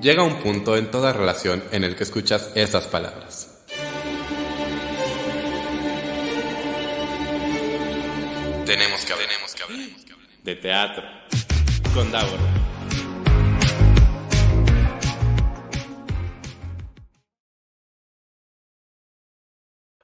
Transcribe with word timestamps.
Llega 0.00 0.22
un 0.22 0.40
punto 0.40 0.78
en 0.78 0.90
toda 0.90 1.12
relación 1.12 1.62
en 1.72 1.84
el 1.84 1.94
que 1.94 2.04
escuchas 2.04 2.52
estas 2.54 2.86
palabras. 2.86 3.64
Tenemos 8.64 9.04
que 9.04 9.12
hablar. 9.12 9.28
Tenemos 9.28 9.54
que 9.54 9.62
hablar. 9.62 9.80
De 10.42 10.56
teatro. 10.56 11.04
Con 11.92 12.10
Davor. 12.10 12.69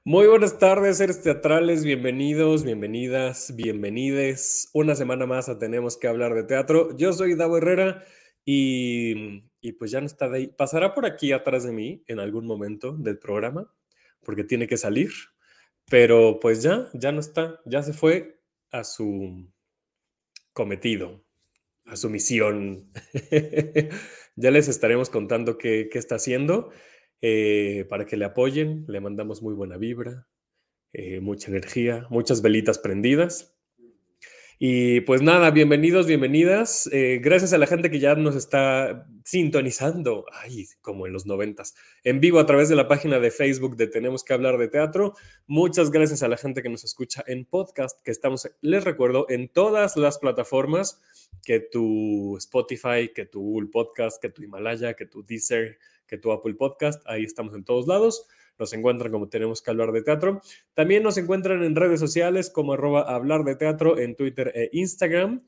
Muy 0.07 0.25
buenas 0.25 0.57
tardes, 0.57 0.99
seres 0.99 1.21
teatrales, 1.21 1.83
bienvenidos, 1.83 2.63
bienvenidas, 2.63 3.53
bienvenides. 3.57 4.69
Una 4.71 4.95
semana 4.95 5.25
más 5.25 5.49
a 5.49 5.59
Tenemos 5.59 5.97
que 5.97 6.07
hablar 6.07 6.33
de 6.33 6.45
teatro. 6.45 6.95
Yo 6.95 7.11
soy 7.11 7.35
Davo 7.35 7.57
Herrera 7.57 8.05
y, 8.45 9.43
y 9.59 9.73
pues 9.73 9.91
ya 9.91 9.99
no 9.99 10.05
está 10.05 10.29
de 10.29 10.37
ahí. 10.37 10.47
Pasará 10.47 10.93
por 10.93 11.05
aquí 11.05 11.33
atrás 11.33 11.65
de 11.65 11.73
mí 11.73 12.05
en 12.07 12.21
algún 12.21 12.45
momento 12.45 12.93
del 12.93 13.19
programa 13.19 13.69
porque 14.23 14.45
tiene 14.45 14.65
que 14.65 14.77
salir, 14.77 15.11
pero 15.89 16.39
pues 16.39 16.63
ya, 16.63 16.87
ya 16.93 17.11
no 17.11 17.19
está, 17.19 17.59
ya 17.65 17.83
se 17.83 17.91
fue 17.91 18.39
a 18.71 18.85
su 18.85 19.51
cometido, 20.53 21.21
a 21.83 21.97
su 21.97 22.09
misión. 22.09 22.93
ya 24.37 24.51
les 24.51 24.69
estaremos 24.69 25.09
contando 25.09 25.57
qué, 25.57 25.89
qué 25.91 25.99
está 25.99 26.15
haciendo 26.15 26.71
eh, 27.21 27.85
para 27.89 28.05
que 28.05 28.17
le 28.17 28.25
apoyen. 28.25 28.85
Le 28.87 28.99
mandamos 28.99 29.41
muy 29.41 29.53
buena 29.53 29.77
vibra, 29.77 30.27
eh, 30.93 31.19
mucha 31.19 31.49
energía, 31.49 32.07
muchas 32.09 32.41
velitas 32.41 32.79
prendidas. 32.79 33.57
Y 34.59 35.01
pues 35.01 35.21
nada, 35.21 35.51
bienvenidos, 35.51 36.07
bienvenidas. 36.07 36.89
Eh, 36.91 37.19
gracias 37.21 37.53
a 37.53 37.59
la 37.59 37.67
gente 37.67 37.91
que 37.91 37.99
ya 37.99 38.15
nos 38.15 38.35
está 38.35 39.07
sintonizando, 39.23 40.25
ay, 40.31 40.65
como 40.81 41.05
en 41.05 41.13
los 41.13 41.27
noventas, 41.27 41.75
en 42.03 42.19
vivo 42.19 42.39
a 42.39 42.47
través 42.47 42.67
de 42.67 42.75
la 42.75 42.87
página 42.87 43.19
de 43.19 43.29
Facebook 43.29 43.75
de 43.75 43.85
Tenemos 43.85 44.23
que 44.23 44.33
hablar 44.33 44.57
de 44.57 44.67
teatro. 44.67 45.13
Muchas 45.45 45.91
gracias 45.91 46.23
a 46.23 46.27
la 46.27 46.37
gente 46.37 46.63
que 46.63 46.69
nos 46.69 46.83
escucha 46.83 47.23
en 47.27 47.45
podcast, 47.45 48.01
que 48.03 48.09
estamos, 48.09 48.49
les 48.61 48.83
recuerdo, 48.83 49.27
en 49.29 49.47
todas 49.47 49.95
las 49.95 50.17
plataformas, 50.17 51.03
que 51.43 51.59
tu 51.59 52.35
Spotify, 52.37 53.11
que 53.13 53.27
tu 53.27 53.41
Google 53.41 53.69
Podcast, 53.71 54.19
que 54.19 54.29
tu 54.29 54.41
Himalaya, 54.41 54.95
que 54.95 55.05
tu 55.05 55.23
Deezer, 55.23 55.77
que 56.07 56.17
tu 56.17 56.31
Apple 56.31 56.55
Podcast, 56.55 57.03
ahí 57.07 57.23
estamos 57.23 57.53
en 57.53 57.63
todos 57.63 57.87
lados. 57.87 58.27
Nos 58.57 58.73
encuentran 58.73 59.11
como 59.11 59.29
tenemos 59.29 59.61
que 59.61 59.69
hablar 59.69 59.91
de 59.91 60.01
teatro. 60.01 60.41
También 60.73 61.03
nos 61.03 61.17
encuentran 61.17 61.63
en 61.63 61.75
redes 61.75 61.99
sociales 61.99 62.49
como 62.49 62.73
arroba 62.73 63.01
hablar 63.01 63.43
de 63.43 63.55
teatro 63.55 63.99
en 63.99 64.15
Twitter 64.15 64.51
e 64.55 64.69
Instagram. 64.73 65.41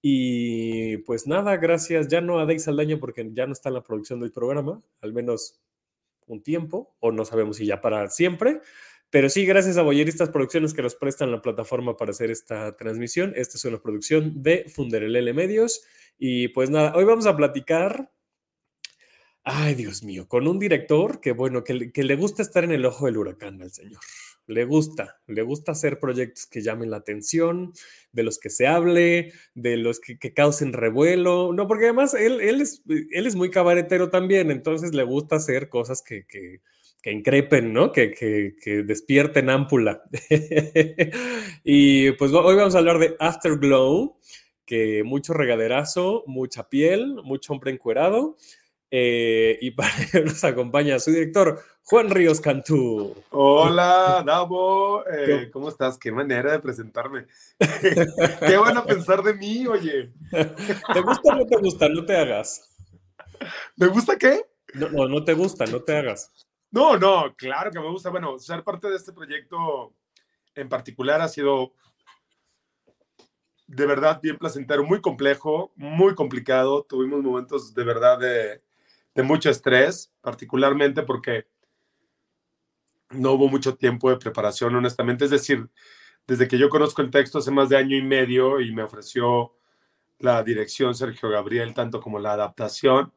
Y 0.00 0.98
pues 0.98 1.26
nada, 1.26 1.56
gracias 1.56 2.08
ya 2.08 2.20
no 2.20 2.38
a 2.38 2.42
Dave 2.42 2.58
Saldaña 2.58 2.98
porque 2.98 3.28
ya 3.32 3.46
no 3.46 3.52
está 3.52 3.70
en 3.70 3.74
la 3.74 3.82
producción 3.82 4.20
del 4.20 4.32
programa, 4.32 4.82
al 5.00 5.12
menos 5.12 5.60
un 6.26 6.42
tiempo, 6.42 6.94
o 7.00 7.12
no 7.12 7.24
sabemos 7.24 7.56
si 7.56 7.66
ya 7.66 7.80
para 7.80 8.08
siempre. 8.08 8.60
Pero 9.10 9.28
sí, 9.28 9.46
gracias 9.46 9.76
a 9.76 9.82
Boyeristas 9.82 10.30
Producciones 10.30 10.74
que 10.74 10.82
nos 10.82 10.94
prestan 10.96 11.30
la 11.30 11.40
plataforma 11.40 11.96
para 11.96 12.10
hacer 12.10 12.30
esta 12.30 12.76
transmisión. 12.76 13.32
Esta 13.36 13.56
es 13.56 13.64
una 13.64 13.80
producción 13.80 14.42
de 14.42 14.66
Funderelele 14.68 15.32
Medios. 15.32 15.84
Y 16.18 16.48
pues 16.48 16.68
nada, 16.68 16.94
hoy 16.96 17.04
vamos 17.04 17.26
a 17.26 17.36
platicar 17.36 18.10
Ay, 19.46 19.74
Dios 19.74 20.02
mío, 20.02 20.26
con 20.26 20.48
un 20.48 20.58
director 20.58 21.20
que, 21.20 21.32
bueno, 21.32 21.64
que, 21.64 21.74
le 21.74 22.16
gusta 22.16 22.40
estar 22.40 22.64
en 22.64 22.72
el 22.72 22.86
ojo 22.86 23.04
del 23.04 23.18
huracán 23.18 23.60
al 23.60 23.70
señor. 23.72 24.00
Le 24.46 24.64
gusta, 24.64 25.20
le 25.26 25.42
gusta 25.42 25.72
hacer 25.72 26.00
proyectos 26.00 26.46
que 26.46 26.62
llamen 26.62 26.90
la 26.90 26.96
atención, 26.96 27.74
de 28.10 28.22
los 28.22 28.38
que 28.38 28.48
se 28.48 28.66
hable, 28.66 29.32
de 29.54 29.76
los 29.76 30.00
que, 30.00 30.32
causen 30.32 30.72
revuelo. 30.72 31.52
No, 31.52 31.68
porque 31.68 31.84
además 31.84 32.14
él, 32.14 32.40
él, 32.40 32.62
es, 32.62 32.82
él 32.88 33.26
es 33.26 33.36
muy 33.36 33.50
cabaretero 33.50 34.08
también, 34.08 34.50
entonces 34.50 34.94
le 34.94 35.02
gusta 35.02 35.36
hacer 35.36 35.68
cosas 35.68 36.02
que, 36.02 36.24
que, 36.26 36.60
increpen, 37.10 37.74
¿no? 37.74 37.92
Que, 37.92 38.14
que, 38.14 38.82
despierten 38.82 39.50
ámpula. 39.50 40.04
y 41.64 42.12
pues 42.12 42.32
hoy 42.32 42.56
vamos 42.56 42.74
a 42.74 42.78
hablar 42.78 42.98
de 42.98 43.14
Afterglow, 43.18 44.16
que 44.64 45.02
mucho 45.04 45.34
regaderazo, 45.34 46.24
mucha 46.26 46.70
piel, 46.70 47.16
mucho 47.24 47.52
hombre 47.52 47.72
encuerado. 47.72 48.38
Eh, 48.96 49.58
y 49.60 49.72
para 49.72 49.90
ello 50.00 50.24
nos 50.26 50.44
acompaña 50.44 51.00
su 51.00 51.10
director, 51.10 51.60
Juan 51.82 52.10
Ríos 52.10 52.40
Cantú. 52.40 53.12
Hola, 53.30 54.22
Davo. 54.24 55.04
Eh, 55.08 55.50
¿Cómo 55.52 55.68
estás? 55.68 55.98
Qué 55.98 56.12
manera 56.12 56.52
de 56.52 56.60
presentarme. 56.60 57.26
¿Qué 58.46 58.56
van 58.56 58.76
a 58.76 58.84
pensar 58.84 59.24
de 59.24 59.34
mí, 59.34 59.66
oye? 59.66 60.12
¿Te 60.30 61.00
gusta 61.00 61.32
o 61.32 61.34
no 61.34 61.44
te 61.44 61.56
gusta? 61.56 61.88
No 61.88 62.04
te 62.04 62.16
hagas. 62.16 62.72
¿Me 63.74 63.88
gusta 63.88 64.16
qué? 64.16 64.46
No, 64.74 64.88
no, 64.90 65.08
no 65.08 65.24
te 65.24 65.34
gusta, 65.34 65.66
no 65.66 65.82
te 65.82 65.96
hagas. 65.96 66.30
No, 66.70 66.96
no, 66.96 67.34
claro 67.34 67.72
que 67.72 67.80
me 67.80 67.90
gusta. 67.90 68.10
Bueno, 68.10 68.38
ser 68.38 68.62
parte 68.62 68.88
de 68.88 68.94
este 68.94 69.12
proyecto 69.12 69.92
en 70.54 70.68
particular 70.68 71.20
ha 71.20 71.26
sido 71.26 71.72
de 73.66 73.86
verdad 73.86 74.20
bien 74.22 74.38
placentero, 74.38 74.84
muy 74.84 75.00
complejo, 75.00 75.72
muy 75.74 76.14
complicado. 76.14 76.84
Tuvimos 76.84 77.24
momentos 77.24 77.74
de 77.74 77.82
verdad 77.82 78.20
de 78.20 78.62
de 79.14 79.22
mucho 79.22 79.50
estrés, 79.50 80.12
particularmente 80.20 81.02
porque 81.02 81.46
no 83.10 83.32
hubo 83.32 83.48
mucho 83.48 83.76
tiempo 83.76 84.10
de 84.10 84.16
preparación, 84.16 84.74
honestamente. 84.74 85.24
Es 85.24 85.30
decir, 85.30 85.68
desde 86.26 86.48
que 86.48 86.58
yo 86.58 86.68
conozco 86.68 87.02
el 87.02 87.10
texto 87.10 87.38
hace 87.38 87.50
más 87.50 87.68
de 87.68 87.76
año 87.76 87.96
y 87.96 88.02
medio 88.02 88.60
y 88.60 88.72
me 88.72 88.82
ofreció 88.82 89.54
la 90.18 90.42
dirección 90.42 90.94
Sergio 90.94 91.28
Gabriel, 91.28 91.74
tanto 91.74 92.00
como 92.00 92.18
la 92.18 92.32
adaptación, 92.32 93.12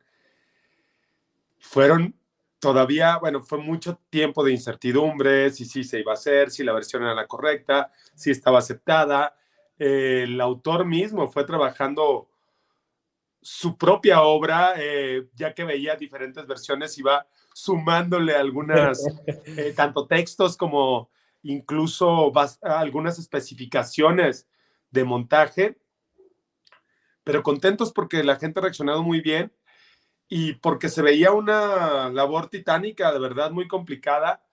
fueron 1.60 2.16
todavía, 2.60 3.18
bueno, 3.18 3.42
fue 3.42 3.60
mucho 3.60 4.00
tiempo 4.10 4.44
de 4.44 4.52
incertidumbre, 4.52 5.50
si 5.52 5.66
sí 5.66 5.84
se 5.84 6.00
iba 6.00 6.12
a 6.12 6.16
hacer, 6.16 6.50
si 6.52 6.64
la 6.64 6.74
versión 6.74 7.04
era 7.04 7.14
la 7.14 7.28
correcta, 7.28 7.92
si 8.16 8.32
estaba 8.32 8.60
aceptada. 8.60 9.38
El 9.78 10.42
autor 10.42 10.86
mismo 10.86 11.28
fue 11.28 11.44
trabajando 11.44 12.30
su 13.50 13.78
propia 13.78 14.24
obra, 14.24 14.74
eh, 14.76 15.30
ya 15.34 15.54
que 15.54 15.64
veía 15.64 15.96
diferentes 15.96 16.46
versiones, 16.46 16.98
iba 16.98 17.26
sumándole 17.54 18.36
algunas, 18.36 19.02
eh, 19.46 19.74
tanto 19.74 20.06
textos 20.06 20.58
como 20.58 21.10
incluso 21.44 22.34
algunas 22.62 23.18
especificaciones 23.20 24.50
de 24.92 25.06
montaje, 25.06 25.78
pero 27.24 27.42
contentos 27.42 27.94
porque 27.94 28.22
la 28.22 28.36
gente 28.36 28.60
ha 28.60 28.64
reaccionado 28.64 29.02
muy 29.02 29.22
bien 29.22 29.54
y 30.28 30.56
porque 30.56 30.90
se 30.90 31.02
veía 31.02 31.32
una 31.32 32.10
labor 32.10 32.50
titánica, 32.50 33.14
de 33.14 33.20
verdad 33.20 33.52
muy 33.52 33.70
complicada, 33.70 34.44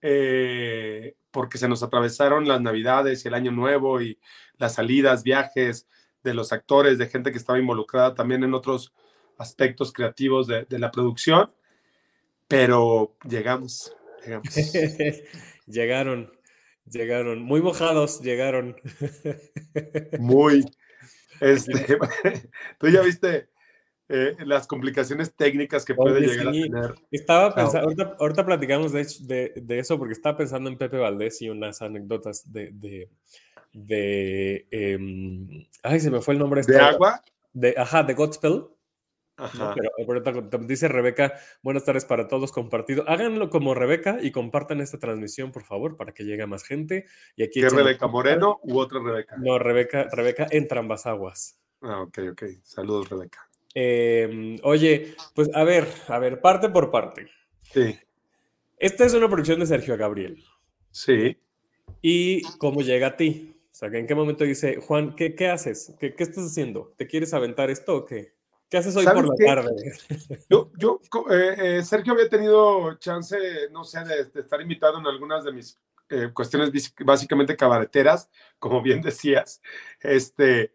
eh, 0.00 1.14
porque 1.30 1.58
se 1.58 1.68
nos 1.68 1.82
atravesaron 1.82 2.48
las 2.48 2.62
navidades 2.62 3.22
y 3.22 3.28
el 3.28 3.34
año 3.34 3.52
nuevo 3.52 4.00
y 4.00 4.18
las 4.56 4.76
salidas, 4.76 5.24
viajes, 5.24 5.86
de 6.22 6.34
los 6.34 6.52
actores, 6.52 6.98
de 6.98 7.06
gente 7.06 7.32
que 7.32 7.38
estaba 7.38 7.58
involucrada 7.58 8.14
también 8.14 8.44
en 8.44 8.54
otros 8.54 8.92
aspectos 9.38 9.92
creativos 9.92 10.46
de, 10.46 10.66
la 10.78 10.90
producción, 10.90 11.50
pero 12.46 13.16
llegamos, 13.28 13.96
llegamos. 14.24 14.54
llegaron, 15.66 16.30
llegaron, 16.84 17.42
muy 17.42 17.62
mojados, 17.62 18.20
llegaron. 18.20 18.76
muy. 20.18 20.64
Este, 21.40 21.98
tú 22.78 22.88
ya 22.88 23.00
viste 23.00 23.48
eh, 24.12 24.36
las 24.44 24.66
complicaciones 24.66 25.34
técnicas 25.36 25.84
que 25.84 25.94
puede 25.94 26.20
llegar 26.20 26.48
a 26.48 26.50
tener. 26.50 26.94
Estaba 27.12 27.54
pensando, 27.54 28.16
ahorita, 28.18 28.44
platicamos 28.44 28.92
de, 28.92 29.52
de, 29.54 29.78
eso 29.78 29.98
porque 29.98 30.14
estaba 30.14 30.36
pensando 30.36 30.68
en 30.68 30.76
Pepe 30.76 30.98
Valdés 30.98 31.40
y 31.42 31.48
unas 31.48 31.80
anécdotas 31.80 32.42
de, 32.52 32.72
de. 32.72 33.08
Em, 33.72 35.66
ay, 35.82 36.00
se 36.00 36.10
me 36.10 36.20
fue 36.20 36.34
el 36.34 36.40
nombre. 36.40 36.62
¿De 36.62 36.78
agua? 36.78 37.22
De, 37.52 37.74
ajá, 37.76 38.02
de 38.02 38.14
Godspell. 38.14 38.64
Ajá. 39.36 39.74
dice 40.66 40.86
Rebeca, 40.88 41.32
buenas 41.62 41.84
tardes 41.84 42.04
para 42.04 42.28
todos, 42.28 42.52
compartido. 42.52 43.04
Háganlo 43.08 43.48
como 43.48 43.74
Rebeca 43.74 44.18
y 44.20 44.32
compartan 44.32 44.80
esta 44.80 44.98
transmisión, 44.98 45.50
por 45.50 45.64
favor, 45.64 45.96
para 45.96 46.12
que 46.12 46.24
llegue 46.24 46.42
a 46.42 46.46
más 46.46 46.62
gente. 46.62 47.06
Y 47.36 47.42
aquí 47.42 47.62
¿Qué 47.62 47.70
Rebeca 47.70 48.06
Moreno 48.06 48.60
u 48.62 48.78
otra 48.78 49.00
Rebeca? 49.02 49.36
No, 49.38 49.58
Rebeca, 49.58 50.08
Rebeca 50.12 50.46
entre 50.50 50.78
ambas 50.78 51.06
aguas. 51.06 51.58
Ah, 51.80 52.02
ok, 52.02 52.18
ok. 52.32 52.42
Saludos, 52.62 53.08
Rebeca. 53.08 53.48
Em, 53.74 54.58
oye, 54.62 55.14
pues 55.34 55.48
a 55.54 55.64
ver, 55.64 55.88
a 56.08 56.18
ver, 56.18 56.40
parte 56.40 56.68
por 56.68 56.90
parte. 56.90 57.30
Sí. 57.62 57.98
Esta 58.78 59.04
es 59.04 59.14
una 59.14 59.28
producción 59.28 59.60
de 59.60 59.66
Sergio 59.66 59.96
Gabriel. 59.96 60.42
Sí. 60.90 61.38
¿Y 62.02 62.42
cómo 62.58 62.82
llega 62.82 63.08
a 63.08 63.16
ti? 63.16 63.49
O 63.80 63.88
sea, 63.88 63.98
¿en 63.98 64.06
qué 64.06 64.14
momento 64.14 64.44
dice, 64.44 64.76
Juan, 64.76 65.16
¿qué, 65.16 65.34
qué 65.34 65.48
haces? 65.48 65.94
¿Qué, 65.98 66.14
¿Qué, 66.14 66.24
estás 66.24 66.44
haciendo? 66.44 66.92
¿Te 66.98 67.06
quieres 67.06 67.32
aventar 67.32 67.70
esto 67.70 67.96
o 67.96 68.04
qué? 68.04 68.34
¿Qué 68.68 68.76
haces 68.76 68.94
hoy 68.94 69.06
por 69.06 69.26
la 69.26 69.34
tarde? 69.42 69.70
Yo, 70.50 70.70
yo 70.78 71.00
eh, 71.30 71.54
eh, 71.78 71.82
Sergio 71.82 72.12
había 72.12 72.28
tenido 72.28 72.98
chance, 72.98 73.38
no 73.72 73.84
sé, 73.84 74.00
de, 74.04 74.38
estar 74.38 74.60
invitado 74.60 74.98
en 74.98 75.06
algunas 75.06 75.44
de 75.44 75.52
mis 75.52 75.80
eh, 76.10 76.28
cuestiones 76.34 76.70
básicamente 77.06 77.56
cabareteras, 77.56 78.28
como 78.58 78.82
bien 78.82 79.00
decías, 79.00 79.62
este, 80.00 80.74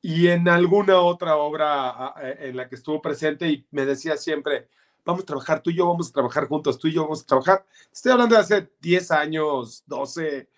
y 0.00 0.28
en 0.28 0.48
alguna 0.48 1.00
otra 1.00 1.38
obra 1.38 2.14
en 2.38 2.56
la 2.56 2.68
que 2.68 2.76
estuvo 2.76 3.02
presente 3.02 3.48
y 3.48 3.66
me 3.72 3.84
decía 3.84 4.16
siempre, 4.16 4.68
vamos 5.04 5.24
a 5.24 5.26
trabajar, 5.26 5.60
tú 5.60 5.70
y 5.70 5.74
yo 5.74 5.88
vamos 5.88 6.10
a 6.10 6.12
trabajar 6.12 6.46
juntos, 6.46 6.78
tú 6.78 6.86
y 6.86 6.92
yo 6.92 7.02
vamos 7.02 7.22
a 7.22 7.26
trabajar. 7.26 7.66
Estoy 7.92 8.12
hablando 8.12 8.36
de 8.36 8.42
hace 8.42 8.70
10 8.80 9.10
años, 9.10 9.82
12, 9.86 10.48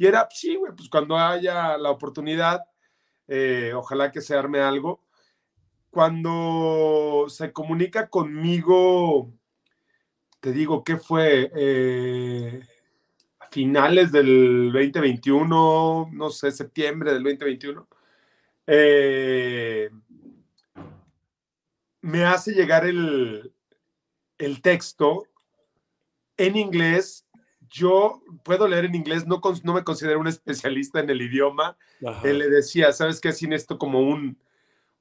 y 0.00 0.06
era, 0.06 0.26
sí, 0.30 0.56
güey, 0.56 0.72
pues 0.74 0.88
cuando 0.88 1.18
haya 1.18 1.76
la 1.76 1.90
oportunidad, 1.90 2.64
eh, 3.28 3.72
ojalá 3.74 4.10
que 4.10 4.22
se 4.22 4.34
arme 4.34 4.58
algo. 4.60 5.04
Cuando 5.90 7.26
se 7.28 7.52
comunica 7.52 8.08
conmigo, 8.08 9.30
te 10.40 10.52
digo, 10.52 10.82
¿qué 10.84 10.96
fue? 10.96 11.52
Eh, 11.54 12.62
a 13.40 13.48
finales 13.50 14.10
del 14.10 14.72
2021, 14.72 16.08
no 16.10 16.30
sé, 16.30 16.50
septiembre 16.50 17.12
del 17.12 17.22
2021. 17.22 17.86
Eh, 18.68 19.90
me 22.00 22.24
hace 22.24 22.52
llegar 22.52 22.86
el, 22.86 23.52
el 24.38 24.62
texto 24.62 25.24
en 26.38 26.56
inglés. 26.56 27.26
Yo 27.70 28.22
puedo 28.42 28.66
leer 28.66 28.86
en 28.86 28.94
inglés, 28.94 29.26
no, 29.26 29.40
no 29.62 29.74
me 29.74 29.84
considero 29.84 30.20
un 30.20 30.26
especialista 30.26 31.00
en 31.00 31.08
el 31.10 31.22
idioma. 31.22 31.76
Él 32.24 32.38
le 32.38 32.48
decía, 32.48 32.92
¿sabes 32.92 33.20
qué? 33.20 33.32
Sin 33.32 33.52
esto 33.52 33.78
como 33.78 34.00
un, 34.00 34.38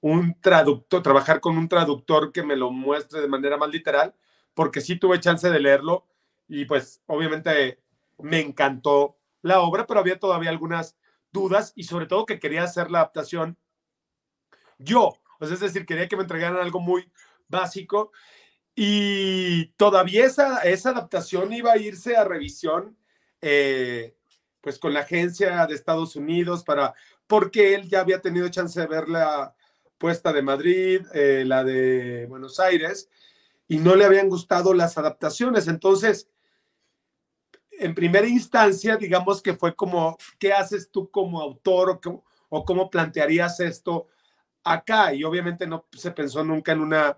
un 0.02 0.40
traductor, 0.40 1.02
trabajar 1.02 1.40
con 1.42 1.58
un 1.58 1.68
traductor 1.68 2.32
que 2.32 2.44
me 2.44 2.56
lo 2.56 2.72
muestre 2.72 3.22
de 3.22 3.28
manera 3.28 3.58
más 3.58 3.70
literal, 3.70 4.14
porque 4.54 4.82
sí 4.82 4.98
tuve 4.98 5.20
chance 5.20 5.50
de 5.50 5.60
leerlo 5.60 6.06
y 6.48 6.66
pues 6.66 7.02
obviamente 7.08 7.80
me 8.20 8.40
encantó 8.40 9.18
la 9.42 9.62
obra, 9.62 9.88
pero 9.88 10.00
había 10.00 10.20
todavía 10.20 10.50
algunas 10.50 10.98
dudas 11.32 11.74
y 11.76 11.84
sobre 11.84 12.06
todo 12.06 12.26
que 12.26 12.40
quería 12.40 12.64
hacer 12.64 12.92
la 12.92 13.00
adaptación 13.00 13.58
yo, 14.80 15.18
es 15.42 15.60
decir, 15.60 15.86
quería 15.86 16.08
que 16.08 16.16
me 16.16 16.24
entregaran 16.24 16.58
algo 16.58 16.80
muy 16.80 17.12
básico 17.50 18.12
y 18.82 19.66
todavía 19.76 20.26
esa, 20.26 20.60
esa 20.60 20.92
adaptación 20.92 21.52
iba 21.52 21.74
a 21.74 21.78
irse 21.78 22.16
a 22.16 22.24
revisión, 22.24 22.96
eh, 23.42 24.16
pues 24.62 24.80
con 24.80 24.94
la 24.94 25.02
agencia 25.02 25.68
de 25.68 25.76
Estados 25.76 26.16
Unidos, 26.16 26.64
para, 26.64 26.94
porque 27.28 27.74
él 27.76 27.90
ya 27.90 28.00
había 28.00 28.22
tenido 28.22 28.48
chance 28.48 28.80
de 28.80 28.88
ver 28.88 29.10
la 29.10 29.54
puesta 29.98 30.32
de 30.32 30.44
Madrid, 30.44 31.02
eh, 31.14 31.44
la 31.46 31.66
de 31.66 32.26
Buenos 32.28 32.58
Aires, 32.62 33.10
y 33.68 33.80
no 33.80 33.98
le 33.98 34.06
habían 34.06 34.30
gustado 34.30 34.74
las 34.74 34.98
adaptaciones. 34.98 35.68
Entonces, 35.68 36.30
en 37.72 37.94
primera 37.94 38.30
instancia, 38.30 38.96
digamos 38.96 39.42
que 39.42 39.56
fue 39.56 39.76
como, 39.76 40.18
¿qué 40.40 40.54
haces 40.54 40.90
tú 40.90 41.12
como 41.12 41.42
autor 41.42 42.00
o, 42.06 42.24
o 42.48 42.64
cómo 42.64 42.90
plantearías 42.90 43.60
esto 43.60 44.08
acá? 44.64 45.14
Y 45.14 45.26
obviamente 45.26 45.68
no 45.68 45.86
se 45.92 46.12
pensó 46.12 46.46
nunca 46.46 46.72
en 46.72 46.80
una 46.80 47.18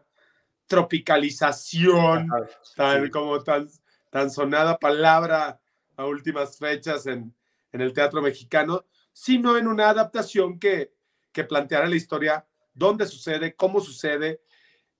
tropicalización, 0.72 2.30
tan 2.78 3.10
como 3.10 3.44
tan, 3.44 3.68
tan 4.10 4.32
sonada 4.32 4.80
palabra 4.80 5.60
a 5.98 6.06
últimas 6.06 6.58
fechas 6.58 7.08
en, 7.08 7.36
en, 7.74 7.82
el 7.82 7.92
teatro 7.92 8.22
mexicano, 8.22 8.86
sino 9.12 9.58
en 9.58 9.68
una 9.68 9.90
adaptación 9.90 10.58
que, 10.60 10.94
que 11.34 11.44
planteara 11.44 11.90
la 11.90 11.98
historia, 11.98 12.48
dónde 12.74 13.06
sucede, 13.06 13.54
cómo 13.54 13.82
sucede, 13.82 14.40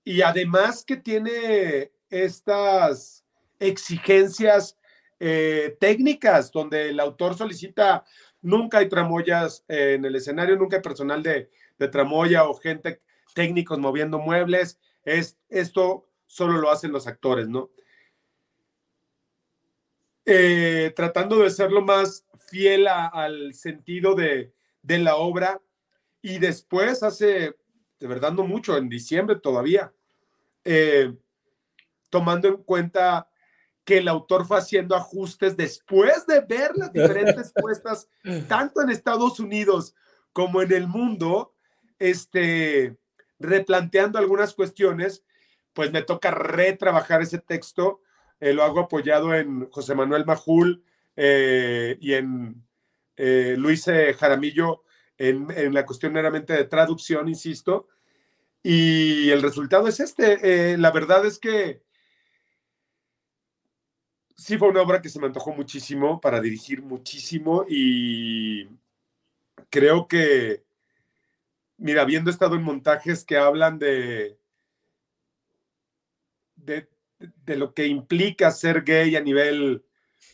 y 0.04 0.22
además 0.24 0.84
que 0.84 0.98
tiene 0.98 1.94
estas 2.10 3.24
exigencias 3.58 4.78
eh, 5.22 5.78
técnicas, 5.80 6.52
donde 6.52 6.90
el 6.90 7.00
autor 7.00 7.38
solicita, 7.38 8.04
nunca 8.42 8.80
hay 8.80 8.90
tramoyas 8.90 9.64
en 9.70 10.04
el 10.04 10.18
escenario, 10.18 10.58
nunca 10.58 10.76
hay 10.76 10.82
personal 10.82 11.24
de, 11.24 11.50
de 11.80 11.88
tramoya 11.88 12.44
o 12.44 12.56
gente 12.56 13.00
técnicos 13.34 13.80
moviendo 13.80 14.20
muebles, 14.20 14.78
es, 15.04 15.38
esto 15.50 16.08
solo 16.26 16.54
lo 16.60 16.70
hacen 16.70 16.92
los 16.92 17.08
actores, 17.08 17.50
¿no? 17.50 17.70
Eh, 20.26 20.94
tratando 20.96 21.40
de 21.40 21.50
ser 21.50 21.72
lo 21.72 21.82
más 21.82 22.26
fiel 22.48 22.88
al 22.88 23.54
sentido 23.54 24.14
de, 24.14 24.54
la 24.84 25.16
obra 25.16 25.62
y 26.22 26.38
después 26.38 27.02
hace, 27.02 27.56
de 28.00 28.08
verdad 28.08 28.32
no 28.32 28.44
mucho, 28.44 28.78
en 28.78 28.90
diciembre 28.90 29.38
todavía, 29.38 29.94
eh, 30.64 31.16
tomando 32.10 32.48
en 32.48 32.58
cuenta 32.58 33.28
que 33.84 33.98
el 33.98 34.08
autor 34.08 34.46
fue 34.46 34.58
haciendo 34.58 34.96
ajustes 34.96 35.58
después 35.58 36.26
de 36.28 36.42
ver 36.42 36.72
las 36.76 36.94
diferentes 36.94 37.52
puestas, 37.56 38.08
tanto 38.48 38.82
en 38.82 38.90
Estados 38.90 39.40
Unidos 39.40 39.96
como 40.34 40.62
en 40.62 40.72
el 40.72 40.88
mundo, 40.88 41.56
este, 41.98 42.98
replanteando 43.42 44.20
algunas 44.20 44.54
cuestiones, 44.54 45.24
pues 45.74 45.92
me 45.92 46.02
toca 46.02 46.32
retrabajar 46.32 47.22
ese 47.22 47.40
texto. 47.40 48.02
Eh, 48.40 48.54
lo 48.54 48.64
hago 48.64 48.82
apoyado 48.82 49.36
en 49.36 49.70
José 49.70 49.96
Manuel 49.96 50.26
Majul 50.26 50.84
eh, 51.16 51.98
y 52.00 52.14
en 52.14 52.64
eh, 53.18 53.56
Luis 53.58 53.86
Jaramillo 54.18 54.84
en, 55.18 55.48
en, 55.52 55.74
la 55.74 55.86
cuestión 55.86 56.14
meramente 56.14 56.54
de 56.54 56.66
traducción, 56.66 57.30
insisto. 57.30 57.88
Y 58.64 59.30
el 59.30 59.42
resultado 59.42 59.88
es 59.88 60.00
este. 60.00 60.78
la 60.78 60.92
verdad 60.92 61.26
es 61.26 61.40
que 61.40 61.82
sí 64.42 64.58
fue 64.58 64.70
una 64.70 64.82
obra 64.82 65.02
que 65.02 65.10
se 65.10 65.20
me 65.20 65.28
antojó 65.28 65.54
muchísimo 65.54 66.20
para 66.20 66.42
dirigir 66.42 66.82
muchísimo 66.82 67.64
y 67.70 68.68
creo 69.70 70.08
que 70.08 70.64
mira, 71.82 72.04
habiendo 72.04 72.30
estado 72.30 72.56
en 72.56 72.64
montajes 72.64 73.26
que 73.26 73.38
hablan 73.38 73.80
de, 73.80 74.38
de, 76.56 76.88
lo 77.58 77.74
que 77.74 77.88
implica 77.88 78.52
ser 78.52 78.84
gay 78.84 79.16
a 79.16 79.22
nivel 79.22 79.84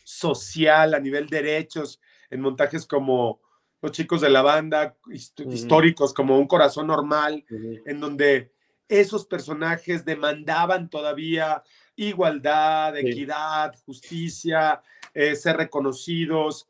social, 0.04 0.92
a 0.92 1.00
nivel 1.00 1.26
derechos, 1.26 2.00
en 2.30 2.42
montajes 2.42 2.86
como 2.86 3.40
los 3.80 3.92
chicos 3.92 4.20
de 4.20 4.28
la 4.28 4.42
banda, 4.42 4.96
históricos, 5.10 6.12
como 6.12 6.38
Un 6.38 6.46
Corazón 6.46 6.88
Normal, 6.88 7.44
en 7.48 7.98
donde 7.98 8.52
esos 8.86 9.24
personajes 9.26 10.04
demandaban 10.04 10.90
todavía 10.90 11.62
igualdad, 11.96 12.96
equidad, 12.96 13.74
justicia, 13.86 14.82
eh, 15.14 15.34
ser 15.34 15.56
reconocidos. 15.56 16.68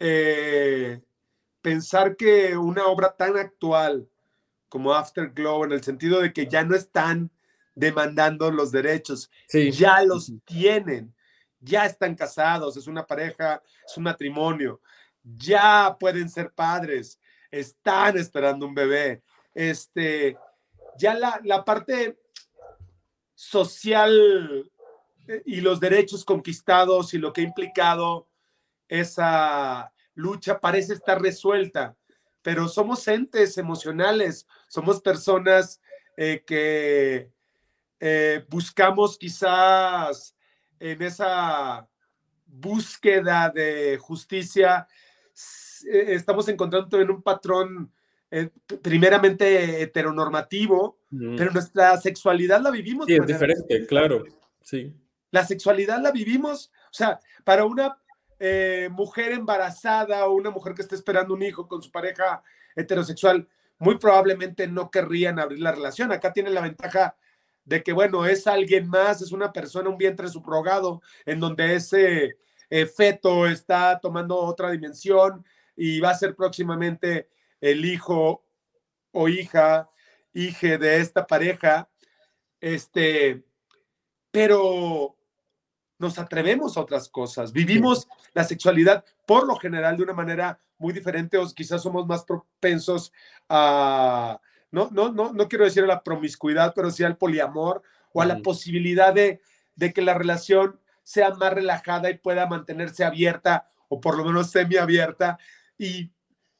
Eh, 0.00 1.00
pensar 1.60 2.16
que 2.16 2.56
una 2.56 2.86
obra 2.86 3.14
tan 3.16 3.36
actual 3.36 4.08
como 4.68 4.94
Afterglow, 4.94 5.64
en 5.64 5.72
el 5.72 5.82
sentido 5.82 6.20
de 6.20 6.32
que 6.32 6.46
ya 6.46 6.64
no 6.64 6.74
están 6.74 7.30
demandando 7.74 8.50
los 8.50 8.72
derechos, 8.72 9.30
ya 9.52 10.02
los 10.02 10.32
tienen, 10.44 11.14
ya 11.60 11.86
están 11.86 12.14
casados, 12.14 12.76
es 12.76 12.86
una 12.86 13.06
pareja, 13.06 13.62
es 13.86 13.96
un 13.96 14.04
matrimonio, 14.04 14.80
ya 15.22 15.96
pueden 15.98 16.28
ser 16.28 16.52
padres, 16.52 17.20
están 17.50 18.16
esperando 18.16 18.66
un 18.66 18.74
bebé. 18.74 19.22
Este, 19.54 20.36
ya 20.98 21.14
la, 21.14 21.40
la 21.44 21.64
parte 21.64 22.18
social 23.34 24.70
eh, 25.28 25.42
y 25.44 25.60
los 25.60 25.80
derechos 25.80 26.24
conquistados 26.24 27.14
y 27.14 27.18
lo 27.18 27.32
que 27.32 27.42
ha 27.42 27.44
implicado 27.44 28.28
esa 28.88 29.92
lucha 30.14 30.58
parece 30.58 30.94
estar 30.94 31.20
resuelta 31.20 31.96
pero 32.46 32.68
somos 32.68 33.08
entes 33.08 33.58
emocionales, 33.58 34.46
somos 34.68 35.00
personas 35.00 35.82
eh, 36.16 36.44
que 36.46 37.32
eh, 37.98 38.44
buscamos 38.48 39.18
quizás 39.18 40.32
en 40.78 41.02
esa 41.02 41.88
búsqueda 42.46 43.50
de 43.52 43.98
justicia, 43.98 44.86
eh, 45.92 46.04
estamos 46.10 46.48
encontrando 46.48 47.00
en 47.00 47.10
un 47.10 47.20
patrón 47.20 47.92
primeramente 48.80 49.82
heteronormativo, 49.82 51.00
pero 51.10 51.50
nuestra 51.50 51.96
sexualidad 51.96 52.60
la 52.60 52.70
vivimos. 52.70 53.06
Sí, 53.06 53.16
es 53.16 53.26
diferente, 53.26 53.86
claro, 53.88 54.22
sí. 54.62 54.94
La 55.32 55.44
sexualidad 55.44 56.00
la 56.00 56.12
vivimos, 56.12 56.70
o 56.92 56.94
sea, 56.94 57.18
para 57.42 57.64
una 57.64 57.98
eh, 58.38 58.88
mujer 58.92 59.32
embarazada 59.32 60.26
o 60.26 60.34
una 60.34 60.50
mujer 60.50 60.74
que 60.74 60.82
está 60.82 60.94
esperando 60.94 61.34
un 61.34 61.42
hijo 61.42 61.66
con 61.66 61.82
su 61.82 61.90
pareja 61.90 62.42
heterosexual, 62.74 63.48
muy 63.78 63.98
probablemente 63.98 64.66
no 64.68 64.90
querrían 64.90 65.38
abrir 65.38 65.60
la 65.60 65.72
relación. 65.72 66.12
Acá 66.12 66.32
tienen 66.32 66.54
la 66.54 66.60
ventaja 66.60 67.16
de 67.64 67.82
que, 67.82 67.92
bueno, 67.92 68.24
es 68.26 68.46
alguien 68.46 68.88
más, 68.88 69.20
es 69.22 69.32
una 69.32 69.52
persona, 69.52 69.90
un 69.90 69.98
vientre 69.98 70.28
subrogado, 70.28 71.02
en 71.24 71.40
donde 71.40 71.74
ese 71.74 72.38
eh, 72.70 72.86
feto 72.86 73.46
está 73.46 73.98
tomando 74.00 74.36
otra 74.36 74.70
dimensión 74.70 75.44
y 75.74 76.00
va 76.00 76.10
a 76.10 76.18
ser 76.18 76.34
próximamente 76.36 77.28
el 77.60 77.84
hijo 77.84 78.44
o 79.12 79.28
hija, 79.28 79.90
hija 80.32 80.78
de 80.78 81.00
esta 81.00 81.26
pareja. 81.26 81.88
Este, 82.60 83.44
pero 84.30 85.15
nos 85.98 86.18
atrevemos 86.18 86.76
a 86.76 86.80
otras 86.80 87.08
cosas, 87.08 87.52
vivimos 87.52 88.06
la 88.34 88.44
sexualidad 88.44 89.04
por 89.26 89.46
lo 89.46 89.56
general 89.56 89.96
de 89.96 90.02
una 90.02 90.12
manera 90.12 90.60
muy 90.78 90.92
diferente 90.92 91.38
o 91.38 91.48
quizás 91.48 91.82
somos 91.82 92.06
más 92.06 92.24
propensos 92.24 93.12
a, 93.48 94.40
no, 94.70 94.88
no, 94.90 95.10
no, 95.10 95.32
no 95.32 95.48
quiero 95.48 95.64
decir 95.64 95.84
a 95.84 95.86
la 95.86 96.02
promiscuidad, 96.02 96.72
pero 96.74 96.90
sí 96.90 97.02
al 97.02 97.16
poliamor 97.16 97.82
o 98.12 98.22
a 98.22 98.26
la 98.26 98.38
posibilidad 98.38 99.14
de, 99.14 99.40
de 99.74 99.92
que 99.92 100.02
la 100.02 100.14
relación 100.14 100.78
sea 101.02 101.30
más 101.30 101.52
relajada 101.52 102.10
y 102.10 102.18
pueda 102.18 102.46
mantenerse 102.46 103.04
abierta 103.04 103.68
o 103.88 104.00
por 104.00 104.16
lo 104.16 104.24
menos 104.24 104.50
semiabierta 104.50 105.38
y 105.78 106.10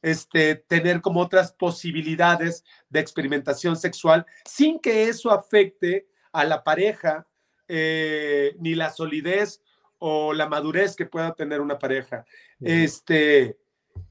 este, 0.01 0.55
tener 0.55 1.01
como 1.01 1.19
otras 1.19 1.51
posibilidades 1.51 2.63
de 2.89 2.99
experimentación 2.99 3.75
sexual 3.75 4.25
sin 4.45 4.79
que 4.79 5.09
eso 5.09 5.31
afecte 5.31 6.07
a 6.31 6.45
la 6.45 6.63
pareja 6.63 7.27
eh, 7.67 8.55
ni 8.59 8.75
la 8.75 8.91
solidez 8.91 9.61
o 9.99 10.33
la 10.33 10.47
madurez 10.47 10.95
que 10.95 11.05
pueda 11.05 11.33
tener 11.33 11.61
una 11.61 11.79
pareja. 11.79 12.25
Este 12.61 13.57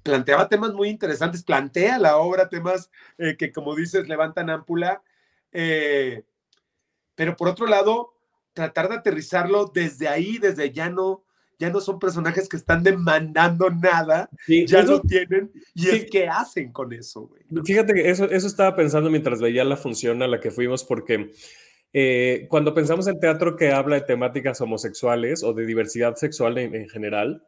planteaba 0.03 0.49
temas 0.49 0.73
muy 0.73 0.89
interesantes, 0.89 1.43
plantea 1.43 1.99
la 1.99 2.17
obra 2.17 2.49
temas 2.49 2.91
eh, 3.19 3.37
que, 3.37 3.53
como 3.53 3.75
dices, 3.75 4.09
levantan 4.09 4.51
ámpula, 4.51 5.03
eh, 5.53 6.23
pero 7.15 7.37
por 7.37 7.49
otro 7.49 7.67
lado, 7.67 8.15
tratar 8.53 8.89
de 8.89 8.97
aterrizarlo 8.97 9.71
desde 9.73 10.09
ahí, 10.09 10.39
desde 10.39 10.73
ya 10.73 10.91
no, 10.91 11.25
ya 11.59 11.71
no 11.71 11.81
son 11.81 11.99
personajes 11.99 12.49
que 12.49 12.57
están 12.57 12.83
demandando 12.83 13.71
nada, 13.71 14.29
ya 14.47 14.83
lo 14.83 15.01
tienen 15.01 15.51
y 15.75 15.89
es 15.89 16.11
que 16.11 16.29
hacen 16.29 16.73
con 16.73 16.93
eso, 16.93 17.31
Fíjate 17.65 17.95
que 17.95 18.11
eso, 18.11 18.25
eso 18.27 18.47
estaba 18.47 18.77
pensando 18.77 19.11
mientras 19.11 19.41
veía 19.41 19.65
la 19.65 19.77
función 19.77 20.23
a 20.23 20.29
la 20.29 20.41
que 20.41 20.51
fuimos, 20.51 20.85
porque 20.85 21.33
eh, 21.99 22.47
cuando 22.51 22.75
pensamos 22.75 23.07
en 23.07 23.19
teatro 23.19 23.57
que 23.57 23.73
habla 23.73 23.95
de 23.95 24.03
temáticas 24.03 24.61
homosexuales 24.61 25.43
o 25.43 25.55
de 25.55 25.65
diversidad 25.65 26.15
sexual 26.17 26.59
en, 26.59 26.91
general, 26.91 27.43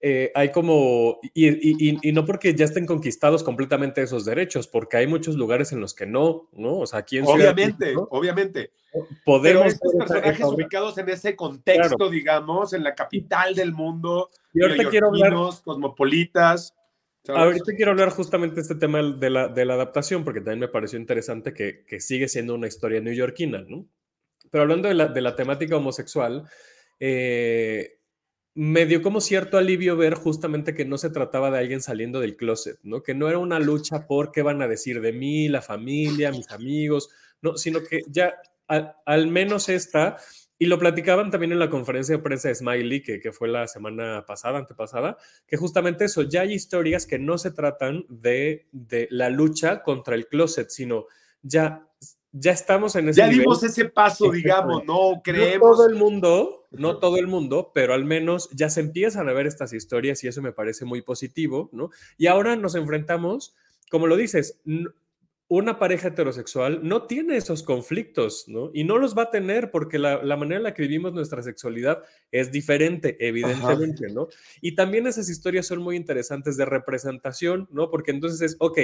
eh, 0.00 0.30
hay 0.36 0.52
como, 0.52 1.18
y, 1.34 2.12
no 2.12 2.24
porque 2.24 2.54
ya 2.54 2.64
estén 2.64 2.86
conquistados 2.86 3.42
completamente 3.42 4.02
esos 4.02 4.24
derechos, 4.24 4.68
porque 4.68 4.98
hay 4.98 5.08
muchos 5.08 5.34
lugares 5.34 5.72
en 5.72 5.80
los 5.80 5.94
que 5.94 6.06
no, 6.06 6.48
¿no? 6.52 6.78
O 6.78 6.86
sea, 6.86 7.00
aquí 7.00 7.18
en 7.18 7.26
Obviamente, 7.26 7.92
obviamente. 8.10 8.70
Podemos. 9.24 9.42
Pero 9.42 9.64
estos 9.64 9.94
personajes 9.96 10.46
ubicados 10.46 10.96
en 10.98 11.08
ese 11.08 11.34
contexto, 11.34 12.08
digamos, 12.08 12.72
en 12.72 12.84
la 12.84 12.94
capital 12.94 13.56
del 13.56 13.72
mundo, 13.72 14.30
y 14.54 14.62
ahorita 14.62 14.90
quiero 14.90 15.08
hablar, 15.08 15.34
cosmopolitas. 15.64 16.72
Ahorita 17.28 17.72
quiero 17.76 17.92
hablar 17.92 18.10
justamente 18.10 18.56
de 18.56 18.62
este 18.62 18.74
tema 18.74 19.02
de 19.02 19.30
la, 19.30 19.48
de 19.48 19.64
la 19.64 19.74
adaptación, 19.74 20.24
porque 20.24 20.40
también 20.40 20.60
me 20.60 20.68
pareció 20.68 20.98
interesante 20.98 21.52
que, 21.52 21.84
que 21.86 22.00
sigue 22.00 22.28
siendo 22.28 22.54
una 22.54 22.68
historia 22.68 23.00
neoyorquina, 23.00 23.64
¿no? 23.66 23.86
Pero 24.50 24.62
hablando 24.62 24.88
de 24.88 24.94
la, 24.94 25.08
de 25.08 25.20
la 25.20 25.34
temática 25.34 25.76
homosexual, 25.76 26.48
eh, 27.00 27.98
me 28.54 28.86
dio 28.86 29.02
como 29.02 29.20
cierto 29.20 29.58
alivio 29.58 29.96
ver 29.96 30.14
justamente 30.14 30.74
que 30.74 30.84
no 30.84 30.98
se 30.98 31.10
trataba 31.10 31.50
de 31.50 31.58
alguien 31.58 31.82
saliendo 31.82 32.20
del 32.20 32.36
closet, 32.36 32.78
¿no? 32.82 33.02
Que 33.02 33.14
no 33.14 33.28
era 33.28 33.38
una 33.38 33.58
lucha 33.58 34.06
por 34.06 34.32
qué 34.32 34.42
van 34.42 34.62
a 34.62 34.68
decir 34.68 35.00
de 35.00 35.12
mí, 35.12 35.48
la 35.48 35.62
familia, 35.62 36.30
mis 36.30 36.50
amigos, 36.50 37.10
no, 37.42 37.56
sino 37.56 37.82
que 37.82 38.02
ya 38.08 38.34
al 38.66 39.26
menos 39.28 39.68
esta 39.68 40.16
y 40.58 40.66
lo 40.66 40.78
platicaban 40.78 41.30
también 41.30 41.52
en 41.52 41.58
la 41.58 41.70
conferencia 41.70 42.16
de 42.16 42.22
prensa 42.22 42.48
de 42.48 42.54
Smiley, 42.54 43.02
que, 43.02 43.20
que, 43.20 43.32
fue 43.32 43.48
la 43.48 43.68
semana 43.68 44.24
pasada, 44.26 44.58
antepasada, 44.58 45.18
que 45.46 45.56
justamente 45.56 46.06
eso, 46.06 46.22
ya 46.22 46.42
hay 46.42 46.54
historias 46.54 47.06
que 47.06 47.18
no 47.18 47.36
se 47.38 47.50
tratan 47.50 48.06
de, 48.08 48.66
de 48.72 49.06
la 49.10 49.28
lucha 49.28 49.82
contra 49.82 50.14
el 50.14 50.28
closet, 50.28 50.70
sino 50.70 51.06
ya, 51.42 51.86
ya 52.32 52.52
estamos 52.52 52.96
en 52.96 53.08
ese 53.08 53.20
Ya 53.20 53.28
dimos 53.28 53.62
ese 53.62 53.86
paso, 53.86 54.30
digamos, 54.30 54.84
no 54.84 55.20
creemos. 55.22 55.68
No 55.68 55.74
todo 55.74 55.88
el 55.88 55.94
mundo, 55.94 56.66
no 56.70 56.98
todo 56.98 57.16
el 57.18 57.26
mundo, 57.26 57.70
pero 57.74 57.94
al 57.94 58.04
menos 58.04 58.48
ya 58.52 58.70
se 58.70 58.80
empiezan 58.80 59.28
a 59.28 59.32
ver 59.32 59.46
estas 59.46 59.72
historias 59.72 60.24
y 60.24 60.28
eso 60.28 60.42
me 60.42 60.52
parece 60.52 60.84
muy 60.84 61.02
positivo, 61.02 61.68
¿no? 61.72 61.90
Y 62.16 62.26
ahora 62.26 62.56
nos 62.56 62.74
enfrentamos, 62.74 63.54
como 63.90 64.06
lo 64.06 64.16
dices, 64.16 64.60
una 65.48 65.78
pareja 65.78 66.08
heterosexual 66.08 66.80
no 66.82 67.06
tiene 67.06 67.36
esos 67.36 67.62
conflictos, 67.62 68.48
¿no? 68.48 68.70
Y 68.74 68.84
no 68.84 68.98
los 68.98 69.16
va 69.16 69.24
a 69.24 69.30
tener 69.30 69.70
porque 69.70 69.98
la, 69.98 70.18
manera 70.36 70.56
en 70.56 70.62
la 70.64 70.74
que 70.74 70.82
vivimos 70.82 71.12
nuestra 71.12 71.42
sexualidad 71.42 72.02
es 72.32 72.50
diferente, 72.50 73.16
evidentemente, 73.20 74.08
¿no? 74.12 74.28
Y 74.60 74.74
también 74.74 75.06
esas 75.06 75.28
historias 75.28 75.66
son 75.66 75.82
muy 75.82 75.94
interesantes 75.96 76.56
de 76.56 76.64
representación, 76.64 77.68
¿no? 77.70 77.90
Porque 77.90 78.10
entonces 78.10 78.40
es, 78.40 78.56
ok, 78.58 78.78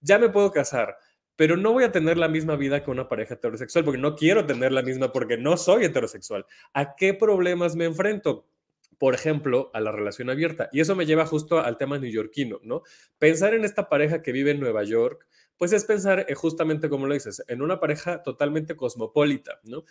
ya 0.00 0.18
me 0.18 0.28
puedo 0.28 0.52
casar, 0.52 0.96
pero 1.34 1.56
no 1.56 1.72
voy 1.72 1.82
a 1.82 1.90
tener 1.90 2.16
la 2.16 2.28
misma 2.28 2.54
vida 2.54 2.84
que 2.84 2.92
una 2.92 3.08
pareja 3.08 3.34
heterosexual 3.34 3.84
porque 3.84 4.00
no 4.00 4.14
quiero 4.14 4.46
tener 4.46 4.70
la 4.70 4.82
misma 4.82 5.10
porque 5.10 5.36
no 5.36 5.56
soy 5.56 5.84
heterosexual. 5.84 6.46
¿A 6.74 6.94
qué 6.94 7.14
problemas 7.14 7.74
me 7.74 7.86
enfrento? 7.86 8.46
por 8.98 9.14
ejemplo, 9.14 9.70
a 9.74 9.80
la 9.80 9.92
relación 9.92 10.30
abierta. 10.30 10.68
Y 10.72 10.80
eso 10.80 10.94
me 10.96 11.04
lleva 11.04 11.26
justo 11.26 11.58
al 11.58 11.76
tema 11.76 11.98
neoyorquino, 11.98 12.60
¿no? 12.62 12.82
Pensar 13.18 13.52
en 13.52 13.64
esta 13.64 13.88
pareja 13.88 14.22
que 14.22 14.32
vive 14.32 14.52
en 14.52 14.60
Nueva 14.60 14.84
York, 14.84 15.26
pues 15.58 15.72
es 15.72 15.84
pensar 15.84 16.26
eh, 16.28 16.34
justamente 16.34 16.88
como 16.88 17.06
lo 17.06 17.14
dices, 17.14 17.42
en 17.48 17.62
una 17.62 17.80
pareja 17.80 18.22
totalmente 18.22 18.76
cosmopolita, 18.76 19.60
¿no? 19.64 19.84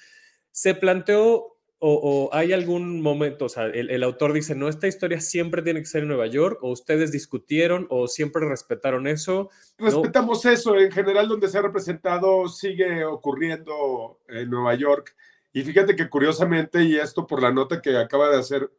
Se 0.51 0.75
planteó 0.75 1.53
o, 1.85 2.29
hay 2.31 2.53
algún 2.53 3.01
momento, 3.01 3.45
o 3.45 3.49
sea, 3.49 3.65
el, 3.65 4.03
autor 4.03 4.31
dice, 4.31 4.55
no, 4.55 4.69
esta 4.69 4.87
historia 4.87 5.19
siempre 5.19 5.61
tiene 5.61 5.81
que 5.81 5.85
ser 5.85 6.03
en 6.03 6.07
Nueva 6.07 6.27
York, 6.27 6.59
o 6.61 6.71
ustedes 6.71 7.11
discutieron, 7.11 7.87
o 7.89 8.07
siempre 8.07 8.47
respetaron 8.47 9.05
eso. 9.05 9.49
Respetamos 9.77 10.45
eso, 10.45 10.77
en 10.77 10.89
general 10.93 11.27
donde 11.27 11.49
se 11.49 11.57
ha 11.57 11.61
representado 11.61 12.47
sigue 12.47 13.03
ocurriendo 13.03 14.21
en 14.29 14.49
Nueva 14.49 14.75
York. 14.75 15.13
Y 15.51 15.63
fíjate 15.63 15.97
que 15.97 16.07
curiosamente, 16.07 16.83
y 16.83 16.95
esto 16.95 17.27
por 17.27 17.41
la 17.41 17.51
nota 17.51 17.81
que 17.81 17.97
acaba 17.97 18.29
de 18.29 18.37
hacer 18.37 18.71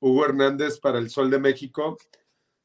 Hugo 0.00 0.24
Hernández 0.24 0.80
para 0.80 0.98
El 0.98 1.10
Sol 1.10 1.30
de 1.30 1.38
México, 1.38 1.98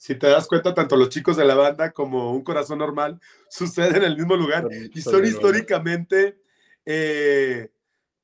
si 0.02 0.16
te 0.16 0.26
das 0.26 0.48
cuenta, 0.48 0.74
tanto 0.74 0.96
los 0.96 1.10
chicos 1.10 1.38
de 1.38 1.46
la 1.46 1.54
banda 1.54 1.92
como 1.92 2.32
Un 2.34 2.44
Corazón 2.44 2.80
Normal 2.80 3.22
suceden 3.52 3.98
en 3.98 4.04
el 4.06 4.18
mismo 4.18 4.36
lugar 4.36 4.68
y 4.72 5.00
son 5.00 5.24
históricamente, 5.24 6.40
eh, 6.88 7.70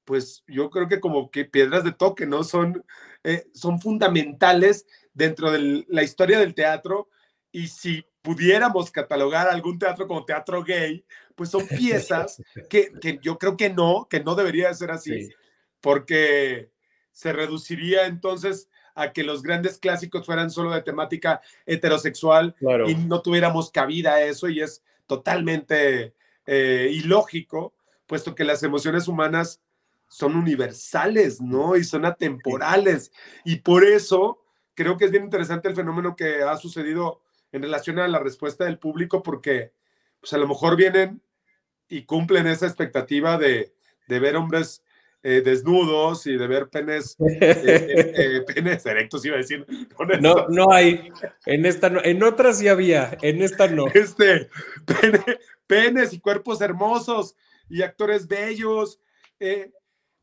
pues 0.04 0.44
yo 0.48 0.72
creo 0.72 0.88
que 0.88 1.00
como 1.00 1.30
que 1.30 1.46
piedras 1.46 1.84
de 1.84 1.92
toque, 1.92 2.26
¿no? 2.26 2.44
Son, 2.44 2.84
eh, 3.24 3.46
son 3.54 3.80
fundamentales 3.80 4.88
dentro 5.14 5.52
de 5.52 5.86
la 5.88 6.02
historia 6.02 6.40
del 6.40 6.56
teatro 6.56 7.10
y 7.52 7.68
si 7.68 8.04
pudiéramos 8.24 8.90
catalogar 8.90 9.48
algún 9.48 9.78
teatro 9.78 10.08
como 10.08 10.26
teatro 10.26 10.64
gay, 10.64 11.06
pues 11.36 11.52
son 11.52 11.68
piezas 11.68 12.42
que, 12.72 12.92
que 13.00 13.20
yo 13.22 13.38
creo 13.38 13.56
que 13.56 13.70
no, 13.70 14.08
que 14.10 14.20
no 14.20 14.34
debería 14.34 14.74
ser 14.74 14.90
así, 14.90 15.30
porque 15.80 16.72
se 17.18 17.34
reduciría 17.34 18.06
entonces 18.06 18.70
a 18.94 19.12
que 19.12 19.24
los 19.24 19.42
grandes 19.42 19.80
clásicos 19.80 20.24
fueran 20.24 20.52
solo 20.52 20.70
de 20.70 20.84
temática 20.84 21.42
heterosexual 21.66 22.56
y 22.86 22.94
no 22.94 23.24
tuviéramos 23.24 23.72
cabida 23.72 24.14
a 24.14 24.22
eso 24.22 24.50
y 24.50 24.62
es 24.62 24.84
totalmente 25.08 26.14
eh, 26.46 26.92
ilógico, 26.92 27.74
puesto 28.06 28.36
que 28.36 28.44
las 28.44 28.62
emociones 28.62 29.08
humanas 29.08 29.64
son 30.08 30.36
universales, 30.36 31.42
¿no? 31.42 31.76
Y 31.76 31.84
son 31.84 32.06
atemporales. 32.06 33.12
Y 33.44 33.58
por 33.58 33.84
eso 33.84 34.44
creo 34.76 34.96
que 34.96 35.06
es 35.06 35.12
bien 35.12 35.24
interesante 35.24 35.68
el 35.68 35.76
fenómeno 35.76 36.16
que 36.16 36.44
ha 36.44 36.56
sucedido 36.58 37.24
en 37.52 37.64
relación 37.64 37.98
a 37.98 38.08
la 38.08 38.20
respuesta 38.20 38.66
del 38.66 38.78
público, 38.78 39.24
porque 39.24 39.74
pues 40.20 40.34
a 40.34 40.38
lo 40.38 40.48
mejor 40.48 40.76
vienen 40.76 41.20
y 41.90 42.04
cumplen 42.04 42.46
esa 42.46 42.68
expectativa 42.68 43.40
de, 43.40 43.74
de 44.08 44.20
ver 44.20 44.36
hombres 44.36 44.84
eh, 45.24 45.42
desnudos 45.44 46.28
y 46.28 46.38
de 46.38 46.48
ver 46.48 46.70
penes, 46.70 47.18
eh, 47.20 47.38
eh, 47.42 48.42
penes 48.54 48.86
erectos, 48.86 49.26
iba 49.26 49.36
a 49.36 49.40
decir. 49.40 49.66
No, 50.22 50.48
no 50.48 50.72
hay. 50.72 51.12
En 51.46 51.66
esta 51.66 51.90
no, 51.90 52.00
en 52.04 52.22
otras 52.24 52.60
sí 52.60 52.68
había, 52.68 53.18
en 53.22 53.42
esta 53.42 53.68
no. 53.68 53.88
Este, 53.88 54.50
penes 55.68 56.14
y 56.14 56.20
cuerpos 56.20 56.62
hermosos 56.62 57.36
y 57.68 57.82
actores 57.82 58.28
bellos, 58.28 59.00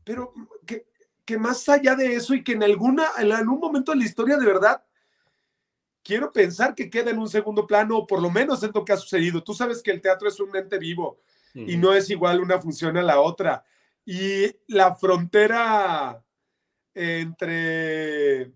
pero 0.05 0.33
que, 0.65 0.87
que, 1.25 1.39
más 1.39 1.69
allá 1.69 1.97
de 1.97 2.15
eso 2.15 2.35
y 2.35 2.45
que 2.45 2.53
en 2.53 2.63
alguna, 2.63 3.09
en 3.19 3.33
algún 3.33 3.59
momento 3.59 3.93
de 3.93 3.99
la 3.99 4.05
historia 4.05 4.37
de 4.37 4.47
verdad, 4.47 4.85
quiero 6.05 6.31
pensar 6.31 6.75
que 6.75 6.89
queda 6.89 7.11
en 7.11 7.19
un 7.19 7.29
segundo 7.29 7.67
plano, 7.67 7.99
o 7.99 8.07
por 8.07 8.23
lo 8.23 8.31
menos 8.31 8.63
es 8.63 8.71
lo 8.73 8.85
que 8.85 8.93
ha 8.93 8.97
sucedido. 8.97 9.43
Tú 9.43 9.55
sabes 9.55 9.83
que 9.83 9.91
el 9.91 10.01
teatro 10.01 10.29
es 10.29 10.39
un 10.39 10.55
ente 10.55 10.79
vivo 10.79 11.19
y 11.55 11.77
no 11.77 11.93
es 11.93 12.11
igual 12.11 12.41
una 12.41 12.61
función 12.61 12.97
a 12.97 13.03
la 13.03 13.21
otra 13.21 13.65
y 14.05 14.55
la 14.69 14.95
frontera 14.95 16.23
entre 16.95 18.53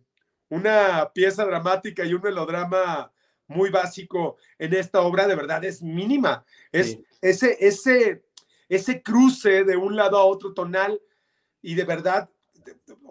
una 0.48 1.10
pieza 1.12 1.44
dramática 1.44 2.04
y 2.04 2.14
un 2.14 2.22
melodrama 2.22 3.12
muy 3.46 3.70
básico 3.70 4.36
en 4.58 4.74
esta 4.74 5.00
obra 5.00 5.26
de 5.26 5.34
verdad 5.34 5.64
es 5.64 5.82
mínima. 5.82 6.44
Es 6.70 6.98
ese, 7.20 7.56
ese, 7.60 8.24
ese 8.68 9.02
cruce 9.02 9.64
de 9.64 9.76
un 9.76 9.96
lado 9.96 10.18
a 10.18 10.24
otro 10.24 10.52
tonal 10.52 11.00
y 11.62 11.74
de 11.74 11.84
verdad, 11.84 12.30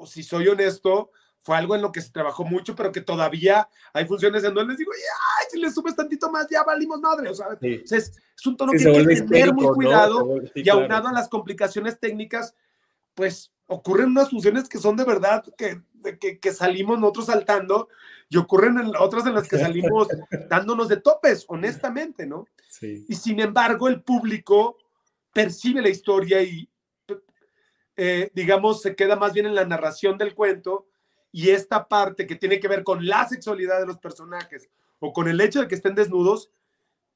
si 0.05 0.23
soy 0.23 0.47
honesto, 0.47 1.11
fue 1.47 1.55
algo 1.55 1.75
en 1.75 1.81
lo 1.81 1.93
que 1.93 2.01
se 2.01 2.11
trabajó 2.11 2.43
mucho, 2.43 2.75
pero 2.75 2.91
que 2.91 2.99
todavía 2.99 3.69
hay 3.93 4.05
funciones 4.05 4.43
en 4.43 4.53
donde 4.53 4.73
les 4.73 4.79
digo, 4.79 4.91
ay, 5.39 5.45
si 5.49 5.57
le 5.57 5.71
subes 5.71 5.95
tantito 5.95 6.29
más, 6.29 6.45
ya 6.49 6.61
valimos 6.61 6.99
madre. 6.99 7.29
O 7.29 7.33
sea, 7.33 7.57
es, 7.61 8.19
un 8.45 8.57
tono 8.57 8.73
que 8.73 8.85
hay 8.85 9.05
que 9.05 9.21
tener 9.21 9.53
muy 9.53 9.65
cuidado 9.67 10.41
y 10.53 10.67
aunado 10.67 11.07
a 11.07 11.13
las 11.13 11.29
complicaciones 11.29 12.01
técnicas, 12.01 12.53
pues 13.15 13.53
ocurren 13.65 14.09
unas 14.09 14.29
funciones 14.29 14.67
que 14.67 14.77
son 14.77 14.97
de 14.97 15.05
verdad 15.05 15.41
que, 15.57 15.81
que, 16.19 16.37
que 16.37 16.51
salimos 16.51 16.99
nosotros 16.99 17.27
saltando 17.27 17.87
y 18.27 18.35
ocurren 18.35 18.77
en 18.79 18.91
otras 18.99 19.25
en 19.25 19.35
las 19.35 19.47
que 19.47 19.57
salimos 19.57 20.09
dándonos 20.49 20.89
de 20.89 20.97
topes, 20.97 21.45
honestamente, 21.47 22.27
¿no? 22.27 22.49
Sí. 22.67 23.05
Y 23.07 23.15
sin 23.15 23.39
embargo, 23.39 23.87
el 23.87 24.01
público 24.01 24.79
percibe 25.31 25.81
la 25.81 25.87
historia 25.87 26.41
y, 26.41 26.69
eh, 27.95 28.31
digamos, 28.33 28.81
se 28.81 28.97
queda 28.97 29.15
más 29.15 29.31
bien 29.31 29.45
en 29.45 29.55
la 29.55 29.63
narración 29.63 30.17
del 30.17 30.35
cuento 30.35 30.87
y 31.31 31.49
esta 31.49 31.87
parte 31.87 32.25
que 32.25 32.35
tiene 32.35 32.59
que 32.59 32.67
ver 32.67 32.83
con 32.83 33.05
la 33.05 33.27
sexualidad 33.27 33.79
de 33.79 33.87
los 33.87 33.97
personajes 33.97 34.69
o 34.99 35.13
con 35.13 35.27
el 35.27 35.39
hecho 35.41 35.61
de 35.61 35.67
que 35.67 35.75
estén 35.75 35.95
desnudos, 35.95 36.51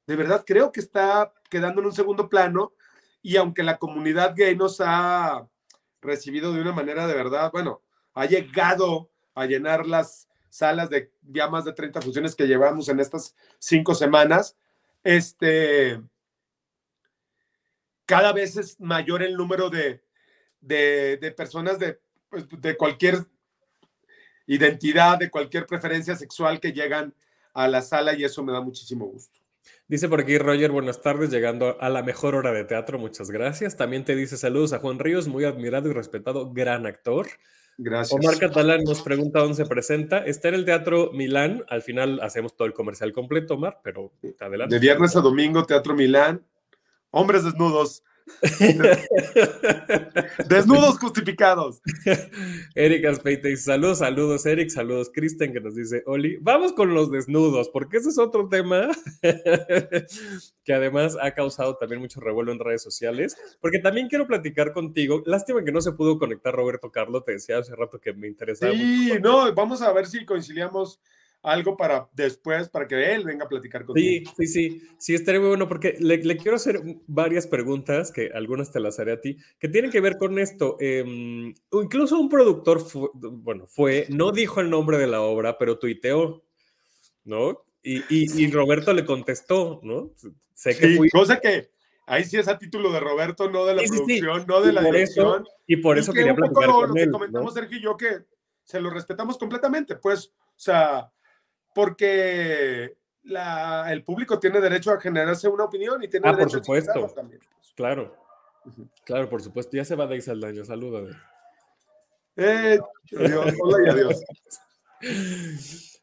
de 0.06 0.16
verdad 0.16 0.44
creo 0.46 0.72
que 0.72 0.80
está 0.80 1.32
quedando 1.50 1.80
en 1.80 1.86
un 1.86 1.92
segundo 1.92 2.28
plano 2.28 2.72
y 3.22 3.36
aunque 3.36 3.62
la 3.62 3.78
comunidad 3.78 4.34
gay 4.36 4.56
nos 4.56 4.80
ha 4.80 5.48
recibido 6.00 6.52
de 6.52 6.60
una 6.60 6.72
manera 6.72 7.06
de 7.06 7.14
verdad, 7.14 7.50
bueno, 7.52 7.82
ha 8.14 8.26
llegado 8.26 9.10
a 9.34 9.46
llenar 9.46 9.86
las 9.86 10.28
salas 10.50 10.90
de 10.90 11.12
ya 11.22 11.48
más 11.48 11.64
de 11.64 11.72
30 11.72 12.02
funciones 12.02 12.34
que 12.34 12.46
llevamos 12.46 12.88
en 12.88 13.00
estas 13.00 13.34
cinco 13.58 13.94
semanas, 13.94 14.56
este, 15.02 16.00
cada 18.06 18.32
vez 18.32 18.56
es 18.56 18.78
mayor 18.80 19.22
el 19.22 19.36
número 19.36 19.70
de, 19.70 20.02
de, 20.60 21.34
personas 21.36 21.78
de, 21.78 22.00
pues, 22.28 22.46
de 22.48 22.76
cualquier 22.76 23.26
identidad, 24.46 25.18
de 25.18 25.30
cualquier 25.30 25.66
preferencia 25.66 26.16
sexual 26.16 26.60
que 26.60 26.72
llegan 26.72 27.14
a 27.54 27.68
la 27.68 27.82
sala 27.82 28.14
y 28.14 28.24
eso 28.24 28.42
me 28.42 28.52
da 28.52 28.60
muchísimo 28.60 29.06
gusto. 29.06 29.38
Dice 29.86 30.08
por 30.08 30.20
aquí 30.20 30.38
Roger, 30.38 30.70
buenas 30.70 31.02
tardes, 31.02 31.30
llegando 31.30 31.76
a 31.80 31.88
la 31.88 32.02
mejor 32.02 32.34
hora 32.34 32.52
de 32.52 32.64
teatro, 32.64 32.98
muchas 32.98 33.30
gracias. 33.30 33.76
También 33.76 34.04
te 34.04 34.16
dice 34.16 34.36
saludos 34.36 34.72
a 34.72 34.78
Juan 34.78 34.98
Ríos, 34.98 35.28
muy 35.28 35.44
admirado 35.44 35.88
y 35.88 35.92
respetado, 35.92 36.50
gran 36.52 36.86
actor. 36.86 37.26
Gracias. 37.78 38.18
Omar 38.18 38.38
Catalán 38.38 38.84
nos 38.84 39.02
pregunta 39.02 39.40
dónde 39.40 39.56
se 39.56 39.66
presenta. 39.66 40.18
Está 40.18 40.48
en 40.48 40.54
el 40.54 40.64
Teatro 40.64 41.10
Milán, 41.12 41.64
al 41.68 41.82
final 41.82 42.20
hacemos 42.20 42.56
todo 42.56 42.66
el 42.66 42.74
comercial 42.74 43.12
completo, 43.12 43.54
Omar, 43.54 43.80
pero 43.82 44.12
adelante. 44.40 44.74
De 44.74 44.80
viernes 44.80 45.16
a 45.16 45.20
domingo, 45.20 45.64
Teatro 45.64 45.94
Milán, 45.94 46.44
hombres 47.10 47.44
desnudos. 47.44 48.02
Desnudos 50.48 50.98
justificados. 50.98 51.80
Eric 52.74 53.06
Aspeite 53.06 53.56
Saludos, 53.56 53.98
saludos, 53.98 54.46
Eric. 54.46 54.70
Saludos, 54.70 55.10
Kristen, 55.12 55.52
que 55.52 55.60
nos 55.60 55.74
dice: 55.74 56.02
Oli, 56.06 56.38
vamos 56.40 56.72
con 56.72 56.94
los 56.94 57.10
desnudos, 57.10 57.68
porque 57.68 57.98
ese 57.98 58.08
es 58.08 58.18
otro 58.18 58.48
tema 58.48 58.88
que 60.64 60.72
además 60.72 61.16
ha 61.20 61.32
causado 61.32 61.76
también 61.76 62.00
mucho 62.00 62.20
revuelo 62.20 62.52
en 62.52 62.58
redes 62.58 62.82
sociales. 62.82 63.36
Porque 63.60 63.78
también 63.78 64.08
quiero 64.08 64.26
platicar 64.26 64.72
contigo. 64.72 65.22
Lástima 65.26 65.64
que 65.64 65.72
no 65.72 65.80
se 65.80 65.92
pudo 65.92 66.18
conectar 66.18 66.54
Roberto 66.54 66.90
Carlos. 66.90 67.24
Te 67.24 67.32
decía 67.32 67.58
hace 67.58 67.76
rato 67.76 68.00
que 68.00 68.12
me 68.12 68.28
interesaba. 68.28 68.72
Sí, 68.72 69.08
mucho. 69.08 69.20
no, 69.20 69.54
vamos 69.54 69.82
a 69.82 69.92
ver 69.92 70.06
si 70.06 70.24
conciliamos 70.24 71.00
algo 71.42 71.76
para 71.76 72.08
después, 72.12 72.68
para 72.68 72.86
que 72.86 73.14
él 73.14 73.24
venga 73.24 73.44
a 73.44 73.48
platicar 73.48 73.84
contigo. 73.84 74.30
Sí, 74.36 74.46
sí, 74.46 74.70
sí, 74.70 74.82
sí, 74.98 75.14
estaría 75.14 75.40
muy 75.40 75.48
bueno 75.48 75.68
porque 75.68 75.96
le, 75.98 76.18
le, 76.18 76.36
quiero 76.36 76.56
hacer 76.56 76.80
varias 77.06 77.46
preguntas, 77.46 78.12
que 78.12 78.30
algunas 78.32 78.70
te 78.70 78.80
las 78.80 79.00
haré 79.00 79.12
a 79.12 79.20
ti, 79.20 79.36
que 79.58 79.68
tienen 79.68 79.90
que 79.90 80.00
ver 80.00 80.18
con 80.18 80.38
esto. 80.38 80.76
Eh, 80.80 81.04
incluso 81.72 82.18
un 82.18 82.28
productor, 82.28 82.80
fue, 82.80 83.08
bueno, 83.14 83.66
fue, 83.66 84.06
no 84.08 84.30
dijo 84.30 84.60
el 84.60 84.70
nombre 84.70 84.98
de 84.98 85.08
la 85.08 85.20
obra, 85.20 85.58
pero 85.58 85.78
tuiteó, 85.78 86.44
¿no? 87.24 87.64
Y, 87.82 87.98
y, 88.08 88.44
y 88.44 88.50
Roberto 88.52 88.92
le 88.92 89.04
contestó, 89.04 89.80
¿no? 89.82 90.12
Sé 90.54 90.76
que 90.78 90.86
sí, 90.86 90.96
fui... 90.96 91.10
Cosa 91.10 91.40
que 91.40 91.70
ahí 92.06 92.22
sí 92.22 92.36
es 92.36 92.46
a 92.46 92.56
título 92.56 92.92
de 92.92 93.00
Roberto, 93.00 93.50
no 93.50 93.66
de 93.66 93.74
la 93.74 93.82
sí, 93.82 93.88
producción, 93.88 94.40
sí, 94.40 94.46
no 94.46 94.60
de 94.60 94.72
la 94.72 94.82
dirección. 94.82 95.42
Eso, 95.42 95.52
y 95.66 95.76
por 95.78 95.98
eso 95.98 96.12
y 96.12 96.14
quería 96.14 96.36
platicar 96.36 96.68
lo, 96.68 96.72
con 96.74 96.90
lo 96.90 96.94
él, 96.94 97.06
que 97.06 97.10
comentamos 97.10 97.52
¿no? 97.52 97.60
Sergio 97.60 97.78
y 97.78 97.82
yo, 97.82 97.96
que 97.96 98.26
se 98.62 98.78
lo 98.78 98.90
respetamos 98.90 99.36
completamente, 99.36 99.96
pues, 99.96 100.28
o 100.28 100.54
sea 100.54 101.10
porque 101.74 102.96
la, 103.24 103.92
el 103.92 104.04
público 104.04 104.38
tiene 104.38 104.60
derecho 104.60 104.90
a 104.92 105.00
generarse 105.00 105.48
una 105.48 105.64
opinión 105.64 106.02
y 106.02 106.08
tiene 106.08 106.28
ah, 106.28 106.32
derecho 106.32 106.58
por 106.58 106.64
supuesto. 106.64 107.04
a 107.04 107.14
también. 107.14 107.40
Claro. 107.74 108.16
Uh 108.64 108.70
-huh. 108.70 108.90
Claro, 109.04 109.28
por 109.28 109.42
supuesto. 109.42 109.76
Ya 109.76 109.84
se 109.84 109.96
va 109.96 110.06
de 110.06 110.20
Saldaño. 110.20 110.64
Salúdame. 110.64 111.10
Eh, 112.36 112.78
adiós. 113.18 113.54
Hola 113.60 113.86
y 113.86 113.90
adiós. 113.90 114.24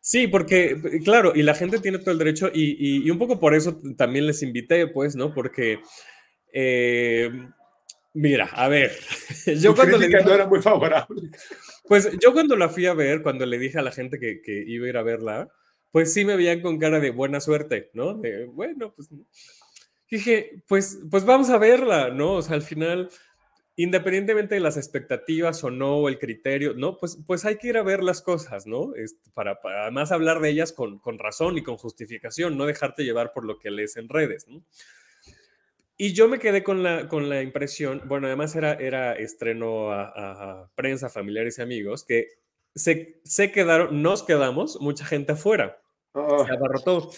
Sí, 0.01 0.27
porque, 0.27 1.01
claro, 1.03 1.33
y 1.35 1.43
la 1.43 1.53
gente 1.53 1.79
tiene 1.79 1.99
todo 1.99 2.11
el 2.11 2.17
derecho, 2.17 2.49
y, 2.51 2.71
y, 2.79 3.05
y 3.05 3.11
un 3.11 3.19
poco 3.19 3.39
por 3.39 3.53
eso 3.53 3.79
también 3.95 4.25
les 4.25 4.41
invité, 4.41 4.87
pues, 4.87 5.15
¿no? 5.15 5.33
Porque, 5.33 5.81
eh, 6.51 7.29
mira, 8.13 8.49
a 8.53 8.67
ver, 8.67 8.91
yo 9.61 9.75
cuando 9.75 9.97
le 9.97 10.07
dije, 10.07 10.23
no 10.23 10.33
era 10.33 10.47
muy 10.47 10.61
favorable. 10.61 11.29
Pues 11.87 12.09
yo 12.19 12.33
cuando 12.33 12.55
la 12.55 12.69
fui 12.69 12.85
a 12.85 12.93
ver, 12.93 13.21
cuando 13.21 13.45
le 13.45 13.59
dije 13.59 13.77
a 13.77 13.83
la 13.83 13.91
gente 13.91 14.19
que, 14.19 14.41
que, 14.41 14.63
iba 14.65 14.85
a 14.85 14.89
ir 14.89 14.97
a 14.97 15.03
verla, 15.03 15.49
pues 15.91 16.13
sí 16.13 16.25
me 16.25 16.35
veían 16.35 16.61
con 16.61 16.77
cara 16.79 16.99
de 16.99 17.11
buena 17.11 17.39
suerte, 17.39 17.89
¿no? 17.93 18.13
De, 18.13 18.45
bueno, 18.45 18.93
pues 18.95 19.09
dije, 20.09 20.63
pues, 20.67 20.99
pues 21.09 21.25
vamos 21.25 21.49
a 21.49 21.57
verla, 21.57 22.09
¿no? 22.09 22.33
O 22.33 22.41
sea, 22.41 22.55
al 22.55 22.61
final, 22.61 23.09
independientemente 23.75 24.55
de 24.55 24.61
las 24.61 24.77
expectativas 24.77 25.63
o 25.63 25.71
no, 25.71 25.97
o 25.97 26.09
el 26.09 26.19
criterio, 26.19 26.73
¿no? 26.73 26.97
Pues, 26.97 27.17
pues 27.25 27.45
hay 27.45 27.57
que 27.57 27.69
ir 27.69 27.77
a 27.77 27.83
ver 27.83 28.03
las 28.03 28.21
cosas, 28.21 28.67
¿no? 28.67 28.93
Este, 28.95 29.29
para, 29.33 29.61
para, 29.61 29.83
además 29.83 30.11
hablar 30.11 30.39
de 30.41 30.49
ellas 30.49 30.73
con, 30.73 30.99
con 30.99 31.17
razón 31.17 31.57
y 31.57 31.63
con 31.63 31.77
justificación, 31.77 32.57
no 32.57 32.65
dejarte 32.65 33.03
llevar 33.03 33.33
por 33.33 33.45
lo 33.45 33.59
que 33.59 33.71
lees 33.71 33.97
en 33.97 34.09
redes, 34.09 34.47
¿no? 34.47 34.63
Y 36.01 36.13
yo 36.13 36.29
me 36.29 36.39
quedé 36.39 36.63
con 36.63 36.81
la, 36.81 37.09
con 37.09 37.27
la 37.27 37.41
impresión, 37.41 38.03
bueno, 38.05 38.27
además 38.27 38.55
era, 38.55 38.73
era 38.75 39.13
estreno 39.15 39.91
a, 39.91 40.03
a, 40.15 40.71
prensa, 40.73 41.09
familiares 41.09 41.57
y 41.57 41.61
amigos, 41.61 42.05
que 42.05 42.27
se, 42.75 43.21
se, 43.23 43.51
quedaron, 43.51 44.01
nos 44.01 44.23
quedamos, 44.23 44.79
mucha 44.81 45.05
gente 45.05 45.33
afuera. 45.33 45.81
Oh. 46.13 46.45
Se 46.45 46.51
abarrotó. 46.51 47.11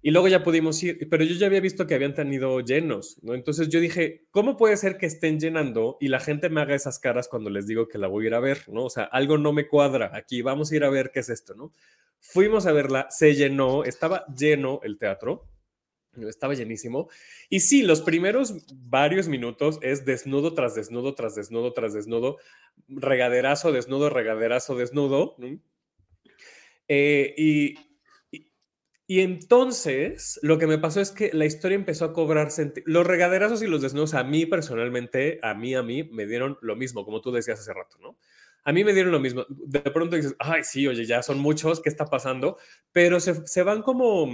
Y 0.00 0.12
luego 0.12 0.28
ya 0.28 0.44
pudimos 0.44 0.80
ir, 0.84 1.08
pero 1.10 1.24
yo 1.24 1.34
ya 1.34 1.48
había 1.48 1.60
visto 1.60 1.86
que 1.86 1.94
habían 1.94 2.14
tenido 2.14 2.60
llenos, 2.60 3.18
¿no? 3.22 3.34
Entonces 3.34 3.68
yo 3.68 3.80
dije, 3.80 4.26
¿cómo 4.30 4.56
puede 4.56 4.76
ser 4.76 4.96
que 4.96 5.06
estén 5.06 5.40
llenando 5.40 5.96
y 6.00 6.06
la 6.06 6.20
gente 6.20 6.48
me 6.50 6.60
haga 6.60 6.76
esas 6.76 7.00
caras 7.00 7.26
cuando 7.26 7.50
les 7.50 7.66
digo 7.66 7.88
que 7.88 7.98
la 7.98 8.06
voy 8.06 8.24
a 8.24 8.28
ir 8.28 8.34
a 8.34 8.40
ver, 8.40 8.62
¿no? 8.68 8.84
O 8.84 8.90
sea, 8.90 9.04
algo 9.04 9.38
no 9.38 9.52
me 9.52 9.66
cuadra 9.66 10.12
aquí, 10.14 10.40
vamos 10.40 10.70
a 10.70 10.76
ir 10.76 10.84
a 10.84 10.90
ver 10.90 11.10
qué 11.12 11.20
es 11.20 11.28
esto, 11.28 11.54
¿no? 11.54 11.72
Fuimos 12.20 12.66
a 12.66 12.72
verla, 12.72 13.08
se 13.10 13.34
llenó, 13.34 13.82
estaba 13.82 14.24
lleno 14.26 14.80
el 14.84 14.98
teatro, 14.98 15.46
estaba 16.26 16.54
llenísimo. 16.54 17.08
Y 17.48 17.60
sí, 17.60 17.82
los 17.82 18.00
primeros 18.00 18.66
varios 18.74 19.28
minutos 19.28 19.78
es 19.82 20.04
desnudo 20.04 20.54
tras 20.54 20.74
desnudo, 20.74 21.14
tras 21.14 21.34
desnudo, 21.34 21.72
tras 21.72 21.92
desnudo, 21.92 22.38
regaderazo, 22.88 23.72
desnudo, 23.72 24.10
regaderazo, 24.10 24.74
desnudo. 24.74 25.36
Eh, 26.88 27.34
y, 27.36 27.74
y, 29.06 29.20
entonces 29.20 30.40
lo 30.42 30.58
que 30.58 30.66
me 30.66 30.78
pasó 30.78 31.00
es 31.00 31.10
que 31.10 31.30
la 31.32 31.44
historia 31.44 31.74
empezó 31.74 32.06
a 32.06 32.12
cobrar 32.12 32.50
sentido. 32.50 32.84
Los 32.86 33.06
regaderazos 33.06 33.62
y 33.62 33.66
los 33.66 33.82
desnudos 33.82 34.14
a 34.14 34.24
mí 34.24 34.46
personalmente, 34.46 35.38
a 35.42 35.54
mí, 35.54 35.74
a 35.74 35.82
mí, 35.82 36.04
me 36.04 36.26
dieron 36.26 36.58
lo 36.62 36.76
mismo, 36.76 37.04
como 37.04 37.20
tú 37.20 37.30
decías 37.30 37.60
hace 37.60 37.74
rato, 37.74 37.98
¿no? 38.00 38.16
A 38.64 38.72
mí 38.72 38.84
me 38.84 38.92
dieron 38.92 39.12
lo 39.12 39.20
mismo. 39.20 39.46
De 39.48 39.80
pronto 39.80 40.16
dices, 40.16 40.34
ay, 40.38 40.62
sí, 40.64 40.86
oye, 40.86 41.06
ya 41.06 41.22
son 41.22 41.38
muchos, 41.38 41.80
¿qué 41.80 41.88
está 41.88 42.04
pasando? 42.04 42.58
Pero 42.92 43.18
se, 43.20 43.46
se 43.46 43.62
van 43.62 43.82
como 43.82 44.26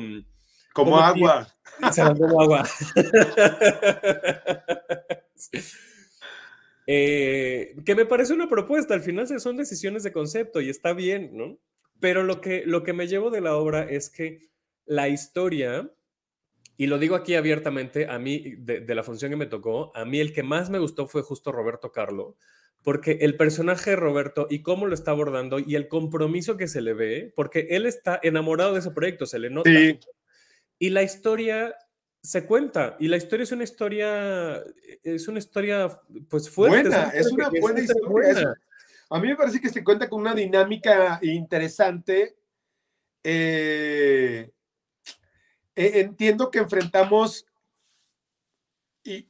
como, 0.75 0.91
como 0.91 1.03
agua. 1.03 1.49
Se 1.93 2.03
van 2.03 2.19
como 2.19 2.43
agua. 2.43 2.69
eh, 6.87 7.75
que 7.87 7.95
me 7.95 8.05
parece 8.05 8.35
una 8.35 8.49
propuesta, 8.49 8.93
al 8.93 9.01
final 9.01 9.27
son 9.41 9.57
decisiones 9.57 10.03
de 10.03 10.13
concepto 10.13 10.61
y 10.61 10.69
está 10.69 10.93
bien, 10.93 11.31
¿no? 11.33 11.59
Pero 12.01 12.25
lo 12.25 12.41
que, 12.41 12.65
lo 12.67 12.83
que 12.83 12.93
me 12.93 13.07
llevo 13.07 13.31
de 13.31 13.41
la 13.41 13.57
obra 13.57 13.85
es 13.85 14.11
que 14.11 14.51
la 14.85 15.09
historia, 15.09 15.93
y 16.77 16.89
lo 16.89 16.99
digo 16.99 17.15
aquí 17.15 17.37
abiertamente, 17.37 18.09
a 18.09 18.19
mí, 18.19 18.57
de, 18.59 18.81
de 18.81 18.95
la 18.97 19.05
función 19.05 19.31
que 19.31 19.37
me 19.37 19.47
tocó, 19.47 19.97
a 19.97 20.05
mí 20.05 20.19
el 20.19 20.33
que 20.33 20.43
más 20.43 20.71
me 20.71 20.81
gustó 20.81 21.07
fue 21.07 21.23
justo 21.23 21.53
Roberto 21.53 21.93
Carlo, 21.93 22.37
porque 22.83 23.19
el 23.21 23.37
personaje 23.37 23.91
de 23.91 23.97
Roberto 23.97 24.49
y 24.51 24.63
cómo 24.63 24.87
lo 24.87 24.95
está 24.95 25.13
abordando 25.13 25.61
y 25.61 25.77
el 25.77 25.87
compromiso 25.87 26.57
que 26.57 26.67
se 26.67 26.83
le 26.83 26.95
ve, 26.95 27.33
porque 27.37 27.69
él 27.71 27.87
está 27.87 28.19
enamorado 28.25 28.73
de 28.73 28.81
ese 28.81 28.91
proyecto, 28.91 29.25
se 29.25 29.39
le 29.39 29.51
nota. 29.51 29.71
Sí. 29.71 30.01
Y 30.79 30.91
la 30.91 31.03
historia 31.03 31.75
se 32.23 32.47
cuenta, 32.47 32.97
y 32.99 33.09
la 33.09 33.19
historia 33.19 33.45
es 33.45 33.53
una 33.53 33.65
historia, 33.65 34.65
es 35.03 35.29
una 35.29 35.39
historia, 35.39 36.01
pues 36.31 36.49
fuerte. 36.49 36.89
Buena, 36.89 37.11
es 37.11 37.31
una, 37.31 37.51
es 37.53 37.61
buena 37.61 37.81
historia. 37.81 38.09
Buena. 38.09 38.55
a 39.11 39.21
mí 39.21 39.29
me 39.29 39.37
parece 39.37 39.61
que 39.61 39.69
se 39.69 39.85
cuenta 39.85 40.09
con 40.09 40.23
una 40.23 40.35
dinámica 40.35 41.19
interesante. 41.23 42.37
Eh, 43.23 44.51
entiendo 45.77 46.51
que 46.51 46.61
enfrentamos, 46.61 47.47
y 49.03 49.29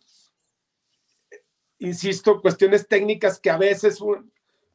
insisto, 1.80 2.40
cuestiones 2.40 2.86
técnicas 2.86 3.40
que 3.40 3.50
a 3.50 3.58
veces 3.58 3.98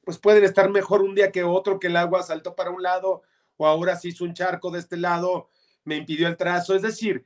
pues 0.03 0.17
pueden 0.17 0.43
estar 0.43 0.69
mejor 0.69 1.01
un 1.01 1.15
día 1.15 1.31
que 1.31 1.43
otro, 1.43 1.79
que 1.79 1.87
el 1.87 1.95
agua 1.95 2.23
saltó 2.23 2.53
para 2.53 2.71
un 2.71 2.83
lado, 2.83 3.21
o 3.55 3.65
ahora 3.65 3.95
se 3.95 4.09
hizo 4.09 4.25
un 4.25 4.33
charco 4.33 4.71
de 4.71 4.79
este 4.79 4.97
lado 4.97 5.49
me 5.89 5.97
impidió 5.97 6.27
el 6.27 6.37
trazo. 6.37 6.75
Es 6.75 6.83
decir, 6.83 7.25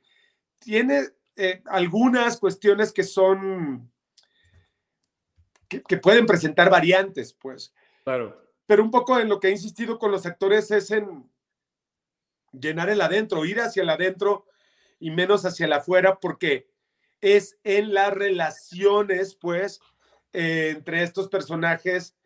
tiene 0.58 1.08
eh, 1.36 1.62
algunas 1.66 2.38
cuestiones 2.38 2.92
que 2.92 3.04
son, 3.04 3.92
que, 5.68 5.96
pueden 5.98 6.24
presentar 6.24 6.70
variantes, 6.70 7.34
pues. 7.34 7.74
Claro. 8.04 8.42
Pero 8.66 8.82
un 8.82 8.90
poco 8.90 9.20
en 9.20 9.28
lo 9.28 9.38
que 9.38 9.48
he 9.48 9.52
insistido 9.52 9.98
con 9.98 10.10
los 10.10 10.24
actores 10.24 10.70
es 10.70 10.90
en 10.90 11.30
llenar 12.52 12.88
el 12.88 13.00
adentro, 13.02 13.44
ir 13.44 13.60
hacia 13.60 13.82
el 13.82 13.90
adentro 13.90 14.46
y 14.98 15.10
menos 15.10 15.44
hacia 15.44 15.66
el 15.66 15.74
afuera, 15.74 16.18
porque 16.18 16.70
es 17.20 17.58
en 17.64 17.92
las 17.92 18.12
relaciones, 18.12 19.34
pues, 19.34 19.80
eh, 20.32 20.72
entre 20.76 21.02
estos 21.02 21.28
personajes 21.28 22.16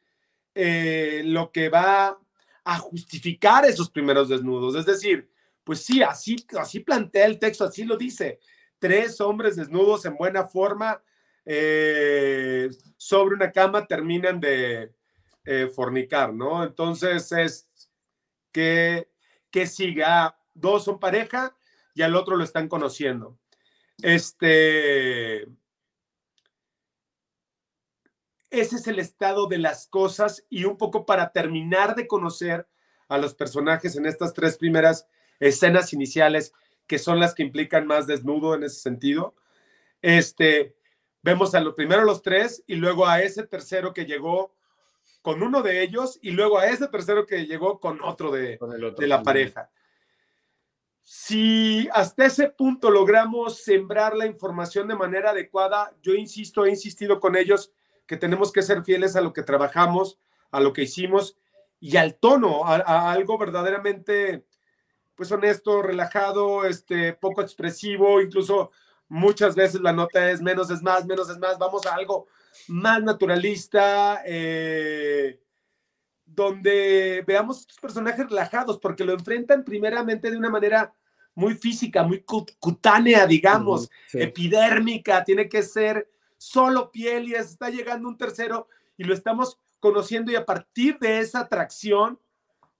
eh, 0.54 1.22
lo 1.24 1.50
que 1.50 1.68
va 1.68 2.18
a 2.64 2.78
justificar 2.78 3.64
esos 3.64 3.90
primeros 3.90 4.28
desnudos. 4.28 4.76
Es 4.76 4.86
decir, 4.86 5.30
pues 5.68 5.84
sí, 5.84 6.02
así, 6.02 6.34
así 6.58 6.80
plantea 6.80 7.26
el 7.26 7.38
texto, 7.38 7.62
así 7.62 7.84
lo 7.84 7.98
dice. 7.98 8.40
Tres 8.78 9.20
hombres 9.20 9.54
desnudos 9.54 10.06
en 10.06 10.16
buena 10.16 10.46
forma 10.46 11.02
eh, 11.44 12.70
sobre 12.96 13.34
una 13.34 13.52
cama 13.52 13.86
terminan 13.86 14.40
de 14.40 14.94
fornicar, 15.74 16.32
¿no? 16.32 16.64
Entonces 16.64 17.30
es 17.32 17.70
que, 18.50 19.10
que 19.50 19.66
siga, 19.66 20.38
dos 20.54 20.84
son 20.84 20.98
pareja 20.98 21.54
y 21.94 22.00
al 22.00 22.16
otro 22.16 22.34
lo 22.36 22.44
están 22.44 22.66
conociendo. 22.66 23.38
Este, 24.00 25.42
ese 28.48 28.76
es 28.76 28.86
el 28.86 29.00
estado 29.00 29.48
de 29.48 29.58
las 29.58 29.86
cosas 29.86 30.46
y 30.48 30.64
un 30.64 30.78
poco 30.78 31.04
para 31.04 31.30
terminar 31.30 31.94
de 31.94 32.06
conocer 32.06 32.66
a 33.10 33.18
los 33.18 33.34
personajes 33.34 33.96
en 33.96 34.06
estas 34.06 34.32
tres 34.32 34.56
primeras 34.56 35.06
escenas 35.40 35.92
iniciales, 35.92 36.52
que 36.86 36.98
son 36.98 37.20
las 37.20 37.34
que 37.34 37.42
implican 37.42 37.86
más 37.86 38.06
desnudo 38.06 38.54
en 38.54 38.64
ese 38.64 38.80
sentido. 38.80 39.34
Este, 40.02 40.74
vemos 41.22 41.54
a 41.54 41.60
lo 41.60 41.74
primero 41.74 42.04
los 42.04 42.22
tres 42.22 42.62
y 42.66 42.76
luego 42.76 43.06
a 43.06 43.22
ese 43.22 43.46
tercero 43.46 43.92
que 43.92 44.06
llegó 44.06 44.54
con 45.22 45.42
uno 45.42 45.62
de 45.62 45.82
ellos 45.82 46.18
y 46.22 46.30
luego 46.30 46.58
a 46.58 46.68
ese 46.68 46.88
tercero 46.88 47.26
que 47.26 47.46
llegó 47.46 47.80
con 47.80 48.00
otro 48.02 48.30
de, 48.30 48.58
de 48.96 49.06
la 49.06 49.22
pareja. 49.22 49.70
Si 51.02 51.88
hasta 51.92 52.26
ese 52.26 52.50
punto 52.50 52.90
logramos 52.90 53.62
sembrar 53.62 54.14
la 54.14 54.26
información 54.26 54.88
de 54.88 54.94
manera 54.94 55.30
adecuada, 55.30 55.94
yo 56.02 56.14
insisto, 56.14 56.66
he 56.66 56.70
insistido 56.70 57.18
con 57.18 57.34
ellos 57.34 57.72
que 58.06 58.16
tenemos 58.16 58.52
que 58.52 58.62
ser 58.62 58.82
fieles 58.84 59.16
a 59.16 59.20
lo 59.20 59.32
que 59.32 59.42
trabajamos, 59.42 60.18
a 60.50 60.60
lo 60.60 60.72
que 60.72 60.82
hicimos 60.82 61.36
y 61.80 61.96
al 61.96 62.16
tono, 62.16 62.64
a, 62.64 63.12
algo 63.12 63.38
verdaderamente, 63.38 64.44
pues 65.18 65.32
honesto, 65.32 65.82
relajado, 65.82 66.64
este, 66.64 67.12
poco 67.12 67.42
expresivo, 67.42 68.20
incluso 68.20 68.70
muchas 69.08 69.56
veces 69.56 69.80
la 69.80 69.92
nota 69.92 70.30
es 70.30 70.40
menos 70.40 70.70
es 70.70 70.80
más, 70.80 71.04
menos 71.06 71.28
es 71.28 71.38
más, 71.38 71.58
vamos 71.58 71.84
a 71.86 71.94
algo 71.94 72.28
más 72.68 73.02
naturalista, 73.02 74.22
eh, 74.24 75.40
donde 76.24 77.24
veamos 77.26 77.62
estos 77.62 77.80
personajes 77.80 78.28
relajados, 78.28 78.78
porque 78.78 79.04
lo 79.04 79.12
enfrentan 79.12 79.64
primeramente 79.64 80.30
de 80.30 80.36
una 80.36 80.50
manera 80.50 80.94
muy 81.34 81.56
física, 81.56 82.04
muy 82.04 82.22
cutánea, 82.22 83.26
digamos, 83.26 83.90
epidérmica, 84.12 85.24
tiene 85.24 85.48
que 85.48 85.64
ser 85.64 86.08
solo 86.36 86.92
piel 86.92 87.28
y 87.28 87.34
está 87.34 87.70
llegando 87.70 88.08
un 88.08 88.16
tercero 88.16 88.68
y 88.96 89.02
lo 89.02 89.14
estamos 89.14 89.58
conociendo 89.80 90.30
y 90.30 90.36
a 90.36 90.46
partir 90.46 90.96
de 91.00 91.18
esa 91.18 91.40
atracción 91.40 92.20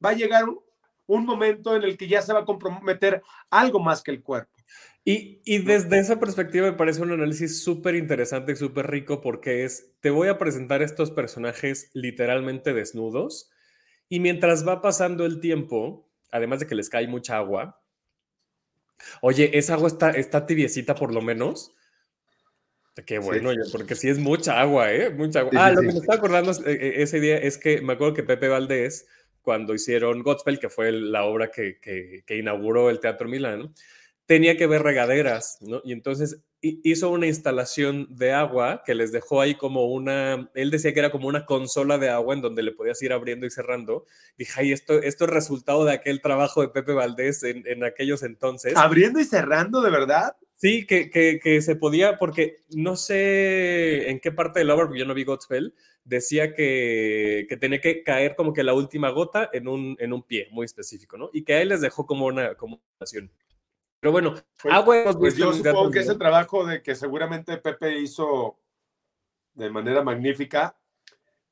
va 0.05 0.11
a 0.11 0.15
llegar 0.15 0.45
un, 1.09 1.25
momento 1.25 1.75
en 1.75 1.83
el 1.83 1.97
que 1.97 2.07
ya 2.07 2.23
se 2.23 2.33
va 2.33 2.41
a 2.41 2.45
comprometer 2.45 3.23
algo 3.51 3.81
más 3.81 4.03
que 4.03 4.13
el 4.13 4.23
cuerpo. 4.23 4.53
Y, 5.05 5.41
y 5.45 5.59
desde 5.59 5.99
esa 5.99 6.21
perspectiva 6.21 6.71
me 6.71 6.77
parece 6.77 7.03
un 7.03 7.13
análisis 7.13 7.63
súper 7.63 7.95
interesante 7.95 8.53
y 8.53 8.57
súper 8.57 8.91
rico 8.91 9.21
porque 9.21 9.65
es, 9.65 9.93
te 10.01 10.11
voy 10.11 10.29
a 10.29 10.39
presentar 10.39 10.83
estos 10.83 11.11
personajes 11.11 11.91
literalmente 11.95 12.75
desnudos 12.75 13.51
y 14.09 14.21
mientras 14.21 14.67
va 14.67 14.83
pasando 14.83 15.25
el 15.25 15.41
tiempo, 15.41 16.09
además 16.31 16.61
de 16.61 16.67
que 16.67 16.75
les 16.75 16.91
cae 16.91 17.09
mucha 17.09 17.39
agua, 17.39 17.81
oye, 19.23 19.57
esa 19.57 19.75
agua 19.75 19.89
está, 19.89 20.11
está 20.11 20.47
tibiecita 20.47 20.95
por 20.95 21.13
lo 21.13 21.23
menos, 21.23 21.75
Qué 23.07 23.19
bueno, 23.19 23.51
porque 23.71 23.95
sí 23.95 24.09
es 24.09 24.19
mucha 24.19 24.61
agua, 24.61 24.93
¿eh? 24.93 25.11
Mucha 25.11 25.41
agua. 25.41 25.53
ah, 25.55 25.71
lo 25.71 25.83
que 25.83 25.87
me 25.87 25.93
estaba 25.93 26.19
acordando 26.19 26.51
eh, 26.51 26.73
eh, 26.73 26.93
ese 26.97 27.21
día 27.21 27.39
es 27.39 27.57
que 27.57 27.81
me 27.81 27.93
acuerdo 27.93 28.15
que 28.15 28.25
Pepe 28.25 28.49
Valdés, 28.49 29.07
cuando 29.43 29.75
hicieron 29.75 30.23
Godspell, 30.23 30.59
que 30.59 30.69
fue 30.69 30.93
la 30.93 31.25
obra 31.25 31.51
que, 31.51 31.79
que, 31.81 32.37
inauguró 32.37 32.91
el 32.91 33.01
Teatro 33.01 33.29
Milán, 33.29 33.75
tenía 34.27 34.57
que 34.57 34.67
ver 34.67 34.83
regaderas, 34.83 35.59
¿no? 35.63 35.81
Y 35.85 35.93
entonces 35.93 36.43
hizo 36.61 37.11
una 37.11 37.27
instalación 37.27 38.09
de 38.11 38.33
agua 38.33 38.83
que 38.85 38.95
les 38.95 39.13
dejó 39.13 39.41
ahí 39.41 39.55
como 39.55 39.87
una, 39.87 40.51
él 40.55 40.71
decía 40.71 40.93
que 40.93 40.99
era 40.99 41.11
como 41.11 41.29
una 41.29 41.47
consola 41.47 41.99
de 41.99 42.11
agua 42.11 42.35
en 42.35 42.43
donde 42.43 42.63
le 42.63 42.73
podías 42.73 43.01
ir 43.03 43.13
abriendo 43.13 43.47
y 43.47 43.51
cerrando. 43.51 44.07
Dije, 44.37 44.53
ay, 44.57 44.73
esto, 44.73 45.01
esto 45.01 45.25
es 45.25 45.31
resultado 45.31 45.85
de 45.85 45.93
aquel 45.93 46.21
trabajo 46.21 46.61
de 46.61 46.69
Pepe 46.69 46.93
Valdés 46.93 47.45
en, 47.45 47.63
en 47.67 47.85
aquellos 47.85 48.23
entonces. 48.23 48.77
¿Abriendo 48.77 49.21
y 49.21 49.25
cerrando, 49.25 49.81
de 49.81 49.91
verdad? 49.91 50.37
Sí, 50.59 50.87
que, 50.87 51.09
que, 51.09 51.63
se 51.63 51.77
podía, 51.77 52.19
porque 52.19 52.65
no 52.75 52.97
sé 52.97 54.11
en 54.11 54.19
qué 54.19 54.33
parte 54.33 54.59
del 54.59 54.75
porque 54.75 54.99
yo 54.99 55.07
no 55.07 55.15
vi 55.15 55.23
Godspell, 55.23 55.73
decía 56.03 56.53
que, 56.53 57.47
que, 57.49 57.57
tenía 57.57 57.81
que 57.81 58.03
caer 58.03 58.35
como 58.35 58.53
que 58.53 58.65
la 58.65 58.75
última 58.75 59.11
gota 59.11 59.49
en 59.53 59.69
un, 59.69 59.97
en 60.01 60.13
un 60.13 60.25
pie 60.25 60.49
muy 60.51 60.65
específico, 60.65 61.17
¿no? 61.17 61.31
Y 61.33 61.45
que 61.45 61.55
a 61.55 61.63
él 61.63 61.69
les 61.69 61.81
dejó 61.81 62.07
como 62.07 62.27
una 62.27 62.57
como 62.57 62.83
Pero 64.01 64.11
bueno, 64.11 64.35
pues, 64.61 64.75
agua 64.75 65.15
pues 65.17 65.37
yo 65.37 65.53
supongo 65.53 65.93
que 65.93 66.01
ese 66.01 66.17
trabajo 66.17 66.67
de 66.67 66.83
que 66.83 66.97
seguramente 66.97 67.57
Pepe 67.59 68.01
hizo 68.01 68.59
de 69.55 69.71
manera 69.71 70.03
magnífica, 70.03 70.77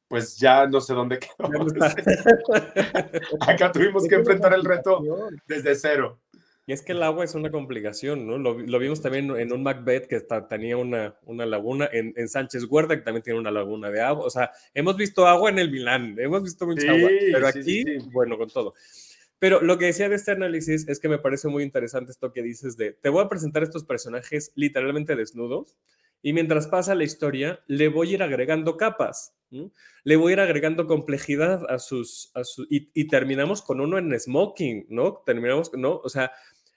pues 0.08 0.36
ya 0.36 0.66
no 0.66 0.80
sé 0.80 0.94
dónde 0.94 1.20
quedó. 1.38 1.48
Acá 3.46 3.70
tuvimos 3.70 4.08
que 4.08 4.16
enfrentar 4.16 4.52
el 4.52 4.64
reto 4.64 5.00
desde 5.46 5.76
cero. 5.76 6.20
Y 6.68 6.72
es 6.72 6.83
que 6.83 6.92
el 6.92 7.02
agua 7.05 7.24
es 7.24 7.37
una 7.37 7.52
complicación, 7.52 8.26
¿no? 8.26 8.38
Lo, 8.38 8.79
vimos 8.81 9.00
también 9.00 9.31
en 9.31 9.52
un 9.52 9.62
Macbeth 9.62 10.09
que 10.09 10.20
tenía 10.48 10.76
una, 10.76 11.16
una 11.24 11.46
laguna, 11.46 11.88
en, 11.92 12.12
en, 12.16 12.29
Sánchez 12.29 12.64
Huerta 12.68 12.96
que 12.96 13.02
también 13.02 13.22
tiene 13.22 13.38
una 13.38 13.52
laguna 13.52 13.88
de 13.88 14.00
agua. 14.00 14.26
O 14.26 14.31
sea, 14.31 14.50
hemos 14.74 14.96
visto 14.96 15.29
agua 15.29 15.48
en 15.50 15.61
el 15.61 15.70
Milán, 15.70 16.16
hemos 16.18 16.42
visto 16.42 16.66
mucha 16.66 16.90
agua, 16.90 17.09
pero 17.33 17.46
aquí, 17.46 17.85
bueno, 18.11 18.37
con 18.37 18.48
todo. 18.48 18.74
Pero 19.38 19.61
lo 19.61 19.79
que 19.79 19.87
decía 19.87 20.09
de 20.09 20.16
este 20.16 20.33
análisis 20.33 20.88
es 20.88 20.98
que 20.98 21.09
me 21.09 21.18
parece 21.18 21.46
muy 21.46 21.62
interesante 21.62 22.11
esto 22.11 22.33
que 22.33 22.42
dices 22.42 22.76
de, 22.76 22.92
te 22.92 23.11
voy 23.11 23.24
a 23.24 23.29
presentar 23.29 23.62
estos 23.62 23.85
personajes 23.85 24.50
literalmente 24.57 25.14
desnudos 25.14 25.76
y 26.20 26.33
mientras 26.33 26.66
pasa 26.66 26.96
la 26.96 27.05
historia, 27.05 27.61
le 27.68 27.88
voy 27.88 28.11
a 28.11 28.14
ir 28.14 28.22
agregando 28.24 28.76
capas, 28.76 29.37
le 30.02 30.16
voy 30.16 30.33
a 30.33 30.35
ir 30.35 30.40
agregando 30.40 30.88
complejidad 30.88 31.70
a 31.70 31.79
sus, 31.79 32.33
a 32.35 32.42
su, 32.42 32.66
y, 32.68 32.90
y, 32.94 33.07
terminamos 33.07 33.62
con 33.62 33.81
uno 33.81 33.98
en 33.98 34.18
smoking, 34.18 34.87
¿no? 34.88 35.22
Terminamos, 35.24 35.70
¿no? 35.74 36.00
O 36.02 36.09
sea, 36.09 36.33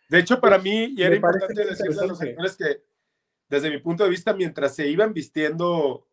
de 0.09 0.19
hecho, 0.19 0.41
para 0.41 0.57
mí, 0.57 0.95
y 0.97 1.03
era 1.03 1.15
importante 1.15 1.65
decirle 1.65 2.01
a 2.01 2.07
los 2.07 2.19
actores 2.19 2.57
que, 2.57 2.83
desde 3.47 3.69
mi 3.69 3.77
punto 3.77 4.03
de 4.03 4.09
vista, 4.09 4.33
mientras 4.33 4.75
se 4.75 4.87
iban 4.87 5.13
vistiendo, 5.13 6.07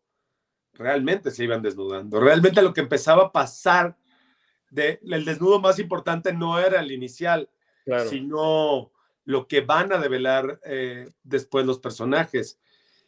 realmente 0.73 1.31
se 1.31 1.43
iban 1.43 1.63
desnudando. 1.63 2.19
Realmente 2.19 2.61
lo 2.61 2.73
que 2.73 2.81
empezaba 2.81 3.23
a 3.23 3.31
pasar, 3.31 3.97
de, 4.69 4.99
el 5.01 5.25
desnudo 5.25 5.59
más 5.59 5.79
importante 5.79 6.31
no 6.31 6.59
era 6.59 6.79
el 6.79 6.91
inicial, 6.91 7.49
sino 8.07 8.91
lo 9.25 9.47
que 9.47 9.61
van 9.61 9.91
a 9.91 9.97
develar 9.97 10.59
eh, 10.63 11.09
después 11.23 11.65
los 11.65 11.79
personajes. 11.79 12.59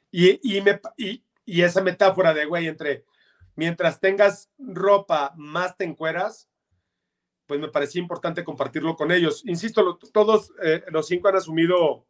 Y, 0.10 0.40
y, 0.42 0.62
me, 0.62 0.82
y, 0.98 1.24
y 1.46 1.62
esa 1.62 1.82
metáfora 1.82 2.34
de, 2.34 2.46
güey, 2.46 2.68
entre 2.68 3.06
mientras 3.56 4.00
tengas 4.00 4.50
ropa, 4.58 5.34
más 5.36 5.78
te 5.78 5.84
encueras, 5.84 6.49
pues 7.50 7.60
me 7.60 7.70
parecía 7.70 8.00
importante 8.00 8.44
compartirlo 8.44 8.96
con 8.96 9.12
ellos. 9.12 9.42
Insisto, 9.44 9.98
todos 10.14 10.54
eh, 10.62 10.84
los 10.92 11.08
cinco 11.08 11.30
han 11.30 11.38
asumido 11.38 12.06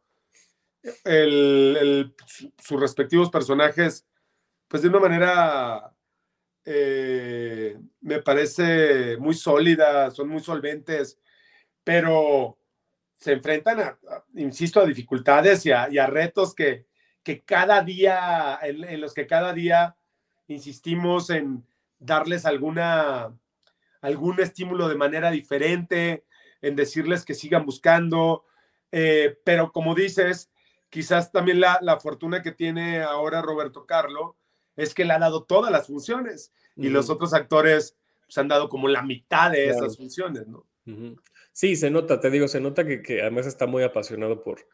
sus 2.58 2.78
respectivos 2.78 3.30
personajes, 3.30 4.06
pues 4.68 4.82
de 4.82 4.88
una 4.88 5.00
manera, 5.00 5.94
eh, 6.66 7.74
me 8.02 8.20
parece 8.20 9.16
muy 9.16 9.32
sólida, 9.32 10.10
son 10.10 10.28
muy 10.28 10.40
solventes, 10.40 11.18
pero 11.82 12.58
se 13.16 13.32
enfrentan, 13.32 13.80
a, 13.80 13.98
insisto, 14.34 14.80
a 14.80 14.84
dificultades 14.84 15.64
y 15.64 15.72
a, 15.72 16.06
retos 16.06 16.54
que, 16.54 16.84
que, 17.22 17.40
cada 17.40 17.82
día, 17.82 18.58
en 18.60 19.00
los 19.00 19.14
que 19.14 19.26
cada 19.26 19.54
día 19.54 19.96
insistimos 20.48 21.30
en 21.30 21.66
darles 21.98 22.44
alguna 22.44 23.34
algún 24.00 24.40
estímulo 24.40 24.88
de 24.88 24.94
manera 24.94 25.30
diferente, 25.30 26.24
en 26.62 26.76
decirles 26.76 27.24
que 27.24 27.34
sigan 27.34 27.64
buscando, 27.64 28.44
eh, 28.92 29.38
pero 29.44 29.72
como 29.72 29.94
dices, 29.94 30.50
quizás 30.88 31.32
también 31.32 31.60
la, 31.60 31.78
la, 31.80 31.98
fortuna 32.00 32.42
que 32.42 32.52
tiene 32.52 33.00
ahora 33.00 33.40
Roberto 33.40 33.86
Carlo 33.86 34.36
es 34.76 34.94
que 34.94 35.04
le 35.04 35.12
ha 35.12 35.18
dado 35.18 35.44
todas 35.44 35.70
las 35.70 35.86
funciones 35.86 36.52
y 36.76 36.88
los 36.88 37.10
otros 37.10 37.34
actores 37.34 37.96
pues, 38.26 38.38
han 38.38 38.48
dado 38.48 38.68
como 38.68 38.88
la 38.88 39.02
mitad 39.02 39.50
de 39.50 39.68
esas 39.68 39.96
funciones, 39.96 40.46
¿no? 40.46 40.66
Sí, 41.52 41.76
se 41.76 41.90
nota, 41.90 42.20
te 42.20 42.30
digo, 42.30 42.48
se 42.48 42.60
nota 42.60 42.84
que, 42.86 43.02
que, 43.02 43.20
además 43.20 43.46
está 43.46 43.66
muy 43.66 43.82
apasionado 43.82 44.42
por, 44.42 44.66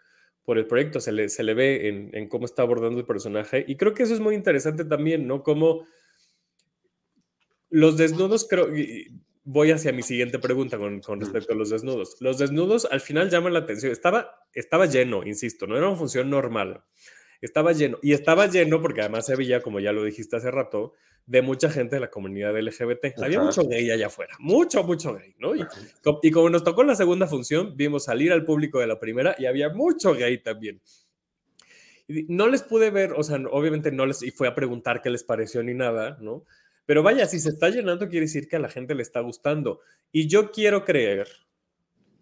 por 0.44 0.56
el 0.56 0.66
proyecto, 0.66 1.00
se 1.00 1.12
le, 1.12 1.28
se 1.28 1.42
le 1.42 1.52
ve 1.52 1.88
en, 1.88 2.10
en, 2.12 2.28
cómo 2.28 2.46
está 2.46 2.62
abordando 2.62 2.98
el 2.98 3.06
personaje 3.06 3.64
y 3.66 3.76
creo 3.76 3.92
que 3.92 4.04
eso 4.04 4.14
es 4.14 4.20
muy 4.20 4.34
interesante 4.34 4.84
también, 4.84 5.26
¿no? 5.26 5.42
Como 5.42 5.86
Los 7.70 7.96
desnudos 7.96 8.46
creo, 8.48 8.68
voy 9.46 9.70
hacia 9.70 9.92
mi 9.92 10.02
siguiente 10.02 10.38
pregunta 10.40 10.76
con, 10.76 11.00
respecto 11.20 11.52
a 11.52 11.56
los 11.56 11.70
desnudos. 11.70 12.16
Los 12.20 12.38
desnudos 12.38 12.86
al 12.90 13.00
final 13.00 13.30
llaman 13.30 13.52
la 13.52 13.60
atención. 13.60 13.92
Estaba, 13.92 14.44
estaba 14.52 14.86
lleno, 14.86 15.24
insisto, 15.24 15.66
no 15.66 15.76
era 15.76 15.88
una 15.88 15.96
función 15.96 16.28
normal. 16.28 16.82
Estaba 17.40 17.72
lleno. 17.72 17.98
Y 18.02 18.12
estaba 18.12 18.46
lleno 18.48 18.82
porque 18.82 19.02
además 19.02 19.26
se 19.26 19.36
veía, 19.36 19.62
como 19.62 19.78
ya 19.78 19.92
lo 19.92 20.02
dijiste 20.02 20.36
hace 20.36 20.50
rato, 20.50 20.94
de 21.26 21.42
mucha 21.42 21.70
gente 21.70 21.96
de 21.96 22.00
la 22.00 22.10
comunidad 22.10 22.58
LGBT. 22.58 23.22
Había 23.22 23.40
mucho 23.40 23.66
gay 23.68 23.88
allá 23.90 24.08
afuera, 24.08 24.34
mucho, 24.40 24.82
mucho 24.82 25.14
gay, 25.14 25.34
¿no? 25.38 25.54
Y, 25.54 25.64
y, 26.22 26.30
como 26.32 26.50
nos 26.50 26.64
tocó 26.64 26.82
la 26.82 26.96
segunda 26.96 27.28
función, 27.28 27.76
vimos 27.76 28.04
salir 28.04 28.32
al 28.32 28.44
público 28.44 28.80
de 28.80 28.88
la 28.88 28.98
primera 28.98 29.36
y 29.38 29.46
había 29.46 29.68
mucho 29.68 30.14
gay 30.14 30.38
también. 30.38 30.80
no 32.08 32.48
les 32.48 32.62
pude 32.62 32.90
ver, 32.90 33.12
o 33.12 33.22
sea, 33.22 33.38
obviamente 33.50 33.92
no 33.92 34.06
les, 34.06 34.22
y 34.22 34.32
fue 34.32 34.48
a 34.48 34.54
preguntar 34.54 35.02
qué 35.02 35.10
les 35.10 35.22
pareció 35.22 35.62
ni 35.62 35.74
nada, 35.74 36.18
¿no? 36.20 36.44
Pero 36.86 37.02
vaya, 37.02 37.26
si 37.26 37.40
se 37.40 37.50
está 37.50 37.68
llenando, 37.68 38.08
quiere 38.08 38.26
decir 38.26 38.48
que 38.48 38.56
a 38.56 38.60
la 38.60 38.68
gente 38.68 38.94
le 38.94 39.02
está 39.02 39.20
gustando. 39.20 39.80
Y 40.12 40.28
yo 40.28 40.52
quiero 40.52 40.84
creer 40.84 41.28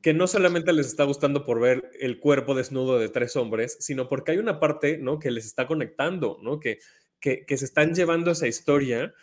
que 0.01 0.15
no 0.15 0.27
solamente 0.27 0.73
les 0.73 0.87
está 0.87 1.05
gustando 1.05 1.45
por 1.45 1.61
ver 1.61 1.91
el 2.01 2.19
cuerpo 2.19 2.55
desnudo 2.55 2.99
de 2.99 3.09
tres 3.09 3.37
hombres, 3.37 3.77
sino 3.81 4.09
porque 4.09 4.33
hay 4.33 4.39
una 4.39 4.61
parte, 4.61 4.99
¿no? 4.99 5.19
Que 5.19 5.31
les 5.31 5.47
está 5.47 5.67
conectando, 5.67 6.39
¿no? 6.43 6.61
Que, 6.61 6.79
que, 7.21 7.57
se 7.57 7.65
están 7.65 7.95
llevando 7.95 8.31
esa 8.31 8.47
historia. 8.47 9.15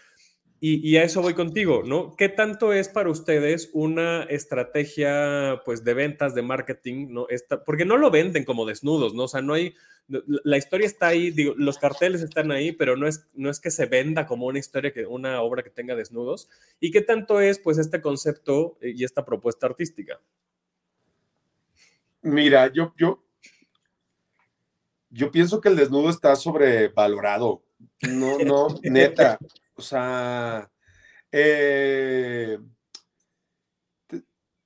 Y, 0.63 0.95
a 0.97 1.04
eso 1.04 1.24
voy 1.24 1.34
contigo, 1.34 1.82
¿no? 1.84 2.15
¿Qué 2.15 2.30
tanto 2.30 2.71
es 2.71 2.88
para 2.88 3.10
ustedes 3.10 3.71
una 3.74 4.21
estrategia, 4.26 5.60
pues, 5.65 5.84
de 5.84 5.95
ventas, 5.95 6.36
de 6.36 6.43
marketing, 6.43 7.08
¿no? 7.10 7.28
Esta, 7.30 7.63
porque 7.63 7.84
no 7.84 7.97
lo 7.97 8.12
venden 8.12 8.45
como 8.45 8.67
desnudos, 8.67 9.15
¿no? 9.15 9.24
O 9.24 9.28
sea, 9.28 9.41
no 9.41 9.56
hay, 9.56 9.74
la 10.08 10.58
historia 10.58 10.86
está 10.86 11.08
ahí, 11.08 11.32
digo, 11.32 11.56
los 11.58 11.80
carteles 11.80 12.21
están 12.21 12.52
ahí, 12.52 12.74
pero 12.74 12.95
no 12.95 13.08
es, 13.08 13.28
no 13.34 13.50
es 13.50 13.60
que 13.60 13.71
se 13.71 13.88
venda 13.88 14.28
como 14.28 14.45
una 14.45 14.60
historia, 14.60 14.93
que, 14.93 15.08
una 15.08 15.41
obra 15.41 15.63
que 15.63 15.71
tenga 15.71 15.95
desnudos. 15.95 16.47
¿Y 16.80 16.91
qué 16.91 17.02
tanto 17.02 17.41
es, 17.41 17.58
pues, 17.58 17.80
este 17.80 18.00
concepto 18.00 18.78
y 18.84 19.04
esta 19.04 19.26
propuesta 19.26 19.65
artística? 19.65 20.21
Mira, 22.21 22.71
yo, 22.71 22.93
yo, 23.00 23.24
yo 25.10 25.32
pienso 25.32 25.60
que 25.60 25.69
el 25.69 25.76
desnudo 25.76 26.12
está 26.12 26.36
sobrevalorado. 26.36 27.63
No, 28.08 28.38
no, 28.38 28.67
neta. 28.84 29.39
O 29.75 29.81
sea, 29.81 30.71
eh, 31.31 32.57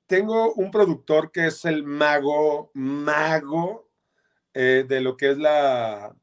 tengo 0.08 0.54
un 0.54 0.72
productor 0.72 1.32
que 1.32 1.48
es 1.48 1.66
el 1.66 1.84
mago, 1.84 2.72
mago 2.74 3.90
eh, 4.54 4.86
de 4.88 5.02
lo 5.02 5.18
que 5.18 5.32
es 5.32 5.38
la, 5.38 6.16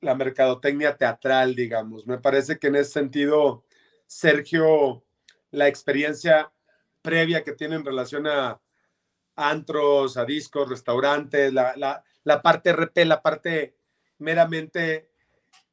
la 0.00 0.14
mercadotecnia 0.14 0.96
teatral, 0.96 1.54
digamos. 1.54 2.06
Me 2.06 2.18
parece 2.18 2.58
que 2.58 2.68
en 2.68 2.76
ese 2.76 2.92
sentido, 2.92 3.64
Sergio, 4.06 5.04
la 5.50 5.68
experiencia 5.68 6.52
previa 7.02 7.42
que 7.44 7.52
tiene 7.52 7.76
en 7.76 7.84
relación 7.84 8.26
a 8.26 8.60
antros, 9.36 10.16
a 10.16 10.24
discos, 10.24 10.68
restaurantes, 10.68 11.52
la, 11.52 12.02
la, 12.22 12.42
parte 12.42 12.70
RP, 12.70 13.04
la 13.04 13.20
parte 13.20 13.76
meramente 14.18 15.10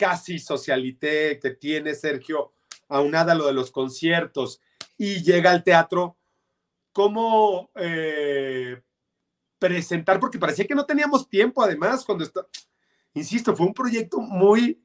casi 0.02 0.40
socialité 0.40 1.40
que 1.40 1.52
tiene 1.52 1.94
Sergio, 1.94 2.54
aunada 2.88 3.34
a 3.34 3.36
lo 3.36 3.46
de 3.46 3.54
los 3.54 3.70
conciertos 3.70 4.60
y 4.98 5.22
llega 5.22 5.52
al 5.52 5.64
teatro, 5.64 6.18
¿cómo 6.92 7.70
eh, 7.76 8.82
presentar, 9.60 10.20
porque 10.20 10.40
parecía 10.40 10.66
que 10.66 10.74
no 10.74 10.88
teníamos 10.88 11.30
tiempo, 11.30 11.62
además, 11.62 12.04
cuando 12.04 12.24
está, 12.24 12.48
insisto, 13.14 13.56
fue 13.56 13.68
un 13.68 13.76
proyecto 13.76 14.20
muy, 14.20 14.82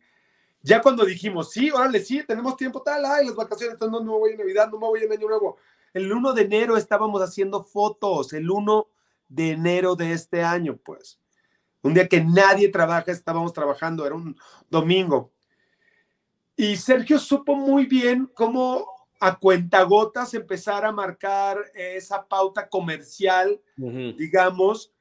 ya 0.60 0.82
cuando 0.82 1.02
dijimos, 1.06 1.50
sí, 1.50 1.70
órale, 1.70 2.00
sí, 2.00 2.22
tenemos 2.28 2.54
tiempo, 2.58 2.82
tal, 2.82 3.06
ay, 3.06 3.24
las 3.24 3.36
vacaciones, 3.36 3.80
no, 3.80 3.88
no 3.88 4.02
me 4.02 4.18
voy 4.18 4.32
en 4.32 4.38
Navidad, 4.38 4.68
no 4.70 4.78
me 4.78 4.86
voy 4.86 5.02
en 5.02 5.12
Año 5.12 5.28
Nuevo. 5.28 5.56
El 5.94 6.12
1 6.12 6.34
de 6.34 6.42
enero 6.42 6.76
estábamos 6.76 7.22
haciendo 7.22 7.64
fotos, 7.64 8.34
el 8.34 8.50
1 8.50 8.86
de 9.28 9.52
enero 9.52 9.96
de 9.96 10.12
este 10.12 10.42
año, 10.42 10.76
pues. 10.76 11.18
Un 11.86 11.94
día 11.94 12.08
que 12.08 12.22
nadie 12.22 12.68
trabaja, 12.68 13.12
estábamos 13.12 13.52
trabajando, 13.52 14.04
era 14.04 14.14
un 14.14 14.36
domingo. 14.68 15.32
Y 16.56 16.76
Sergio 16.76 17.18
supo 17.18 17.54
muy 17.54 17.86
bien 17.86 18.30
cómo 18.34 18.86
a 19.20 19.38
cuentagotas 19.38 20.34
empezar 20.34 20.84
a 20.84 20.92
marcar 20.92 21.58
esa 21.74 22.26
pauta 22.26 22.68
comercial, 22.68 23.60
digamos, 23.76 24.92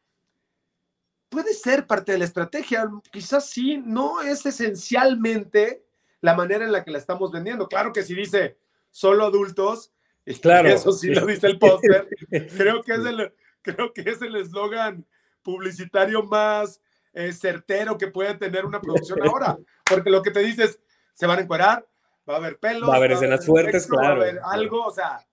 puede 1.30 1.54
ser 1.54 1.88
parte 1.88 2.13
de 2.13 2.19
la 2.19 2.26
estrategia. 2.26 2.89
Quizás 3.12 3.50
sí, 3.50 3.78
no 3.78 4.21
es 4.21 4.45
esencialmente 4.45 5.86
la 6.21 6.36
manera 6.36 6.65
en 6.65 6.71
la 6.71 6.84
que 6.84 6.91
la 6.91 6.98
estamos 6.98 7.32
vendiendo. 7.32 7.67
Claro 7.67 7.91
que 7.91 8.04
si 8.04 8.13
dice 8.13 8.58
solo 8.89 9.26
adultos, 9.26 9.91
claro. 10.41 10.69
eso 10.69 10.91
sí 10.91 11.13
lo 11.13 11.26
dice 11.26 11.48
el 11.48 11.60
póster, 11.60 12.08
creo 12.58 12.82
que 12.84 12.93
es 12.93 13.06
el 13.06 13.34
creo 13.62 13.93
que 13.93 14.02
es 14.02 14.21
el 14.21 14.36
eslogan 14.36 15.06
publicitario 15.45 16.23
más 16.23 16.81
eh, 17.13 17.31
certero 17.31 17.97
que 17.97 18.08
puede 18.08 18.34
tener 18.34 18.65
una 18.65 18.81
producción 18.81 19.19
ahora, 19.29 19.58
porque 19.86 20.10
lo 20.10 20.21
que 20.21 20.31
te 20.31 20.41
dices, 20.41 20.79
se 21.13 21.27
van 21.27 21.39
a 21.39 21.41
encuerar, 21.43 21.88
va 22.27 22.34
a 22.34 22.38
haber 22.38 22.60
pelo. 22.60 22.88
Va 22.88 22.95
a 22.95 22.97
haber 22.97 23.13
escenas 23.13 23.45
fuertes, 23.45 23.88
claro. 23.88 24.19
Va 24.19 24.25
a 24.25 24.29
haber 24.29 24.41
algo, 24.43 24.84
o 24.84 24.91
sea, 24.91 25.25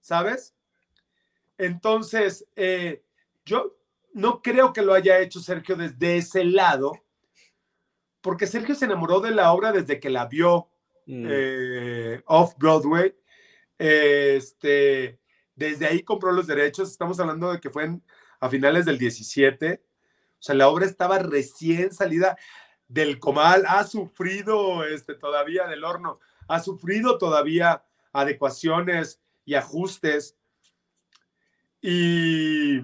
¿sabes? 0.00 0.54
Entonces, 1.58 2.46
eh, 2.54 3.02
yo 3.44 3.76
no 4.14 4.40
creo 4.40 4.72
que 4.72 4.82
lo 4.82 4.94
haya 4.94 5.18
hecho 5.18 5.40
Sergio 5.40 5.76
desde 5.76 6.18
ese 6.18 6.44
lado, 6.44 6.92
porque 8.20 8.46
Sergio 8.46 8.74
se 8.74 8.86
enamoró 8.86 9.20
de 9.20 9.32
la 9.32 9.52
obra 9.52 9.72
desde 9.72 10.00
que 10.00 10.10
la 10.10 10.26
vio 10.26 10.68
mm. 11.06 11.26
eh, 11.28 12.22
off 12.26 12.54
Broadway. 12.56 13.14
este, 13.78 15.18
desde 15.54 15.86
ahí 15.86 16.02
compró 16.02 16.30
los 16.32 16.46
derechos. 16.46 16.90
Estamos 16.90 17.18
hablando 17.18 17.52
de 17.52 17.60
que 17.60 17.70
fue 17.70 17.98
a 18.40 18.48
finales 18.48 18.84
del 18.84 18.98
17. 18.98 19.82
O 20.38 20.42
sea, 20.42 20.54
la 20.54 20.68
obra 20.68 20.86
estaba 20.86 21.18
recién 21.18 21.92
salida 21.92 22.36
del 22.88 23.18
comal, 23.18 23.64
ha 23.66 23.84
sufrido 23.84 24.84
este, 24.84 25.14
todavía 25.14 25.66
del 25.66 25.84
horno 25.84 26.20
ha 26.48 26.60
sufrido 26.60 27.18
todavía 27.18 27.84
adecuaciones 28.12 29.20
y 29.44 29.54
ajustes. 29.54 30.36
Y 31.80 32.80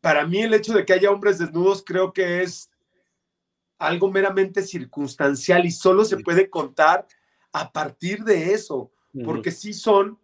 para 0.00 0.26
mí 0.26 0.42
el 0.42 0.54
hecho 0.54 0.72
de 0.72 0.84
que 0.84 0.92
haya 0.92 1.10
hombres 1.10 1.38
desnudos 1.38 1.82
creo 1.84 2.12
que 2.12 2.42
es 2.42 2.70
algo 3.78 4.10
meramente 4.10 4.62
circunstancial 4.62 5.64
y 5.64 5.70
solo 5.70 6.04
se 6.04 6.18
puede 6.18 6.50
contar 6.50 7.06
a 7.52 7.70
partir 7.72 8.24
de 8.24 8.52
eso, 8.52 8.90
porque 9.24 9.50
sí 9.50 9.72
son 9.72 10.18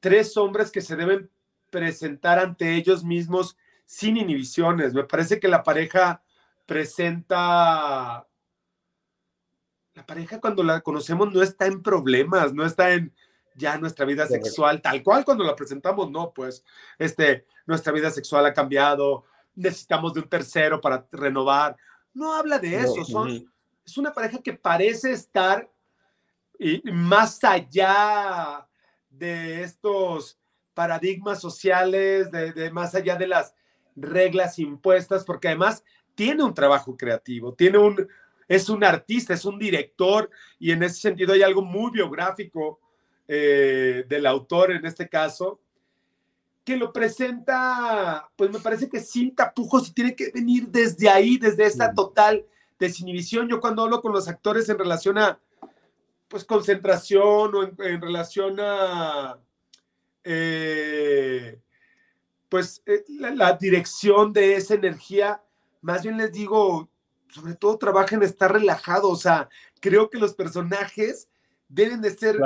tres 0.00 0.36
hombres 0.36 0.70
que 0.70 0.80
se 0.80 0.94
deben 0.94 1.30
presentar 1.70 2.38
ante 2.38 2.74
ellos 2.74 3.04
mismos 3.04 3.56
sin 3.84 4.16
inhibiciones. 4.16 4.94
Me 4.94 5.04
parece 5.04 5.40
que 5.40 5.48
la 5.48 5.62
pareja 5.62 6.22
presenta 6.66 8.26
la 9.96 10.04
pareja 10.04 10.40
cuando 10.40 10.62
la 10.62 10.82
conocemos 10.82 11.32
no 11.32 11.42
está 11.42 11.66
en 11.66 11.82
problemas, 11.82 12.52
no 12.52 12.66
está 12.66 12.92
en 12.92 13.14
ya 13.54 13.78
nuestra 13.78 14.04
vida 14.04 14.26
sexual, 14.26 14.82
tal 14.82 15.02
cual 15.02 15.24
cuando 15.24 15.42
la 15.42 15.56
presentamos, 15.56 16.10
no, 16.10 16.32
pues, 16.32 16.62
este, 16.98 17.46
nuestra 17.64 17.94
vida 17.94 18.10
sexual 18.10 18.44
ha 18.44 18.52
cambiado, 18.52 19.24
necesitamos 19.54 20.12
de 20.12 20.20
un 20.20 20.28
tercero 20.28 20.82
para 20.82 21.06
renovar. 21.10 21.74
No 22.12 22.34
habla 22.34 22.58
de 22.58 22.76
eso, 22.76 23.06
son, 23.06 23.50
es 23.86 23.96
una 23.96 24.12
pareja 24.12 24.42
que 24.42 24.52
parece 24.52 25.12
estar 25.12 25.70
y, 26.58 26.82
más 26.92 27.42
allá 27.42 28.68
de 29.08 29.62
estos 29.62 30.38
paradigmas 30.76 31.40
sociales, 31.40 32.30
de, 32.30 32.52
de 32.52 32.70
más 32.70 32.94
allá 32.94 33.16
de 33.16 33.26
las 33.26 33.56
reglas 33.96 34.60
impuestas, 34.60 35.24
porque 35.24 35.48
además 35.48 35.82
tiene 36.14 36.44
un 36.44 36.54
trabajo 36.54 36.96
creativo, 36.96 37.54
tiene 37.54 37.78
un, 37.78 38.06
es 38.46 38.68
un 38.68 38.84
artista, 38.84 39.34
es 39.34 39.44
un 39.44 39.58
director 39.58 40.30
y 40.58 40.70
en 40.70 40.82
ese 40.82 41.00
sentido 41.00 41.32
hay 41.32 41.42
algo 41.42 41.62
muy 41.62 41.90
biográfico 41.90 42.78
eh, 43.26 44.04
del 44.08 44.26
autor 44.26 44.72
en 44.72 44.86
este 44.86 45.08
caso, 45.08 45.60
que 46.64 46.76
lo 46.76 46.92
presenta, 46.92 48.28
pues 48.36 48.50
me 48.50 48.60
parece 48.60 48.88
que 48.88 49.00
sin 49.00 49.34
tapujos 49.34 49.88
y 49.88 49.92
tiene 49.92 50.14
que 50.14 50.30
venir 50.32 50.68
desde 50.68 51.08
ahí, 51.08 51.38
desde 51.38 51.64
esa 51.64 51.92
total 51.92 52.44
desinhibición. 52.78 53.48
Yo 53.48 53.60
cuando 53.60 53.82
hablo 53.82 54.02
con 54.02 54.12
los 54.12 54.28
actores 54.28 54.68
en 54.68 54.78
relación 54.78 55.18
a, 55.18 55.38
pues, 56.28 56.44
concentración 56.44 57.54
o 57.54 57.62
en, 57.62 58.00
relación 58.00 58.58
a, 58.60 59.38
eh, 60.28 61.60
pues, 62.48 62.82
eh, 62.84 63.04
la 63.08 63.52
dirección 63.52 64.32
de 64.32 64.56
esa 64.56 64.74
energía, 64.74 65.40
más 65.82 66.02
bien 66.02 66.16
les 66.16 66.32
digo, 66.32 66.90
sobre 67.28 67.54
todo 67.54 67.78
trabaja 67.78 68.16
en 68.16 68.24
estar 68.24 68.52
relajado, 68.52 69.08
o 69.08 69.16
sea, 69.16 69.48
creo 69.80 70.10
que 70.10 70.18
los 70.18 70.34
personajes 70.34 71.28
deben 71.68 72.00
de 72.00 72.10
ser, 72.10 72.40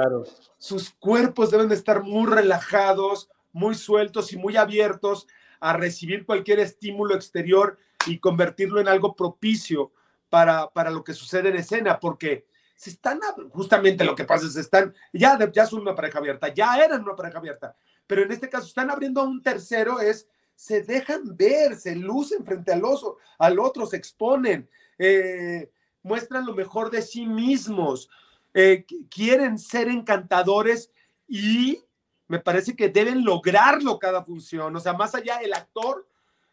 sus 0.58 0.90
cuerpos 0.90 1.50
deben 1.50 1.68
de 1.68 1.74
estar 1.74 2.02
muy 2.02 2.30
relajados, 2.30 3.30
muy 3.52 3.74
sueltos 3.74 4.32
y 4.34 4.36
muy 4.36 4.58
abiertos 4.58 5.26
a 5.58 5.72
recibir 5.72 6.26
cualquier 6.26 6.60
estímulo 6.60 7.14
exterior 7.14 7.78
y 8.06 8.18
convertirlo 8.18 8.80
en 8.80 8.88
algo 8.88 9.16
propicio 9.16 9.90
para, 10.28 10.68
para 10.68 10.90
lo 10.90 11.02
que 11.02 11.14
sucede 11.14 11.48
en 11.48 11.56
escena, 11.56 11.98
porque 11.98 12.44
se 12.80 12.88
están, 12.88 13.20
justamente 13.50 14.06
lo 14.06 14.14
que 14.14 14.24
pasa 14.24 14.46
es, 14.46 14.56
están, 14.56 14.94
ya, 15.12 15.38
ya 15.52 15.66
son 15.66 15.82
una 15.82 15.94
pareja 15.94 16.18
abierta, 16.18 16.48
ya 16.48 16.82
eran 16.82 17.02
una 17.02 17.14
pareja 17.14 17.36
abierta, 17.36 17.76
pero 18.06 18.22
en 18.22 18.32
este 18.32 18.48
caso 18.48 18.66
están 18.66 18.90
abriendo 18.90 19.20
a 19.20 19.24
un 19.24 19.42
tercero, 19.42 20.00
es, 20.00 20.26
se 20.54 20.82
dejan 20.82 21.36
ver, 21.36 21.76
se 21.76 21.94
lucen 21.94 22.42
frente 22.42 22.72
al, 22.72 22.82
oso, 22.82 23.18
al 23.38 23.58
otro, 23.58 23.84
se 23.84 23.98
exponen, 23.98 24.66
eh, 24.96 25.70
muestran 26.02 26.46
lo 26.46 26.54
mejor 26.54 26.90
de 26.90 27.02
sí 27.02 27.26
mismos, 27.26 28.08
eh, 28.54 28.86
quieren 29.10 29.58
ser 29.58 29.88
encantadores 29.88 30.90
y 31.28 31.84
me 32.28 32.38
parece 32.38 32.74
que 32.74 32.88
deben 32.88 33.26
lograrlo 33.26 33.98
cada 33.98 34.24
función, 34.24 34.74
o 34.74 34.80
sea, 34.80 34.94
más 34.94 35.14
allá 35.14 35.36
el 35.42 35.52
actor 35.52 36.08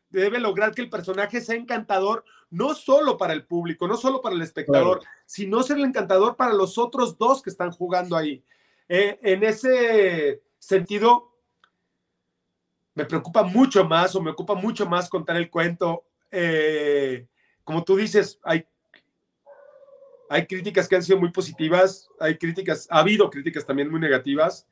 debe 0.10 0.40
lograr 0.40 0.74
que 0.74 0.82
el 0.82 0.90
personaje 0.90 1.42
sea 1.42 1.56
encantador, 1.56 2.24
no 2.50 2.74
solo 2.76 3.18
para 3.18 3.34
el 3.34 3.46
público, 3.46 3.88
no 3.88 3.98
solo 3.98 4.22
para 4.22 4.36
el 4.36 4.42
espectador, 4.42 5.02
sino 5.26 5.64
ser 5.64 5.78
el 5.78 5.86
encantador 5.86 6.36
para 6.36 6.54
los 6.54 6.78
otros 6.78 7.18
dos 7.18 7.42
que 7.42 7.50
están 7.50 7.72
jugando 7.72 8.16
ahí. 8.16 8.44
Eh, 8.88 9.20
en 9.22 9.44
ese 9.44 10.42
sentido, 10.60 11.34
me 12.94 13.06
preocupa 13.06 13.44
mucho 13.44 13.84
más 13.84 14.16
o 14.16 14.22
me 14.22 14.32
ocupa 14.32 14.56
mucho 14.56 14.86
más 14.88 15.10
contar 15.10 15.36
el 15.36 15.50
cuento. 15.50 16.06
Eh, 16.32 17.28
como 17.64 17.84
tú 17.84 17.98
dices, 17.98 18.40
hay, 18.44 18.66
hay 20.30 20.48
críticas 20.48 20.88
que 20.88 20.96
han 20.96 21.04
sido 21.04 21.20
muy 21.20 21.32
positivas, 21.32 22.10
hay 22.20 22.38
críticas, 22.38 22.88
ha 22.90 23.00
habido 23.00 23.30
críticas 23.30 23.66
también 23.66 23.92
muy 23.92 24.00
negativas 24.00 24.66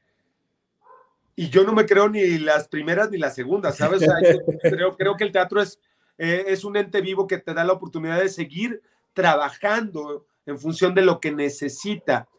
y 1.35 1.49
yo 1.49 1.63
no 1.63 1.73
me 1.73 1.85
creo 1.85 2.07
ni 2.07 2.37
las 2.37 2.67
primeras 2.67 3.11
ni 3.11 3.17
las 3.17 3.35
segundas, 3.35 3.77
¿sabes? 3.77 4.01
creo, 4.61 4.95
creo 4.95 5.17
que 5.17 5.25
el 5.25 5.31
teatro 5.31 5.61
es, 5.61 5.79
eh, 6.17 6.45
es 6.47 6.63
un 6.63 6.77
ente 6.77 7.01
vivo 7.01 7.27
que 7.27 7.37
te 7.37 7.53
da 7.53 7.63
la 7.63 7.73
oportunidad 7.73 8.19
de 8.19 8.29
seguir 8.29 8.81
trabajando 9.13 10.25
en 10.45 10.59
función 10.59 10.93
de 10.93 11.01
lo 11.01 11.19
que 11.19 11.31
necesita. 11.31 12.29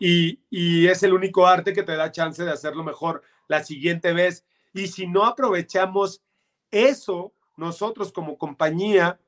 Y, 0.00 0.40
y, 0.48 0.86
es 0.86 1.02
el 1.02 1.12
único 1.12 1.46
arte 1.46 1.72
que 1.72 1.82
te 1.82 1.96
da 1.96 2.12
chance 2.12 2.44
de 2.44 2.52
hacerlo 2.52 2.84
mejor 2.84 3.22
la 3.48 3.64
siguiente 3.64 4.12
vez. 4.12 4.44
Y 4.72 4.86
si 4.86 5.08
no 5.08 5.24
aprovechamos 5.24 6.22
eso, 6.70 7.32
nosotros 7.56 8.12
como 8.12 8.38
compañía, 8.38 9.18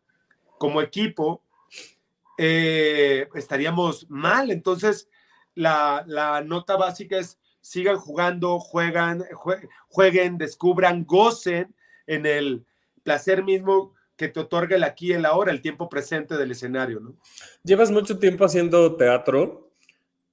como 0.59 0.80
equipo, 0.80 1.42
eh, 2.38 3.28
estaríamos 3.35 4.09
mal. 4.09 4.52
Entonces, 4.52 5.09
la, 5.56 6.04
la 6.06 6.40
nota 6.42 6.76
básica 6.76 7.18
es 7.18 7.39
sigan 7.61 7.96
jugando, 7.96 8.59
juegan, 8.59 9.25
jueguen, 9.88 10.38
descubran, 10.38 11.05
gocen 11.05 11.75
en 12.07 12.27
el 12.27 12.64
placer 13.03 13.44
mismo 13.44 13.94
que 14.16 14.29
te 14.29 14.40
otorga 14.40 14.77
el 14.77 14.85
aquí 14.85 15.09
y 15.09 15.12
el 15.12 15.25
ahora, 15.25 15.51
el 15.51 15.62
tiempo 15.62 15.88
presente 15.88 16.37
del 16.37 16.51
escenario, 16.51 17.01
¿no? 17.01 17.16
Llevas 17.64 17.90
mucho 17.90 18.18
tiempo 18.18 18.44
haciendo 18.44 18.96
teatro, 18.96 19.73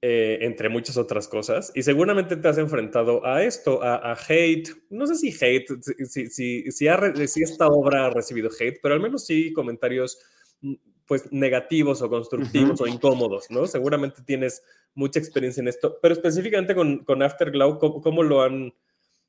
eh, 0.02 0.40
entre 0.42 0.68
muchas 0.68 0.98
otras 0.98 1.26
cosas, 1.26 1.72
y 1.74 1.82
seguramente 1.82 2.36
te 2.36 2.48
has 2.48 2.58
enfrentado 2.58 3.24
a 3.24 3.42
esto, 3.42 3.82
a, 3.82 4.14
hate, 4.28 4.68
no 4.90 5.06
sé 5.06 5.14
si 5.14 5.30
hate, 5.30 5.82
si, 6.06 6.26
si, 6.26 6.70
si, 6.70 7.42
esta 7.42 7.66
obra 7.68 8.06
ha 8.06 8.10
recibido 8.10 8.50
hate, 8.50 8.78
pero 8.82 8.94
al 8.94 9.00
menos 9.00 9.24
sí 9.24 9.52
comentarios 9.54 10.18
mm, 10.60 10.74
pues 11.06 11.32
negativos 11.32 12.02
o 12.02 12.10
constructivos 12.10 12.80
o 12.82 12.86
incómodos, 12.86 13.50
¿no? 13.50 13.66
Seguramente 13.66 14.20
tienes 14.22 14.62
mucha 14.94 15.18
experiencia 15.18 15.60
en 15.60 15.68
esto, 15.68 15.98
pero 16.02 16.14
específicamente 16.14 16.74
con, 16.74 17.04
con 17.04 17.22
Afterglow, 17.22 17.78
¿cómo, 17.78 18.22
lo 18.22 18.42
han, 18.42 18.74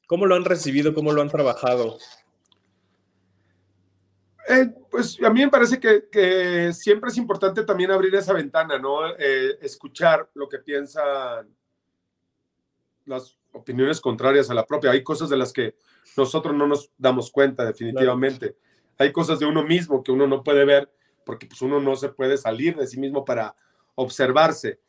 ¿cómo 0.07 0.25
lo 0.25 0.35
han 0.35 0.45
recibido? 0.45 0.93
¿Cómo 0.93 1.11
lo 1.11 1.21
han 1.21 1.29
trabajado? 1.29 1.97
Eh, 4.49 4.67
pues 4.89 5.21
a 5.21 5.29
mí 5.29 5.41
me 5.41 5.49
parece 5.49 5.79
que, 5.79 6.73
siempre 6.73 7.11
es 7.11 7.17
importante 7.17 7.63
también 7.63 7.91
abrir 7.91 8.15
esa 8.15 8.33
ventana, 8.33 8.79
¿no? 8.79 9.07
Eh, 9.17 9.59
escuchar 9.61 10.27
lo 10.33 10.49
que 10.49 10.57
piensan 10.57 11.55
las 13.05 13.37
opiniones 13.51 14.01
contrarias 14.01 14.49
a 14.49 14.55
la 14.55 14.65
propia. 14.65 14.91
Hay 14.91 15.03
cosas 15.03 15.29
de 15.29 15.37
las 15.37 15.53
que 15.53 15.75
nosotros 16.17 16.55
no 16.55 16.65
nos 16.65 16.91
damos 16.97 17.31
cuenta 17.31 17.63
definitivamente. 17.63 18.55
Hay 18.97 19.11
cosas 19.11 19.39
de 19.39 19.45
uno 19.45 19.63
mismo 19.63 20.03
que 20.03 20.11
uno 20.11 20.27
no 20.27 20.43
puede 20.43 20.65
ver 20.65 20.91
porque 21.25 21.45
pues, 21.45 21.61
uno 21.61 21.79
no 21.79 21.95
se 21.95 22.09
puede 22.09 22.37
salir 22.37 22.75
de 22.75 22.87
sí 22.87 22.99
mismo 22.99 23.23
para 23.23 23.55
observarse. 23.93 24.79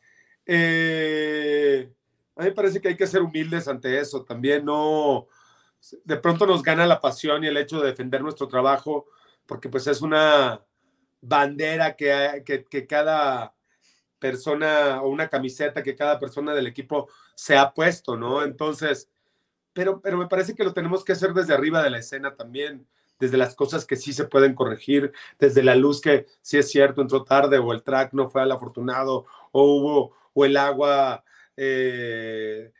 Eh, 0.45 1.91
a 2.35 2.41
mí 2.41 2.49
me 2.49 2.55
parece 2.55 2.81
que 2.81 2.89
hay 2.89 2.97
que 2.97 3.07
ser 3.07 3.21
humildes 3.21 3.67
ante 3.67 3.99
eso. 3.99 4.23
También 4.23 4.65
no, 4.65 5.27
de 6.03 6.17
pronto 6.17 6.45
nos 6.45 6.61
gana 6.61 6.85
la 6.85 7.01
pasión 7.01 7.43
y 7.43 7.47
el 7.47 7.57
hecho 7.57 7.79
de 7.79 7.87
defender 7.87 8.21
nuestro 8.21 8.47
trabajo, 8.47 9.07
porque 9.45 9.69
pues 9.69 9.87
es 9.87 10.01
una 10.01 10.63
bandera 11.21 11.95
que, 11.95 12.43
que, 12.45 12.87
cada 12.87 13.53
persona 14.19 15.01
o 15.01 15.09
una 15.09 15.29
camiseta 15.29 15.83
que 15.83 15.95
cada 15.95 16.19
persona 16.19 16.53
del 16.53 16.67
equipo 16.67 17.09
se 17.35 17.57
ha 17.57 17.73
puesto, 17.73 18.17
¿no? 18.17 18.43
Entonces, 18.43 19.09
pero, 19.73 20.01
pero 20.01 20.17
me 20.17 20.27
parece 20.27 20.55
que 20.55 20.63
lo 20.63 20.73
tenemos 20.73 21.03
que 21.03 21.13
hacer 21.13 21.33
desde 21.33 21.53
arriba 21.53 21.83
de 21.83 21.89
la 21.89 21.99
escena 21.99 22.35
también, 22.35 22.87
desde 23.21 23.37
las 23.37 23.53
cosas 23.53 23.85
que 23.85 23.95
sí 23.95 24.13
se 24.13 24.25
pueden 24.25 24.55
corregir, 24.55 25.13
desde 25.37 25.61
la 25.61 25.75
luz 25.75 26.01
que 26.01 26.25
sí 26.41 26.57
es 26.57 26.69
cierto, 26.69 27.01
entró 27.01 27.23
tarde 27.23 27.59
o 27.59 27.71
el 27.71 27.83
track 27.83 28.13
no 28.13 28.29
fue 28.31 28.41
al 28.41 28.51
afortunado 28.51 29.27
o 29.51 29.63
hubo 29.63 30.15
o 30.33 30.43
el 30.43 30.57
agua, 30.57 31.23
eh, 31.55 32.71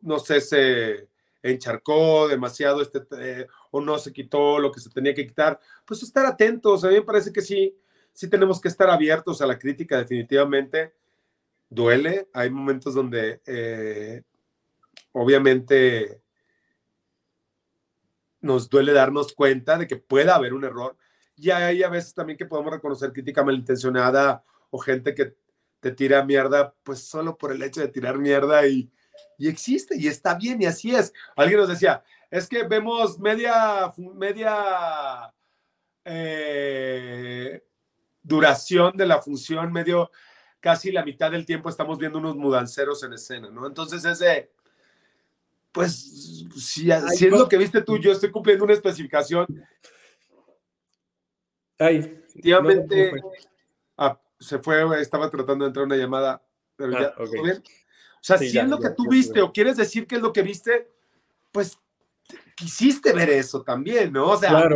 no 0.00 0.18
sé, 0.18 0.40
se 0.40 1.08
encharcó 1.44 2.26
demasiado 2.26 2.82
este, 2.82 3.02
eh, 3.20 3.46
o 3.70 3.80
no 3.80 3.98
se 3.98 4.12
quitó 4.12 4.58
lo 4.58 4.72
que 4.72 4.80
se 4.80 4.90
tenía 4.90 5.14
que 5.14 5.28
quitar, 5.28 5.60
pues 5.84 6.02
estar 6.02 6.26
atentos. 6.26 6.82
A 6.82 6.88
mí 6.88 6.94
me 6.94 7.02
parece 7.02 7.32
que 7.32 7.40
sí, 7.40 7.76
sí 8.12 8.28
tenemos 8.28 8.60
que 8.60 8.66
estar 8.66 8.90
abiertos 8.90 9.40
a 9.40 9.46
la 9.46 9.60
crítica 9.60 9.96
definitivamente. 9.98 10.92
Duele, 11.70 12.26
hay 12.32 12.50
momentos 12.50 12.94
donde 12.94 13.42
eh, 13.46 14.22
obviamente 15.12 16.20
nos 18.40 18.68
duele 18.68 18.92
darnos 18.92 19.32
cuenta 19.32 19.78
de 19.78 19.86
que 19.86 19.96
pueda 19.96 20.34
haber 20.34 20.54
un 20.54 20.64
error. 20.64 20.96
Y 21.36 21.50
hay 21.50 21.82
a 21.82 21.88
veces 21.88 22.14
también 22.14 22.36
que 22.36 22.46
podemos 22.46 22.72
reconocer 22.72 23.12
crítica 23.12 23.44
malintencionada 23.44 24.42
o 24.70 24.78
gente 24.78 25.14
que 25.14 25.36
te 25.80 25.92
tira 25.92 26.24
mierda, 26.24 26.74
pues 26.82 27.00
solo 27.00 27.36
por 27.38 27.52
el 27.52 27.62
hecho 27.62 27.80
de 27.80 27.88
tirar 27.88 28.18
mierda 28.18 28.66
y, 28.66 28.90
y 29.36 29.48
existe 29.48 29.96
y 29.96 30.08
está 30.08 30.34
bien 30.34 30.60
y 30.60 30.66
así 30.66 30.94
es. 30.94 31.12
Alguien 31.36 31.60
nos 31.60 31.68
decía, 31.68 32.02
es 32.30 32.48
que 32.48 32.64
vemos 32.64 33.18
media, 33.18 33.92
media 33.96 35.32
eh, 36.04 37.62
duración 38.22 38.96
de 38.96 39.06
la 39.06 39.22
función, 39.22 39.72
medio, 39.72 40.10
casi 40.60 40.90
la 40.90 41.04
mitad 41.04 41.30
del 41.30 41.46
tiempo 41.46 41.68
estamos 41.68 41.98
viendo 41.98 42.18
unos 42.18 42.36
mudanceros 42.36 43.02
en 43.04 43.14
escena, 43.14 43.50
¿no? 43.50 43.66
Entonces 43.66 44.04
ese, 44.04 44.50
pues, 45.78 46.42
si, 46.56 46.90
si 47.14 47.26
es 47.26 47.30
lo 47.30 47.48
que 47.48 47.56
viste 47.56 47.82
tú, 47.82 47.98
yo 47.98 48.10
estoy 48.10 48.32
cumpliendo 48.32 48.64
una 48.64 48.74
especificación. 48.74 49.46
Ay, 51.78 52.20
efectivamente, 52.28 53.12
se 54.40 54.58
fue, 54.58 55.00
estaba 55.00 55.30
tratando 55.30 55.64
de 55.64 55.68
entrar 55.68 55.86
una 55.86 55.94
llamada, 55.94 56.42
pero 56.74 56.96
ah, 56.96 57.14
ya, 57.16 57.42
bien? 57.42 57.58
O 57.58 58.20
sea, 58.20 58.38
si 58.38 58.58
es 58.58 58.68
lo 58.68 58.80
que 58.80 58.90
tú 58.90 59.08
viste 59.08 59.40
o 59.40 59.52
quieres 59.52 59.76
decir 59.76 60.08
que 60.08 60.16
es 60.16 60.20
lo 60.20 60.32
que 60.32 60.42
viste, 60.42 60.90
pues 61.52 61.78
quisiste 62.56 63.12
ver 63.12 63.30
eso 63.30 63.62
también, 63.62 64.12
¿no? 64.12 64.30
O 64.30 64.36
sea, 64.36 64.68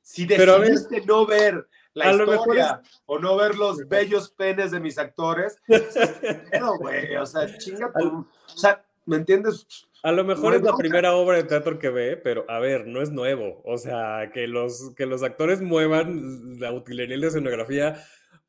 si 0.00 0.26
decidiste 0.26 1.06
no 1.06 1.24
ver 1.24 1.68
la 1.94 2.10
historia 2.10 2.82
o 3.06 3.20
no 3.20 3.36
ver 3.36 3.54
los 3.54 3.88
bellos 3.88 4.28
penes 4.30 4.72
de 4.72 4.80
mis 4.80 4.98
actores, 4.98 5.62
no, 6.60 6.78
güey, 6.78 7.14
o 7.14 7.26
sea, 7.26 7.46
chinga 7.58 7.92
o 7.94 8.26
sea, 8.56 8.84
¿me 9.06 9.18
entiendes? 9.18 9.68
A 10.02 10.10
lo 10.10 10.24
mejor 10.24 10.54
es 10.54 10.62
la 10.62 10.76
primera 10.76 11.14
obra 11.14 11.36
de 11.36 11.44
teatro 11.44 11.78
que 11.78 11.88
ve, 11.88 12.16
pero 12.16 12.44
a 12.48 12.58
ver, 12.58 12.88
no 12.88 13.00
es 13.02 13.10
nuevo. 13.10 13.62
O 13.64 13.78
sea, 13.78 14.30
que 14.34 14.48
los, 14.48 14.94
que 14.96 15.06
los 15.06 15.22
actores 15.22 15.60
muevan 15.60 16.58
la 16.58 16.72
utilería 16.72 17.16
de 17.16 17.28
escenografía 17.28 18.02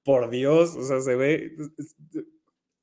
por 0.04 0.30
Dios, 0.32 0.76
o 0.76 0.84
sea, 0.84 1.00
se 1.00 1.16
ve, 1.16 1.56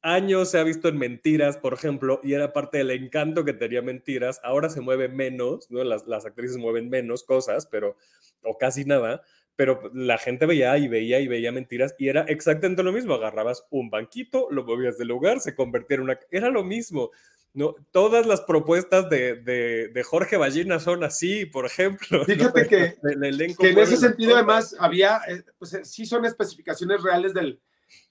años 0.03 0.51
se 0.51 0.59
ha 0.59 0.63
visto 0.63 0.89
en 0.89 0.99
mentiras, 0.99 1.57
por 1.57 1.75
ejemplo, 1.75 2.21
y 2.23 2.33
era 2.33 2.53
parte 2.53 2.79
del 2.79 2.91
encanto 2.93 3.45
que 3.45 3.53
tenía 3.53 3.83
mentiras, 3.83 4.41
ahora 4.43 4.71
se 4.71 4.81
mueve 4.81 5.09
menos, 5.09 5.71
¿no? 5.71 5.83
Las, 5.85 6.07
las 6.07 6.25
actrices 6.25 6.57
mueven 6.57 6.89
menos 6.89 7.25
cosas, 7.25 7.67
pero, 7.67 7.97
o 8.43 8.57
casi 8.57 8.85
nada, 8.85 9.23
pero 9.57 9.91
la 9.93 10.17
gente 10.17 10.47
veía 10.47 10.79
y 10.79 10.89
veía 10.89 11.21
y 11.21 11.29
veía 11.29 11.53
mentiras 11.53 11.95
y 11.99 12.09
era 12.09 12.23
exactamente 12.23 12.83
lo 12.83 12.93
mismo, 12.93 13.15
agarrabas 13.15 13.67
un 13.71 13.91
banquito, 13.91 14.49
lo 14.51 14.65
movías 14.65 14.97
del 14.97 15.09
lugar, 15.09 15.41
se 15.41 15.55
convertía 15.55 15.97
en 15.97 16.03
una... 16.05 16.19
Era 16.31 16.49
lo 16.49 16.65
mismo. 16.65 17.11
No, 17.53 17.75
todas 17.91 18.27
las 18.27 18.43
propuestas 18.43 19.11
de, 19.11 19.35
de, 19.35 20.03
Jorge 20.05 20.37
Ballina 20.37 20.79
son 20.79 21.03
así, 21.03 21.47
por 21.47 21.67
ejemplo. 21.67 22.25
Fíjate 22.25 22.67
que, 22.69 22.99
en 23.03 23.79
ese 23.79 23.97
sentido, 23.97 24.37
además, 24.37 24.77
había, 24.79 25.21
eh, 25.27 25.43
pues 25.59 25.75
eh, 25.75 25.85
sí 25.85 26.07
son 26.07 26.25
especificaciones 26.25 27.03
reales 27.03 27.35
del, 27.35 27.61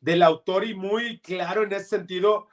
del 0.02 0.24
autor 0.24 0.66
y 0.66 0.74
muy 0.74 1.20
claro 1.22 1.64
en 1.64 1.72
ese 1.72 1.86
sentido. 1.86 2.48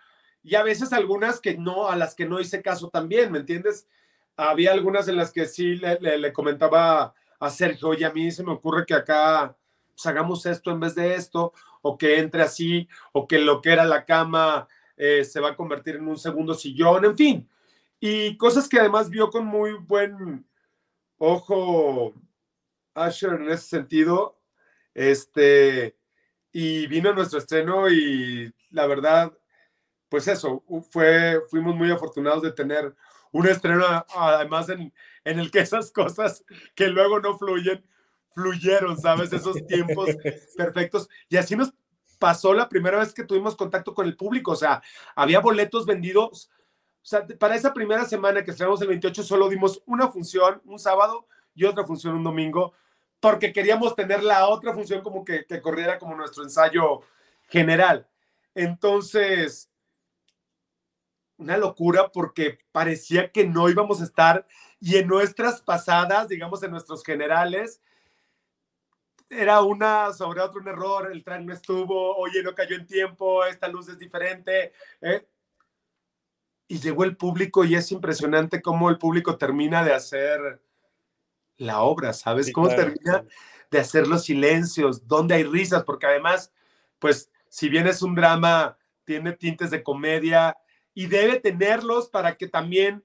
Y 0.45 0.55
a 0.55 0.63
veces 0.63 0.93
algunas 0.93 1.41
que 1.41 1.59
no, 1.59 1.89
a 1.89 1.97
las 1.97 2.15
que 2.15 2.27
no 2.27 2.39
hice 2.39 2.63
caso 2.63 2.89
también, 2.89 3.33
¿me 3.33 3.41
entiendes? 3.41 3.89
Había 4.37 4.73
algunas 4.73 5.09
en 5.09 5.17
las 5.17 5.33
que 5.33 5.47
sí 5.47 5.75
le, 5.75 5.99
le, 5.99 6.33
comentaba 6.33 7.15
a 7.41 7.51
Sergio, 7.51 7.95
y 7.95 8.05
a 8.05 8.13
mí 8.13 8.31
se 8.31 8.45
me 8.45 8.53
ocurre 8.53 8.87
que 8.87 8.95
acá 8.95 9.57
pues 9.93 10.07
hagamos 10.07 10.47
esto 10.47 10.71
en 10.71 10.79
vez 10.79 10.95
de 10.95 11.17
esto, 11.17 11.53
o 11.83 11.99
que 11.99 12.19
entre 12.19 12.43
así, 12.43 12.89
o 13.13 13.27
que 13.27 13.41
lo 13.41 13.61
que 13.61 13.73
era 13.73 13.85
la 13.85 14.05
cama 14.05 14.69
eh, 14.97 15.25
se 15.25 15.41
va 15.41 15.51
a 15.51 15.57
convertir 15.57 15.97
en 15.97 16.09
un 16.09 16.19
segundo 16.19 16.55
sillón, 16.55 17.05
en 17.05 17.17
fin. 17.17 17.49
Y 18.01 18.37
cosas 18.37 18.69
que 18.69 18.79
además 18.79 19.11
vio 19.11 19.31
con 19.31 19.47
muy 19.47 19.73
buen 19.73 20.47
ojo 21.19 22.15
Asher 22.95 23.35
en 23.35 23.51
ese 23.51 23.69
sentido. 23.69 24.39
Este, 24.95 25.97
y 26.53 26.87
vino 26.87 27.11
a 27.11 27.15
nuestro 27.15 27.39
estreno 27.39 27.91
y 27.91 28.53
la 28.71 28.87
verdad, 28.87 29.37
pues 30.09 30.27
eso, 30.29 30.65
fue, 30.91 31.43
fuimos 31.51 31.75
muy 31.75 31.91
afortunados 31.91 32.43
de 32.43 32.53
tener 32.53 32.95
un 33.33 33.47
estreno 33.47 33.85
además 34.15 34.69
en, 34.71 34.93
en 35.25 35.39
el 35.39 35.51
que 35.51 35.61
esas 35.61 35.91
cosas 35.91 36.45
que 36.75 36.89
luego 36.89 37.21
no 37.21 37.37
fluyen, 37.37 37.85
fluyeron, 38.35 38.99
¿sabes? 38.99 39.33
Esos 39.33 39.67
tiempos 39.67 40.09
perfectos. 40.57 41.09
Y 41.29 41.37
así 41.37 41.57
nos 41.57 41.75
pasó 42.19 42.55
la 42.55 42.69
primera 42.69 42.99
vez 42.99 43.13
que 43.13 43.25
tuvimos 43.25 43.57
contacto 43.57 43.95
con 43.95 44.07
el 44.07 44.17
público, 44.17 44.53
o 44.53 44.57
sea, 44.57 44.83
había 45.15 45.41
boletos 45.41 45.87
vendidos. 45.87 46.51
O 47.03 47.09
sea, 47.09 47.27
para 47.39 47.55
esa 47.55 47.73
primera 47.73 48.05
semana 48.05 48.45
que 48.45 48.51
estrenamos 48.51 48.81
el 48.83 48.89
28 48.89 49.23
solo 49.23 49.49
dimos 49.49 49.83
una 49.87 50.09
función 50.09 50.61
un 50.65 50.79
sábado 50.79 51.27
y 51.55 51.65
otra 51.65 51.85
función 51.85 52.15
un 52.15 52.25
domingo, 52.25 52.73
porque 53.21 53.53
queríamos 53.53 53.95
tener 53.95 54.23
la 54.23 54.49
otra 54.49 54.75
función 54.75 55.03
como 55.03 55.25
que, 55.25 55.47
que 55.47 55.61
corriera 55.61 55.99
como 55.99 56.17
nuestro 56.17 56.43
ensayo 56.43 57.03
general. 57.49 58.09
Entonces, 58.55 59.71
una 61.39 61.57
locura 61.57 62.11
porque 62.13 62.59
parecía 62.73 63.31
que 63.31 63.47
no 63.47 63.69
íbamos 63.69 64.01
a 64.01 64.05
estar 64.05 64.47
y 64.81 64.97
en 64.97 65.07
nuestras 65.07 65.61
pasadas, 65.61 66.29
digamos 66.29 66.63
en 66.63 66.71
nuestros 66.71 67.05
generales, 67.05 67.81
era 69.29 69.63
una 69.63 70.13
sobre 70.13 70.41
otro 70.41 70.61
un 70.61 70.69
error, 70.69 71.11
el 71.11 71.25
tren 71.25 71.47
no 71.47 71.53
estuvo, 71.53 72.17
oye, 72.17 72.43
no 72.43 72.55
cayó 72.55 72.77
en 72.77 72.87
tiempo, 72.87 73.45
esta 73.45 73.69
luz 73.69 73.89
es 73.89 73.99
diferente. 73.99 74.73
¿eh? 75.01 75.27
Y 76.69 76.79
llegó 76.81 77.05
el 77.05 77.17
público 77.17 77.65
y 77.65 77.75
es 77.75 77.91
impresionante 77.93 78.63
cómo 78.63 78.91
el 78.91 78.99
público 78.99 79.37
termina 79.37 79.85
de 79.85 79.95
hacer 79.95 80.61
la 81.57 81.83
obra, 81.83 82.13
¿sabes? 82.13 82.53
cómo 82.53 82.69
termina 82.69 83.25
de 83.71 83.79
hacer 83.79 84.07
los 84.07 84.25
silencios, 84.25 85.07
donde 85.09 85.35
hay 85.35 85.45
risas, 85.45 85.85
porque 85.85 86.07
además, 86.07 86.53
pues, 86.99 87.31
si 87.49 87.69
bien 87.69 87.87
es 87.87 88.03
un 88.03 88.15
drama, 88.15 88.77
tiene 89.05 89.33
tintes 89.33 89.71
de 89.71 89.83
comedia, 89.83 90.57
y 90.95 91.07
debe 91.07 91.41
tenerlos 91.41 92.09
para 92.09 92.37
que 92.37 92.49
también 92.49 93.05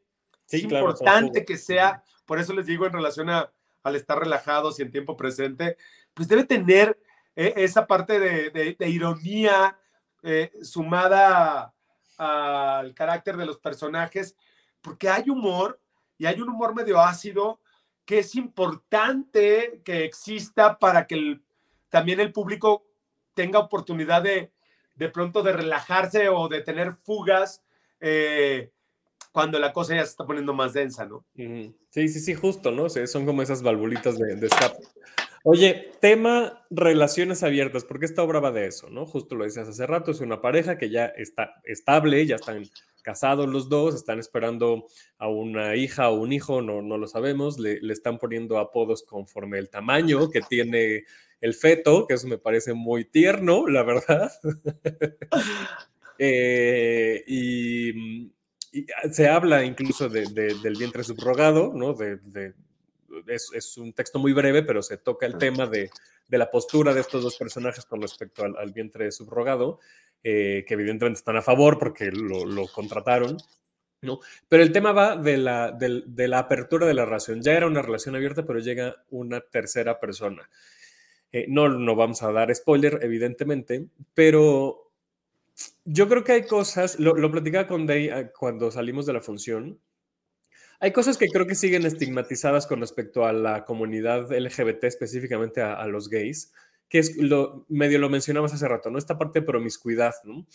es 0.49 0.63
importante 0.63 1.45
que 1.45 1.57
sea, 1.57 2.03
por 2.25 2.39
eso 2.39 2.53
les 2.53 2.65
digo 2.65 2.85
en 2.85 2.93
relación 2.93 3.29
a, 3.29 3.51
al 3.83 3.95
estar 3.95 4.19
relajados 4.19 4.79
y 4.79 4.83
en 4.83 4.91
tiempo 4.91 5.17
presente, 5.17 5.77
pues 6.13 6.27
debe 6.27 6.43
tener 6.43 6.97
eh, 7.35 7.53
esa 7.57 7.87
parte 7.87 8.19
de, 8.19 8.87
ironía 8.87 9.77
eh, 10.23 10.51
sumada 10.61 11.73
al 12.17 12.93
carácter 12.93 13.37
de 13.37 13.45
los 13.45 13.57
personajes, 13.57 14.35
porque 14.81 15.09
hay 15.09 15.29
humor 15.29 15.79
y 16.17 16.25
hay 16.25 16.39
un 16.39 16.49
humor 16.49 16.75
medio 16.75 16.99
ácido 16.99 17.59
que 18.05 18.19
es 18.19 18.35
importante 18.35 19.81
que 19.83 20.03
exista 20.03 20.77
para 20.77 21.07
que 21.07 21.39
también 21.89 22.19
el 22.19 22.31
público 22.31 22.85
tenga 23.33 23.59
oportunidad 23.59 24.21
de, 24.21 24.51
de 24.95 25.09
pronto 25.09 25.41
de 25.41 25.53
relajarse 25.53 26.29
o 26.29 26.47
de 26.47 26.61
tener 26.61 26.95
fugas 26.95 27.63
eh, 27.99 28.71
cuando 29.31 29.59
la 29.59 29.71
cosa 29.71 29.95
ya 29.95 30.03
se 30.03 30.11
está 30.11 30.25
poniendo 30.25 30.53
más 30.53 30.73
densa, 30.73 31.05
¿no? 31.05 31.25
Sí, 31.35 31.73
sí, 31.89 32.07
sí, 32.09 32.33
justo, 32.33 32.71
¿no? 32.71 32.89
son 32.89 33.25
como 33.25 33.41
esas 33.41 33.63
valvulitas 33.63 34.17
de, 34.17 34.35
de 34.35 34.47
escape. 34.47 34.83
Oye, 35.43 35.91
tema 35.99 36.65
relaciones 36.69 37.43
abiertas, 37.43 37.83
porque 37.83 38.05
esta 38.05 38.23
obra 38.23 38.39
va 38.39 38.51
de 38.51 38.67
eso, 38.67 38.89
¿no? 38.89 39.05
Justo 39.05 39.35
lo 39.35 39.43
decías 39.43 39.67
hace 39.67 39.87
rato, 39.87 40.11
es 40.11 40.19
una 40.19 40.41
pareja 40.41 40.77
que 40.77 40.89
ya 40.89 41.05
está 41.05 41.55
estable, 41.63 42.25
ya 42.25 42.35
están 42.35 42.63
casados 43.01 43.49
los 43.49 43.67
dos, 43.67 43.95
están 43.95 44.19
esperando 44.19 44.85
a 45.17 45.27
una 45.27 45.75
hija 45.75 46.09
o 46.09 46.21
un 46.21 46.31
hijo, 46.33 46.61
no, 46.61 46.81
no 46.81 46.97
lo 46.97 47.07
sabemos, 47.07 47.59
le, 47.59 47.81
le 47.81 47.93
están 47.93 48.19
poniendo 48.19 48.59
apodos 48.59 49.03
conforme 49.03 49.57
el 49.57 49.69
tamaño 49.69 50.29
que 50.29 50.41
tiene 50.41 51.05
el 51.41 51.55
feto, 51.55 52.05
que 52.07 52.13
eso 52.13 52.27
me 52.27 52.37
parece 52.37 52.73
muy 52.73 53.05
tierno, 53.05 53.67
la 53.67 53.83
verdad. 53.83 54.31
Eh, 56.23 57.23
y, 57.25 58.31
se 59.11 59.27
habla 59.27 59.65
incluso 59.65 60.07
del 60.07 60.75
vientre 60.77 61.03
subrogado, 61.03 61.73
¿no? 61.73 61.95
De, 61.95 62.53
es, 63.27 63.77
un 63.77 63.93
texto 63.93 64.19
muy 64.19 64.33
breve, 64.33 64.63
pero 64.63 64.81
se 64.81 64.97
toca 64.97 65.25
el 65.25 65.37
tema 65.37 65.67
de, 65.67 65.89
la 66.29 66.49
postura 66.49 66.93
de 66.93 67.01
estos 67.01 67.23
dos 67.23 67.37
personajes 67.37 67.85
con 67.85 68.01
respecto 68.01 68.43
al, 68.43 68.71
vientre 68.71 69.11
subrogado, 69.11 69.79
eh, 70.23 70.63
que 70.67 70.73
evidentemente 70.73 71.19
están 71.19 71.37
a 71.37 71.41
favor 71.41 71.77
porque 71.77 72.11
lo, 72.11 72.67
contrataron. 72.67 73.37
¿no? 74.01 74.19
Pero 74.47 74.63
el 74.63 74.71
tema 74.71 74.91
va 74.91 75.15
de 75.15 75.37
la, 75.37 75.71
de 75.71 76.27
la, 76.27 76.39
apertura 76.39 76.87
de 76.87 76.93
la 76.93 77.05
relación. 77.05 77.41
Ya 77.41 77.53
era 77.53 77.67
una 77.67 77.81
relación 77.81 78.15
abierta, 78.15 78.45
pero 78.45 78.59
llega 78.59 79.03
una 79.09 79.41
tercera 79.41 79.99
persona. 79.99 80.49
Eh, 81.31 81.45
no, 81.47 81.69
no 81.69 81.95
vamos 81.95 82.23
a 82.23 82.31
dar 82.31 82.53
spoiler, 82.53 82.99
evidentemente, 83.01 83.87
pero 84.13 84.91
yo 85.85 86.07
creo 86.07 86.23
que 86.23 86.33
hay 86.33 86.45
cosas, 86.45 86.99
lo, 86.99 87.31
platicaba 87.31 87.67
con 87.67 87.85
Day 87.85 88.09
ah, 88.09 88.31
cuando 88.37 88.71
salimos 88.71 89.05
de 89.05 89.13
la 89.13 89.21
función, 89.21 89.79
hay 90.81 90.91
cosas 90.91 91.15
que 91.15 91.27
creo 91.27 91.45
que 91.45 91.53
siguen 91.53 91.85
estigmatizadas 91.85 92.65
con 92.65 92.81
respecto 92.81 93.23
a 93.23 93.31
la 93.31 93.65
comunidad 93.65 94.31
LGBT, 94.31 94.85
específicamente 94.85 95.61
a, 95.61 95.85
los 95.85 96.09
gays, 96.09 96.51
que 96.89 96.97
es 96.97 97.15
lo 97.17 97.67
medio 97.69 97.99
lo 97.99 98.09
mencionamos 98.09 98.51
hace 98.51 98.67
rato, 98.67 98.89
¿no? 98.89 98.97
Esta 98.97 99.15
parte 99.15 99.41
de 99.41 99.45
promiscuidad, 99.45 100.15
¿no? 100.23 100.47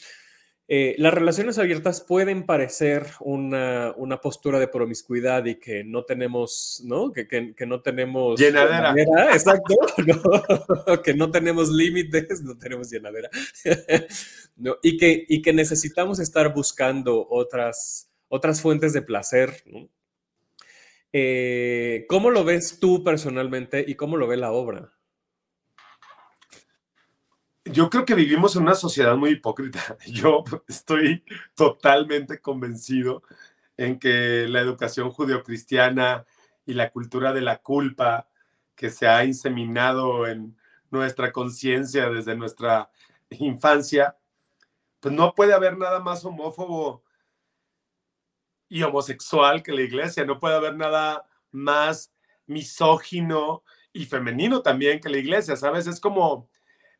Eh, 0.67 0.97
las 0.99 1.15
relaciones 1.15 1.59
abiertas 1.59 2.01
pueden 2.01 2.45
parecer 2.45 3.07
una, 3.21 3.95
postura 4.21 4.59
de 4.59 4.67
promiscuidad 4.67 5.45
y 5.45 5.61
que 5.61 5.85
no 5.85 6.05
tenemos, 6.05 6.83
¿no? 6.85 7.13
Que, 7.13 7.55
no 7.65 7.83
tenemos... 7.83 8.41
Llenadera. 8.41 8.97
exacto. 9.33 9.77
que 11.05 11.15
no 11.15 11.31
tenemos 11.31 11.71
límites, 11.71 12.43
no 12.43 12.59
tenemos 12.59 12.91
llenadera. 12.91 13.31
y, 14.83 14.97
que, 14.97 15.25
y 15.29 15.41
que 15.41 15.53
necesitamos 15.53 16.19
estar 16.19 16.53
buscando 16.53 17.29
otras, 17.31 18.11
otras 18.27 18.61
fuentes 18.61 18.93
de 18.93 19.03
placer, 19.03 19.63
eh, 21.19 22.05
¿Cómo 22.11 22.31
lo 22.31 22.45
ves 22.45 22.79
tú 22.79 23.03
personalmente 23.03 23.83
y 23.87 23.95
cómo 23.95 24.19
lo 24.19 24.27
ve 24.27 24.37
la 24.37 24.53
obra? 24.53 24.93
yo 27.65 27.91
creo 27.91 28.05
que 28.05 28.15
vivimos 28.15 28.55
en 28.55 28.63
una 28.63 28.75
sociedad 28.75 29.17
muy 29.17 29.31
hipócrita. 29.31 29.97
Yo 30.07 30.45
estoy 30.69 31.25
totalmente 31.55 32.41
convencido 32.41 33.23
en 33.77 33.99
que 33.99 34.47
la 34.49 34.61
educación 34.61 35.11
judeocristiana 35.11 36.27
y 36.65 36.75
la 36.75 36.91
cultura 36.91 37.33
de 37.33 37.41
la 37.41 37.59
culpa 37.59 38.29
que 38.75 38.91
se 38.91 39.09
ha 39.09 39.25
inseminado 39.25 40.27
en 40.27 40.57
nuestra 40.91 41.33
conciencia 41.33 42.09
desde 42.09 42.37
nuestra 42.37 42.91
infancia, 43.31 44.17
pues 45.01 45.15
no 45.15 45.35
puede 45.35 45.55
haber 45.55 45.77
nada 45.77 46.01
más 46.01 46.25
homófobo 46.25 47.03
y 48.69 48.83
homosexual 48.83 49.63
que 49.63 49.73
la 49.73 49.83
iglesia, 49.83 50.25
no 50.25 50.41
puede 50.41 50.57
haber 50.57 50.77
nada 50.77 51.27
más 51.51 52.13
misógino 52.47 53.63
y 53.93 54.07
femenino 54.07 54.63
también 54.63 55.01
que 55.01 55.09
la 55.09 55.19
iglesia, 55.19 55.57
¿sabes? 55.57 55.87
Es 55.87 56.01
como 56.01 56.49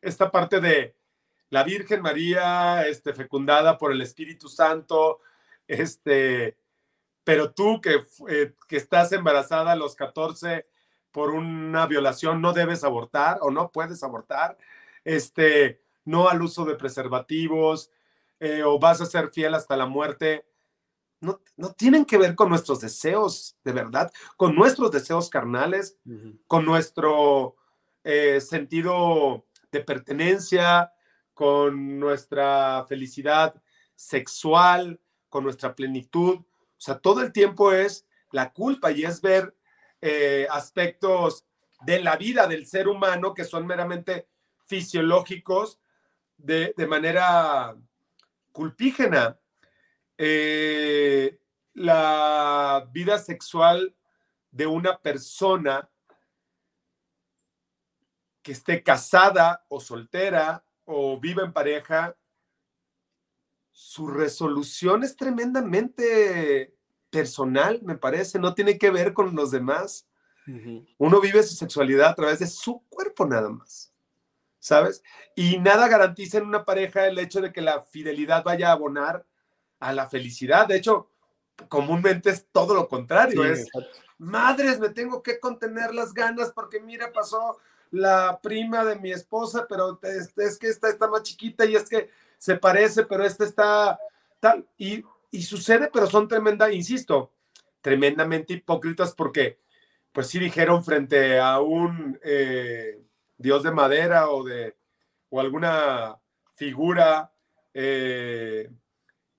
esta 0.01 0.31
parte 0.31 0.59
de 0.59 0.95
la 1.49 1.63
Virgen 1.63 2.01
María, 2.01 2.85
este, 2.87 3.13
fecundada 3.13 3.77
por 3.77 3.91
el 3.91 4.01
Espíritu 4.01 4.49
Santo, 4.49 5.19
este, 5.67 6.57
pero 7.23 7.53
tú 7.53 7.81
que, 7.81 8.01
eh, 8.29 8.53
que 8.67 8.77
estás 8.77 9.11
embarazada 9.11 9.73
a 9.73 9.75
los 9.75 9.95
14 9.95 10.67
por 11.11 11.31
una 11.31 11.85
violación, 11.87 12.41
no 12.41 12.53
debes 12.53 12.83
abortar 12.83 13.39
o 13.41 13.51
no 13.51 13.71
puedes 13.71 14.03
abortar, 14.03 14.57
este, 15.03 15.81
no 16.05 16.29
al 16.29 16.41
uso 16.41 16.65
de 16.65 16.75
preservativos, 16.75 17.91
eh, 18.39 18.63
o 18.63 18.79
vas 18.79 19.01
a 19.01 19.05
ser 19.05 19.29
fiel 19.29 19.53
hasta 19.55 19.77
la 19.77 19.87
muerte. 19.87 20.45
No, 21.19 21.41
no, 21.55 21.73
tienen 21.73 22.05
que 22.05 22.17
ver 22.17 22.35
con 22.35 22.49
nuestros 22.49 22.79
deseos, 22.79 23.57
de 23.63 23.71
verdad, 23.71 24.11
con 24.35 24.55
nuestros 24.55 24.91
deseos 24.91 25.29
carnales, 25.29 25.97
con 26.45 26.63
nuestro 26.63 27.55
eh, 28.03 28.39
sentido 28.39 29.45
de 29.71 29.81
pertenencia, 29.81 30.93
con 31.33 31.99
nuestra 31.99 32.85
felicidad 32.87 33.61
sexual, 33.95 34.99
con 35.29 35.43
nuestra 35.43 35.75
plenitud. 35.75 36.35
O 36.37 36.45
sea, 36.77 36.99
todo 36.99 37.21
el 37.21 37.31
tiempo 37.31 37.71
es 37.71 38.05
la 38.31 38.53
culpa 38.53 38.91
y 38.91 39.03
es 39.03 39.21
ver 39.21 39.55
eh, 40.01 40.47
aspectos 40.51 41.45
de 41.81 41.99
la 41.99 42.15
vida 42.15 42.47
del 42.47 42.65
ser 42.65 42.87
humano 42.87 43.33
que 43.33 43.43
son 43.43 43.65
meramente 43.65 44.27
fisiológicos 44.65 45.79
de, 46.37 46.73
manera 46.87 47.75
culpígena. 48.51 49.39
Eh, 50.17 51.39
la 51.73 52.89
vida 52.91 53.19
sexual 53.19 53.95
de 54.51 54.65
una 54.65 54.99
persona 54.99 55.89
que 58.41 58.53
esté 58.53 58.81
casada 58.81 59.65
o 59.67 59.79
soltera 59.79 60.63
o 60.85 61.19
viva 61.19 61.43
en 61.43 61.53
pareja, 61.53 62.17
su 63.71 64.07
resolución 64.07 65.03
es 65.03 65.15
tremendamente 65.15 66.73
personal, 67.09 67.81
me 67.83 67.95
parece, 67.95 68.39
no 68.39 68.55
tiene 68.55 68.77
que 68.77 68.89
ver 68.89 69.13
con 69.13 69.35
los 69.35 69.51
demás. 69.51 70.07
Uno 70.97 71.19
vive 71.19 71.43
su 71.43 71.55
sexualidad 71.55 72.09
a 72.09 72.15
través 72.15 72.39
de 72.39 72.47
su 72.47 72.81
cuerpo 72.89 73.25
nada 73.25 73.49
más, 73.49 73.93
¿sabes? 74.59 75.03
Y 75.35 75.59
nada 75.59 75.89
garantiza 75.89 76.37
en 76.37 76.45
una 76.45 76.63
pareja 76.63 77.05
el 77.05 77.19
hecho 77.19 77.41
de 77.41 77.51
que 77.51 77.61
la 77.61 77.81
fidelidad 77.81 78.45
vaya 78.45 78.69
a 78.69 78.71
abonar 78.71 79.27
a 79.79 79.93
la 79.93 80.07
felicidad. 80.07 80.67
De 80.67 80.77
hecho, 80.77 81.09
comúnmente 81.67 82.29
es 82.29 82.47
todo 82.51 82.73
lo 82.73 82.87
contrario. 82.87 83.43
es, 83.43 83.67
madres, 84.17 84.79
me 84.79 84.89
tengo 84.89 85.21
que 85.21 85.39
contener 85.39 85.93
las 85.93 86.13
ganas 86.13 86.51
porque 86.51 86.79
mira, 86.79 87.11
pasó 87.11 87.57
la 87.91 88.39
prima 88.41 88.83
de 88.83 88.97
mi 88.97 89.11
esposa, 89.11 89.65
pero 89.67 89.99
es, 90.03 90.37
es 90.37 90.57
que 90.57 90.67
esta 90.67 90.89
está 90.89 91.07
más 91.07 91.23
chiquita 91.23 91.65
y 91.65 91.75
es 91.75 91.87
que 91.89 92.09
se 92.37 92.55
parece, 92.55 93.05
pero 93.05 93.23
esta 93.23 93.43
está 93.43 93.99
tal. 94.39 94.67
Y, 94.77 95.03
y 95.31 95.43
sucede, 95.43 95.89
pero 95.91 96.07
son 96.07 96.27
tremenda, 96.27 96.71
insisto, 96.71 97.31
tremendamente 97.81 98.53
hipócritas 98.53 99.13
porque 99.13 99.59
pues 100.11 100.27
sí 100.27 100.39
dijeron 100.39 100.83
frente 100.83 101.39
a 101.39 101.59
un 101.59 102.19
eh, 102.23 102.99
dios 103.37 103.63
de 103.63 103.71
madera 103.71 104.29
o 104.29 104.43
de 104.43 104.75
o 105.29 105.39
alguna 105.39 106.17
figura 106.55 107.31
eh, 107.73 108.69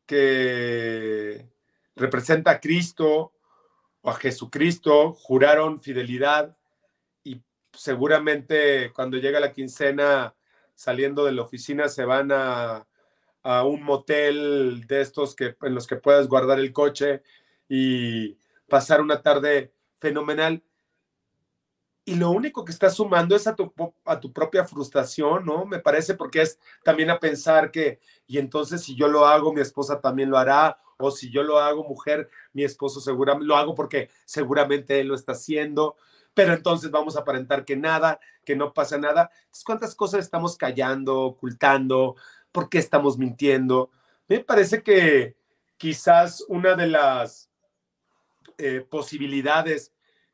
que 0.08 1.46
representa 1.94 2.52
a 2.52 2.60
Cristo 2.60 3.34
o 4.00 4.10
a 4.10 4.14
Jesucristo, 4.14 5.12
juraron 5.12 5.82
fidelidad 5.82 6.56
y 7.22 7.42
seguramente 7.74 8.90
cuando 8.94 9.18
llega 9.18 9.38
la 9.38 9.52
quincena 9.52 10.34
saliendo 10.74 11.26
de 11.26 11.32
la 11.32 11.42
oficina 11.42 11.88
se 11.88 12.06
van 12.06 12.32
a, 12.32 12.86
a 13.42 13.64
un 13.64 13.82
motel 13.82 14.86
de 14.86 15.02
estos 15.02 15.36
que, 15.36 15.56
en 15.60 15.74
los 15.74 15.86
que 15.86 15.96
puedas 15.96 16.26
guardar 16.26 16.58
el 16.58 16.72
coche 16.72 17.22
y 17.68 18.38
pasar 18.66 19.02
una 19.02 19.20
tarde 19.20 19.74
fenomenal 19.98 20.62
y 22.08 22.14
lo 22.14 22.30
único 22.30 22.64
que 22.64 22.72
está 22.72 22.88
sumando 22.88 23.36
es 23.36 23.46
a 23.46 23.54
tu, 23.54 23.70
a 24.06 24.18
tu 24.18 24.32
propia 24.32 24.64
frustración, 24.64 25.44
¿no? 25.44 25.66
Me 25.66 25.78
parece 25.78 26.14
porque 26.14 26.40
es 26.40 26.58
también 26.82 27.10
a 27.10 27.20
pensar 27.20 27.70
que, 27.70 28.00
y 28.26 28.38
entonces 28.38 28.82
si 28.82 28.96
yo 28.96 29.08
lo 29.08 29.26
hago, 29.26 29.52
mi 29.52 29.60
esposa 29.60 30.00
también 30.00 30.30
lo 30.30 30.38
hará, 30.38 30.78
o 30.96 31.10
si 31.10 31.30
yo 31.30 31.42
lo 31.42 31.58
hago, 31.58 31.84
mujer, 31.84 32.30
mi 32.54 32.64
esposo 32.64 33.02
seguramente 33.02 33.46
lo 33.46 33.58
hago 33.58 33.74
porque 33.74 34.08
seguramente 34.24 34.98
él 35.00 35.08
lo 35.08 35.14
está 35.14 35.32
haciendo, 35.32 35.96
pero 36.32 36.54
entonces 36.54 36.90
vamos 36.90 37.14
a 37.14 37.20
aparentar 37.20 37.66
que 37.66 37.76
nada, 37.76 38.18
que 38.42 38.56
no 38.56 38.72
pasa 38.72 38.96
nada. 38.96 39.30
Entonces, 39.40 39.64
¿cuántas 39.64 39.94
cosas 39.94 40.20
estamos 40.20 40.56
callando, 40.56 41.20
ocultando? 41.20 42.16
¿Por 42.52 42.70
qué 42.70 42.78
estamos 42.78 43.18
mintiendo? 43.18 43.90
Me 44.28 44.40
parece 44.40 44.82
que 44.82 45.36
quizás 45.76 46.42
una 46.48 46.74
de 46.74 46.86
las 46.86 47.50
eh, 48.56 48.80
posibilidades 48.88 49.92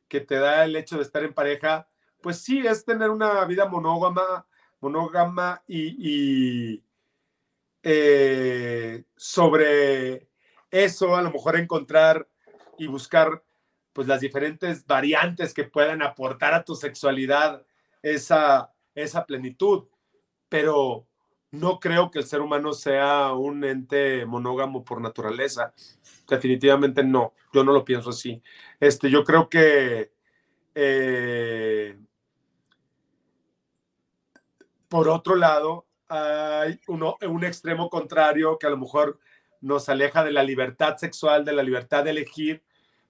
que 0.09 0.21
te 0.21 0.37
da 0.37 0.65
el 0.65 0.77
hecho 0.77 0.97
de 0.97 1.03
estar 1.03 1.23
en 1.25 1.35
pareja, 1.35 1.89
pues 2.21 2.39
sí, 2.39 2.67
es 2.67 2.85
tener 2.85 3.11
una 3.11 3.45
vida 3.45 3.67
monógama, 3.67 4.47
monógama 4.81 5.63
y, 5.67 6.83
eh, 7.83 9.05
sobre 9.17 10.29
eso 10.71 11.17
a 11.17 11.23
lo 11.23 11.31
mejor 11.31 11.57
encontrar 11.57 12.27
y 12.79 12.87
buscar 12.87 13.45
pues 13.93 14.09
las 14.09 14.21
diferentes 14.21 14.87
variantes 14.87 15.55
que 15.55 15.65
puedan 15.65 16.03
aportar 16.03 16.55
a 16.55 16.65
tu 16.65 16.75
sexualidad 16.75 17.65
esa, 18.03 18.73
esa 18.95 19.25
plenitud. 19.25 19.85
Pero 20.49 21.07
no 21.55 21.81
creo 21.81 22.11
que 22.11 22.19
el 22.19 22.27
ser 22.27 22.41
humano 22.41 22.73
sea 22.73 23.33
un 23.33 23.65
ente 23.65 24.27
monógamo 24.27 24.85
por 24.85 25.01
naturaleza. 25.01 25.73
Definitivamente 26.29 27.03
no, 27.03 27.35
yo 27.53 27.65
no 27.65 27.73
lo 27.73 27.85
pienso 27.85 28.11
así. 28.11 28.43
Este, 28.81 29.11
yo 29.11 29.25
creo 29.25 29.49
que 29.49 30.13
eh, 30.75 31.97
por 34.89 35.09
otro 35.09 35.35
lado, 35.35 35.87
hay 36.09 36.79
uno, 36.87 37.17
un 37.29 37.45
extremo 37.45 37.91
contrario 37.91 38.59
que 38.59 38.67
a 38.67 38.71
lo 38.71 38.77
mejor 38.77 39.19
nos 39.61 39.89
aleja 39.89 40.23
de 40.23 40.33
la 40.33 40.43
libertad 40.43 40.97
sexual, 40.97 41.45
de 41.45 41.53
la 41.53 41.63
libertad 41.63 42.05
de 42.05 42.11
elegir, 42.11 42.63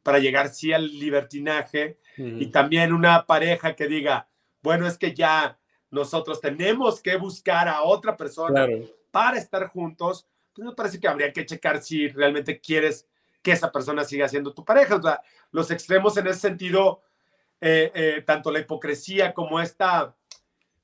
para 0.03 0.19
llegar 0.19 0.49
sí 0.49 0.73
al 0.73 0.87
libertinaje, 0.87 1.99
y 2.17 2.47
también 2.47 2.93
una 2.93 3.27
pareja 3.27 3.75
que 3.75 3.89
diga, 3.89 4.29
bueno, 4.63 4.87
es 4.87 4.97
que 4.97 5.15
ya 5.15 5.59
nosotros 5.95 6.41
tenemos 6.41 7.01
que 7.01 7.17
buscar 7.17 7.69
a 7.69 7.83
otra 7.83 8.17
persona 8.17 8.67
para 9.11 9.39
estar 9.39 9.69
juntos, 9.69 10.27
pues 10.53 10.67
me 10.67 10.75
parece 10.75 10.99
que 10.99 11.07
habría 11.07 11.33
que 11.33 11.47
checar 11.47 11.81
si 11.83 12.09
realmente 12.09 12.61
quieres 12.61 13.07
que 13.41 13.53
esa 13.53 13.71
persona 13.71 14.05
siga 14.05 14.29
siendo 14.29 14.53
tu 14.53 14.65
pareja. 14.65 14.97
O 14.97 15.03
sea, 15.03 15.23
los 15.53 15.71
extremos 15.71 16.17
en 16.17 16.27
ese 16.27 16.41
sentido, 16.41 17.01
eh, 17.61 17.93
eh, 17.95 18.23
tanto 18.27 18.51
la 18.51 18.59
hipocresía 18.59 19.33
como 19.35 19.61
esta 19.61 20.17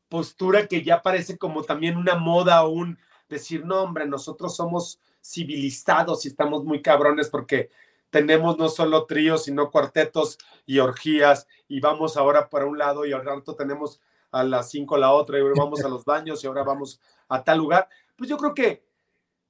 postura 0.08 0.66
que 0.66 0.82
ya 0.82 1.02
parece 1.02 1.36
como 1.38 1.64
también 1.64 1.96
una 1.96 2.14
moda 2.14 2.62
o 2.64 2.70
un 2.70 2.98
decir, 3.28 3.64
no, 3.64 3.82
hombre, 3.82 4.06
nosotros 4.06 4.54
somos 4.54 5.00
civilizados 5.22 6.24
y 6.24 6.28
estamos 6.28 6.64
muy 6.64 6.82
cabrones 6.82 7.28
porque 7.28 7.70
tenemos 8.11 8.58
no 8.58 8.68
solo 8.68 9.06
tríos, 9.06 9.44
sino 9.44 9.70
cuartetos 9.70 10.38
y 10.66 10.78
orgías 10.78 11.48
y 11.68 11.80
vamos 11.80 12.16
ahora 12.16 12.48
para 12.48 12.66
un 12.66 12.78
lado 12.78 13.06
y 13.06 13.12
al 13.12 13.24
rato 13.24 13.54
tenemos 13.54 14.00
a 14.30 14.44
las 14.44 14.70
cinco 14.70 14.96
la 14.96 15.12
otra 15.12 15.38
y 15.38 15.42
ahora 15.42 15.54
vamos 15.56 15.84
a 15.84 15.88
los 15.88 16.04
baños 16.04 16.42
y 16.42 16.46
ahora 16.46 16.62
vamos 16.62 17.00
a 17.28 17.42
tal 17.42 17.58
lugar. 17.58 17.88
Pues 18.16 18.28
yo 18.28 18.36
creo 18.36 18.54
que 18.54 18.84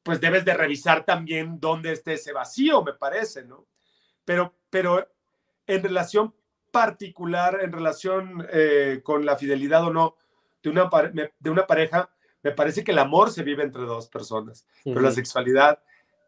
pues 0.02 0.20
debes 0.20 0.44
de 0.44 0.54
revisar 0.54 1.04
también 1.04 1.60
dónde 1.60 1.92
esté 1.92 2.14
ese 2.14 2.32
vacío, 2.32 2.82
me 2.82 2.94
parece, 2.94 3.44
¿no? 3.44 3.66
Pero, 4.24 4.54
pero 4.70 5.06
en 5.66 5.82
relación 5.82 6.34
particular, 6.70 7.58
en 7.62 7.72
relación 7.72 8.46
eh, 8.52 9.00
con 9.02 9.26
la 9.26 9.36
fidelidad 9.36 9.84
o 9.84 9.92
no 9.92 10.16
de 10.62 10.70
una, 10.70 10.88
de 11.38 11.50
una 11.50 11.66
pareja, 11.66 12.10
me 12.42 12.52
parece 12.52 12.82
que 12.82 12.92
el 12.92 12.98
amor 12.98 13.30
se 13.30 13.42
vive 13.42 13.62
entre 13.62 13.82
dos 13.82 14.08
personas, 14.08 14.66
pero 14.84 15.00
la 15.00 15.10
sexualidad 15.10 15.82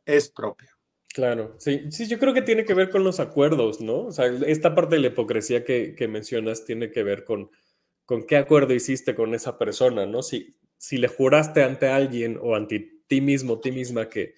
es 0.04 0.28
propia. 0.28 0.70
Claro, 1.14 1.54
sí, 1.58 1.90
sí, 1.90 2.06
yo 2.06 2.18
creo 2.18 2.32
que 2.32 2.42
tiene 2.42 2.64
que 2.64 2.74
ver 2.74 2.90
con 2.90 3.04
los 3.04 3.20
acuerdos, 3.20 3.80
¿no? 3.80 4.06
O 4.06 4.12
sea, 4.12 4.26
esta 4.46 4.74
parte 4.74 4.96
de 4.96 5.02
la 5.02 5.06
hipocresía 5.08 5.64
que, 5.64 5.94
que 5.94 6.08
mencionas 6.08 6.64
tiene 6.64 6.90
que 6.90 7.02
ver 7.02 7.24
con, 7.24 7.50
con 8.12 8.26
qué 8.26 8.36
acuerdo 8.36 8.74
hiciste 8.74 9.14
con 9.14 9.34
esa 9.34 9.56
persona, 9.56 10.04
¿no? 10.04 10.22
Si, 10.22 10.54
si 10.76 10.98
le 10.98 11.08
juraste 11.08 11.62
ante 11.62 11.88
alguien 11.88 12.38
o 12.42 12.54
ante 12.54 13.00
ti 13.06 13.22
mismo, 13.22 13.58
ti 13.58 13.72
misma, 13.72 14.10
que, 14.10 14.34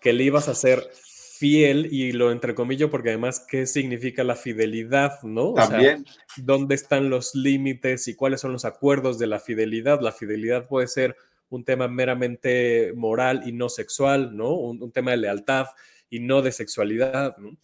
que 0.00 0.14
le 0.14 0.24
ibas 0.24 0.48
a 0.48 0.54
ser 0.54 0.82
fiel 0.94 1.92
y 1.92 2.12
lo 2.12 2.32
entrecomillo 2.32 2.90
porque 2.90 3.10
además, 3.10 3.44
¿qué 3.46 3.66
significa 3.66 4.24
la 4.24 4.34
fidelidad, 4.34 5.20
no? 5.24 5.52
También. 5.52 6.06
¿Dónde 6.38 6.74
están 6.74 7.10
los 7.10 7.34
límites 7.34 8.08
y 8.08 8.14
cuáles 8.14 8.40
son 8.40 8.52
los 8.52 8.64
acuerdos 8.64 9.18
de 9.18 9.26
la 9.26 9.40
fidelidad? 9.40 10.00
La 10.00 10.12
fidelidad 10.12 10.66
puede 10.66 10.86
ser 10.86 11.14
un 11.50 11.66
tema 11.66 11.88
meramente 11.88 12.94
moral 12.96 13.42
y 13.44 13.52
no 13.52 13.68
sexual, 13.68 14.34
¿no? 14.34 14.54
Un, 14.54 14.90
tema 14.90 15.10
de 15.10 15.18
lealtad 15.18 15.66
y 16.08 16.20
no 16.20 16.40
de 16.40 16.50
sexualidad, 16.50 17.36
¿no? 17.36 17.58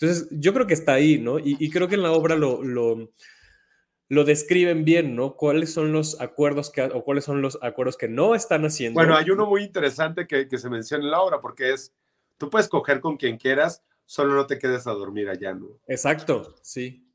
Entonces, 0.00 0.28
yo 0.30 0.54
creo 0.54 0.66
que 0.66 0.72
está 0.72 0.94
ahí, 0.94 1.18
¿no? 1.18 1.38
Y, 1.38 1.68
creo 1.68 1.88
que 1.88 1.94
en 1.94 2.02
la 2.02 2.12
obra 2.12 2.36
lo, 2.36 2.64
lo, 2.64 3.12
lo, 4.08 4.24
describen 4.24 4.84
bien, 4.84 5.16
¿no? 5.16 5.34
¿Cuáles 5.34 5.72
son 5.72 5.92
los 5.92 6.20
acuerdos 6.20 6.70
que, 6.70 6.82
o 6.82 7.04
cuáles 7.04 7.24
son 7.24 7.42
los 7.42 7.58
acuerdos 7.62 7.96
que 7.96 8.08
no 8.08 8.34
están 8.34 8.64
haciendo? 8.64 8.98
Bueno, 8.98 9.16
hay 9.16 9.30
uno 9.30 9.46
muy 9.46 9.62
interesante 9.62 10.26
que, 10.26 10.48
que 10.48 10.58
se 10.58 10.70
menciona 10.70 11.04
en 11.04 11.10
la 11.10 11.20
obra, 11.20 11.40
porque 11.40 11.72
es 11.72 11.94
Tú 12.38 12.50
puedes 12.50 12.68
coger 12.68 13.00
con 13.00 13.16
quien 13.16 13.38
quieras, 13.38 13.82
solo 14.04 14.34
no 14.34 14.46
te 14.46 14.58
quedes 14.58 14.86
a 14.86 14.92
dormir 14.92 15.28
allá, 15.28 15.54
¿no? 15.54 15.78
Exacto, 15.86 16.54
sí. 16.62 17.08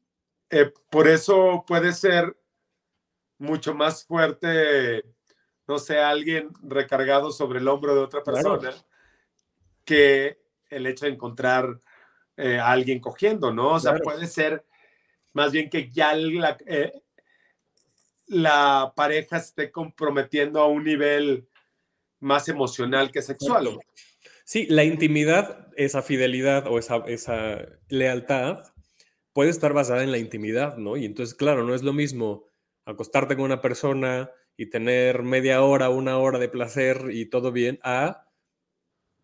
Eh, 0.49 0.71
por 0.89 1.07
eso 1.07 1.63
puede 1.67 1.93
ser 1.93 2.35
mucho 3.37 3.73
más 3.73 4.05
fuerte, 4.05 5.03
no 5.67 5.77
sé, 5.77 5.99
alguien 5.99 6.49
recargado 6.63 7.31
sobre 7.31 7.59
el 7.59 7.67
hombro 7.67 7.93
de 7.93 8.01
otra 8.01 8.23
persona 8.23 8.73
que 9.85 10.41
el 10.69 10.87
hecho 10.87 11.05
de 11.05 11.11
encontrar 11.11 11.79
eh, 12.37 12.57
a 12.57 12.71
alguien 12.71 12.99
cogiendo, 12.99 13.53
¿no? 13.53 13.73
O 13.73 13.79
sea, 13.79 13.97
puede 13.97 14.27
ser 14.27 14.65
más 15.33 15.51
bien 15.51 15.69
que 15.69 15.89
ya 15.89 16.13
la, 16.15 16.57
eh, 16.65 16.91
la 18.27 18.93
pareja 18.95 19.37
esté 19.37 19.71
comprometiendo 19.71 20.61
a 20.61 20.67
un 20.67 20.83
nivel 20.83 21.47
más 22.19 22.47
emocional 22.47 23.11
que 23.11 23.21
sexual. 23.21 23.79
Sí, 24.43 24.65
la 24.69 24.83
intimidad, 24.83 25.67
esa 25.75 26.01
fidelidad 26.01 26.67
o 26.67 26.79
esa, 26.79 26.97
esa 27.07 27.65
lealtad 27.87 28.63
puede 29.33 29.51
estar 29.51 29.73
basada 29.73 30.03
en 30.03 30.11
la 30.11 30.17
intimidad, 30.17 30.77
¿no? 30.77 30.97
Y 30.97 31.05
entonces, 31.05 31.35
claro, 31.35 31.63
no 31.63 31.75
es 31.75 31.83
lo 31.83 31.93
mismo 31.93 32.45
acostarte 32.85 33.35
con 33.35 33.45
una 33.45 33.61
persona 33.61 34.31
y 34.57 34.69
tener 34.69 35.23
media 35.23 35.61
hora, 35.61 35.89
una 35.89 36.17
hora 36.17 36.39
de 36.39 36.49
placer 36.49 37.09
y 37.11 37.27
todo 37.27 37.51
bien, 37.51 37.79
a 37.83 38.28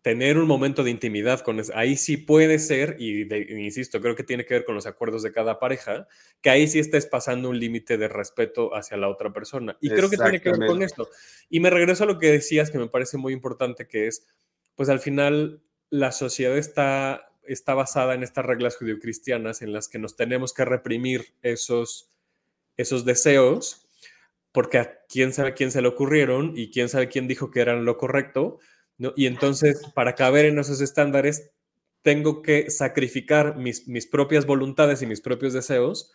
tener 0.06 0.38
un 0.38 0.46
momento 0.46 0.84
de 0.84 0.92
intimidad 0.92 1.40
con 1.40 1.58
eso. 1.58 1.72
Ahí 1.74 1.96
sí 1.96 2.16
puede 2.16 2.60
ser, 2.60 2.94
y 3.00 3.22
insisto, 3.60 4.00
creo 4.00 4.14
que 4.14 4.22
tiene 4.22 4.44
que 4.44 4.54
ver 4.54 4.64
con 4.64 4.76
los 4.76 4.86
acuerdos 4.86 5.24
de 5.24 5.32
cada 5.32 5.58
pareja, 5.58 6.06
que 6.40 6.48
ahí 6.48 6.68
sí 6.68 6.78
estés 6.78 7.06
pasando 7.06 7.50
un 7.50 7.58
límite 7.58 7.98
de 7.98 8.06
respeto 8.06 8.72
hacia 8.72 8.96
la 8.98 9.08
otra 9.08 9.32
persona. 9.32 9.76
Y 9.80 9.88
creo 9.88 10.08
que 10.08 10.16
tiene 10.16 10.40
que 10.40 10.52
ver 10.52 10.68
con 10.68 10.80
esto. 10.80 11.08
Y 11.50 11.58
me 11.58 11.70
regreso 11.70 12.04
a 12.04 12.06
lo 12.06 12.20
que 12.20 12.30
decías, 12.30 12.70
que 12.70 12.78
me 12.78 12.86
parece 12.86 13.16
muy 13.16 13.32
importante, 13.32 13.88
que 13.88 14.06
es, 14.06 14.28
pues 14.76 14.88
al 14.90 15.00
final 15.00 15.60
la 15.90 16.12
sociedad 16.12 16.56
está, 16.56 17.32
está 17.42 17.74
basada 17.74 18.14
en 18.14 18.22
estas 18.22 18.46
reglas 18.46 18.76
judio-cristianas 18.76 19.60
en 19.60 19.72
las 19.72 19.88
que 19.88 19.98
nos 19.98 20.14
tenemos 20.14 20.54
que 20.54 20.64
reprimir 20.64 21.34
esos, 21.42 22.12
esos 22.76 23.04
deseos, 23.04 23.88
porque 24.52 24.78
a 24.78 25.00
quién 25.08 25.32
sabe 25.32 25.54
quién 25.54 25.72
se 25.72 25.82
le 25.82 25.88
ocurrieron 25.88 26.52
y 26.56 26.70
quién 26.70 26.88
sabe 26.88 27.08
quién 27.08 27.26
dijo 27.26 27.50
que 27.50 27.60
eran 27.60 27.84
lo 27.84 27.98
correcto 27.98 28.60
y 28.98 29.26
entonces, 29.26 29.82
para 29.94 30.14
caber 30.14 30.46
en 30.46 30.58
esos 30.58 30.80
estándares, 30.80 31.50
tengo 32.02 32.42
que 32.42 32.70
sacrificar 32.70 33.56
mis, 33.56 33.88
mis 33.88 34.06
propias 34.06 34.46
voluntades 34.46 35.02
y 35.02 35.06
mis 35.06 35.20
propios 35.20 35.52
deseos 35.52 36.12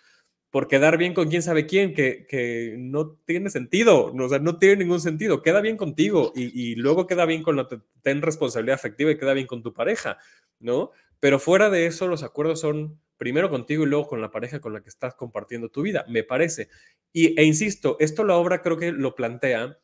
por 0.52 0.68
quedar 0.68 0.98
bien 0.98 1.14
con 1.14 1.30
quién 1.30 1.42
sabe 1.42 1.66
quién, 1.66 1.94
que, 1.94 2.26
que 2.28 2.76
no 2.78 3.12
tiene 3.26 3.50
sentido, 3.50 4.12
no, 4.14 4.26
o 4.26 4.30
sea, 4.30 4.40
no 4.40 4.60
tiene 4.60 4.84
ningún 4.84 5.00
sentido. 5.00 5.42
Queda 5.42 5.62
bien 5.62 5.78
contigo 5.78 6.34
y, 6.36 6.72
y 6.72 6.76
luego 6.76 7.08
queda 7.08 7.26
bien 7.26 7.42
con 7.42 7.56
la, 7.56 7.68
ten 8.02 8.22
responsabilidad 8.22 8.76
afectiva 8.76 9.12
y 9.12 9.18
queda 9.18 9.34
bien 9.34 9.48
con 9.48 9.64
tu 9.64 9.74
pareja, 9.74 10.18
¿no? 10.60 10.92
Pero 11.22 11.40
fuera 11.40 11.70
de 11.70 11.86
eso, 11.86 12.08
los 12.08 12.22
acuerdos 12.22 12.60
son 12.60 13.00
primero 13.16 13.50
contigo 13.50 13.84
y 13.84 13.86
luego 13.88 14.08
con 14.08 14.20
la 14.20 14.32
pareja 14.32 14.60
con 14.60 14.74
la 14.74 14.82
que 14.82 14.90
estás 14.90 15.16
compartiendo 15.16 15.70
tu 15.70 15.84
vida, 15.84 16.06
me 16.10 16.24
parece. 16.24 16.68
Y, 17.14 17.40
e 17.40 17.46
insisto, 17.46 17.96
esto 18.00 18.26
la 18.26 18.36
obra 18.36 18.62
creo 18.62 18.78
que 18.78 18.92
lo 18.92 19.16
plantea 19.16 19.78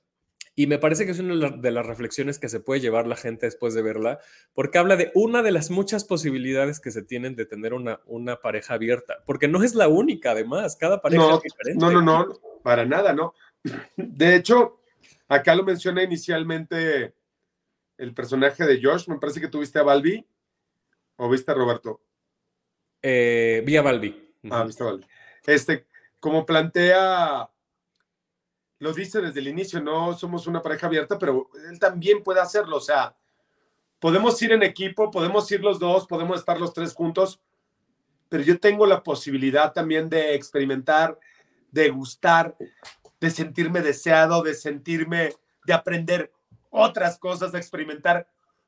y 0.60 0.66
me 0.66 0.80
parece 0.80 1.06
que 1.06 1.12
es 1.12 1.20
una 1.20 1.52
de 1.52 1.72
las 1.72 1.86
reflexiones 1.86 2.40
que 2.40 2.50
se 2.50 2.60
puede 2.60 2.82
llevar 2.82 3.06
la 3.06 3.16
gente 3.16 3.46
después 3.46 3.76
de 3.76 3.84
verla, 3.84 4.20
porque 4.56 4.80
habla 4.80 4.96
de 4.96 5.12
una 5.14 5.44
de 5.44 5.52
las 5.52 5.70
muchas 5.70 6.04
posibilidades 6.04 6.80
que 6.80 6.90
se 6.90 7.04
tienen 7.04 7.36
de 7.36 7.46
tener 7.46 7.76
una, 7.76 8.02
una 8.08 8.42
pareja 8.42 8.74
abierta, 8.74 9.24
porque 9.28 9.48
no 9.48 9.62
es 9.62 9.76
la 9.76 9.88
única, 9.88 10.32
además, 10.32 10.76
cada 10.76 11.00
pareja 11.00 11.22
no, 11.22 11.36
es 11.38 11.44
diferente. 11.44 11.80
No, 11.80 11.92
no, 11.92 12.02
no, 12.02 12.40
para 12.64 12.86
nada, 12.86 13.14
¿no? 13.14 13.36
De 13.96 14.36
hecho, 14.36 14.80
acá 15.28 15.54
lo 15.54 15.64
menciona 15.64 16.02
inicialmente 16.02 17.14
el 18.00 18.16
personaje 18.16 18.66
de 18.66 18.82
Josh, 18.82 19.08
me 19.10 19.20
parece 19.20 19.40
que 19.40 19.50
tuviste 19.50 19.78
a 19.78 19.84
Balbi, 19.84 20.26
o 21.18 21.30
viste 21.30 21.52
a 21.52 21.54
Roberto. 21.54 22.02
Eh, 23.04 23.62
vi 23.64 23.78
a 23.78 23.84
Balbi. 23.84 24.34
Ah, 24.50 24.64
viste 24.64 24.82
a 24.82 24.88
Balbi. 24.88 25.06
Este, 25.46 25.86
como 26.20 26.48
plantea 26.48 27.48
lo 28.80 28.94
dice 28.94 29.22
desde 29.22 29.40
el 29.40 29.48
inicio, 29.48 29.82
no 29.82 30.18
somos 30.18 30.48
una 30.48 30.62
pareja 30.62 30.88
abierta, 30.88 31.18
pero 31.18 31.50
él 31.70 31.80
también 31.80 32.24
puede 32.24 32.40
hacerlo. 32.40 32.78
O 32.78 32.82
sea, 32.82 33.16
podemos 34.00 34.42
ir 34.42 34.52
en 34.52 34.64
equipo, 34.64 35.10
podemos 35.10 35.52
ir 35.52 35.62
los 35.62 35.80
dos, 35.80 36.06
podemos 36.06 36.40
estar 36.40 36.60
los 36.60 36.74
tres 36.74 36.94
juntos, 36.94 37.40
pero 38.30 38.44
yo 38.44 38.60
tengo 38.60 38.86
la 38.86 39.04
posibilidad 39.04 39.74
también 39.74 40.10
de 40.10 40.36
experimentar, 40.36 41.20
de 41.72 41.90
gustar, 41.90 42.56
de 43.20 43.30
sentirme 43.32 43.82
deseado, 43.82 44.44
de 44.44 44.54
sentirme, 44.54 45.34
de 45.66 45.74
aprender 45.74 46.32
otras 46.70 47.18
cosas, 47.18 47.52
de 47.52 47.58
experimentar 47.58 48.28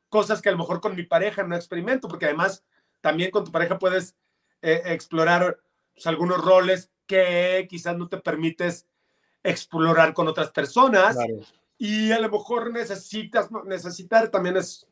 cosas 0.09 0.41
que 0.41 0.49
a 0.49 0.51
lo 0.51 0.57
mejor 0.57 0.81
con 0.81 0.95
mi 0.95 1.03
pareja 1.03 1.43
no 1.43 1.55
experimento, 1.55 2.07
porque 2.07 2.25
además 2.25 2.63
también 3.01 3.31
con 3.31 3.45
tu 3.45 3.51
pareja 3.51 3.77
puedes 3.77 4.15
eh, 4.61 4.81
explorar 4.85 5.59
pues, 5.93 6.07
algunos 6.07 6.43
roles 6.43 6.89
que 7.05 7.67
quizás 7.69 7.97
no 7.97 8.07
te 8.07 8.17
permites 8.17 8.87
explorar 9.43 10.13
con 10.13 10.27
otras 10.27 10.51
personas 10.51 11.17
y 11.77 12.11
a 12.11 12.19
lo 12.19 12.29
mejor 12.29 12.71
necesitas, 12.71 13.49
necesitar 13.65 14.29
también 14.29 14.57
es, 14.57 14.87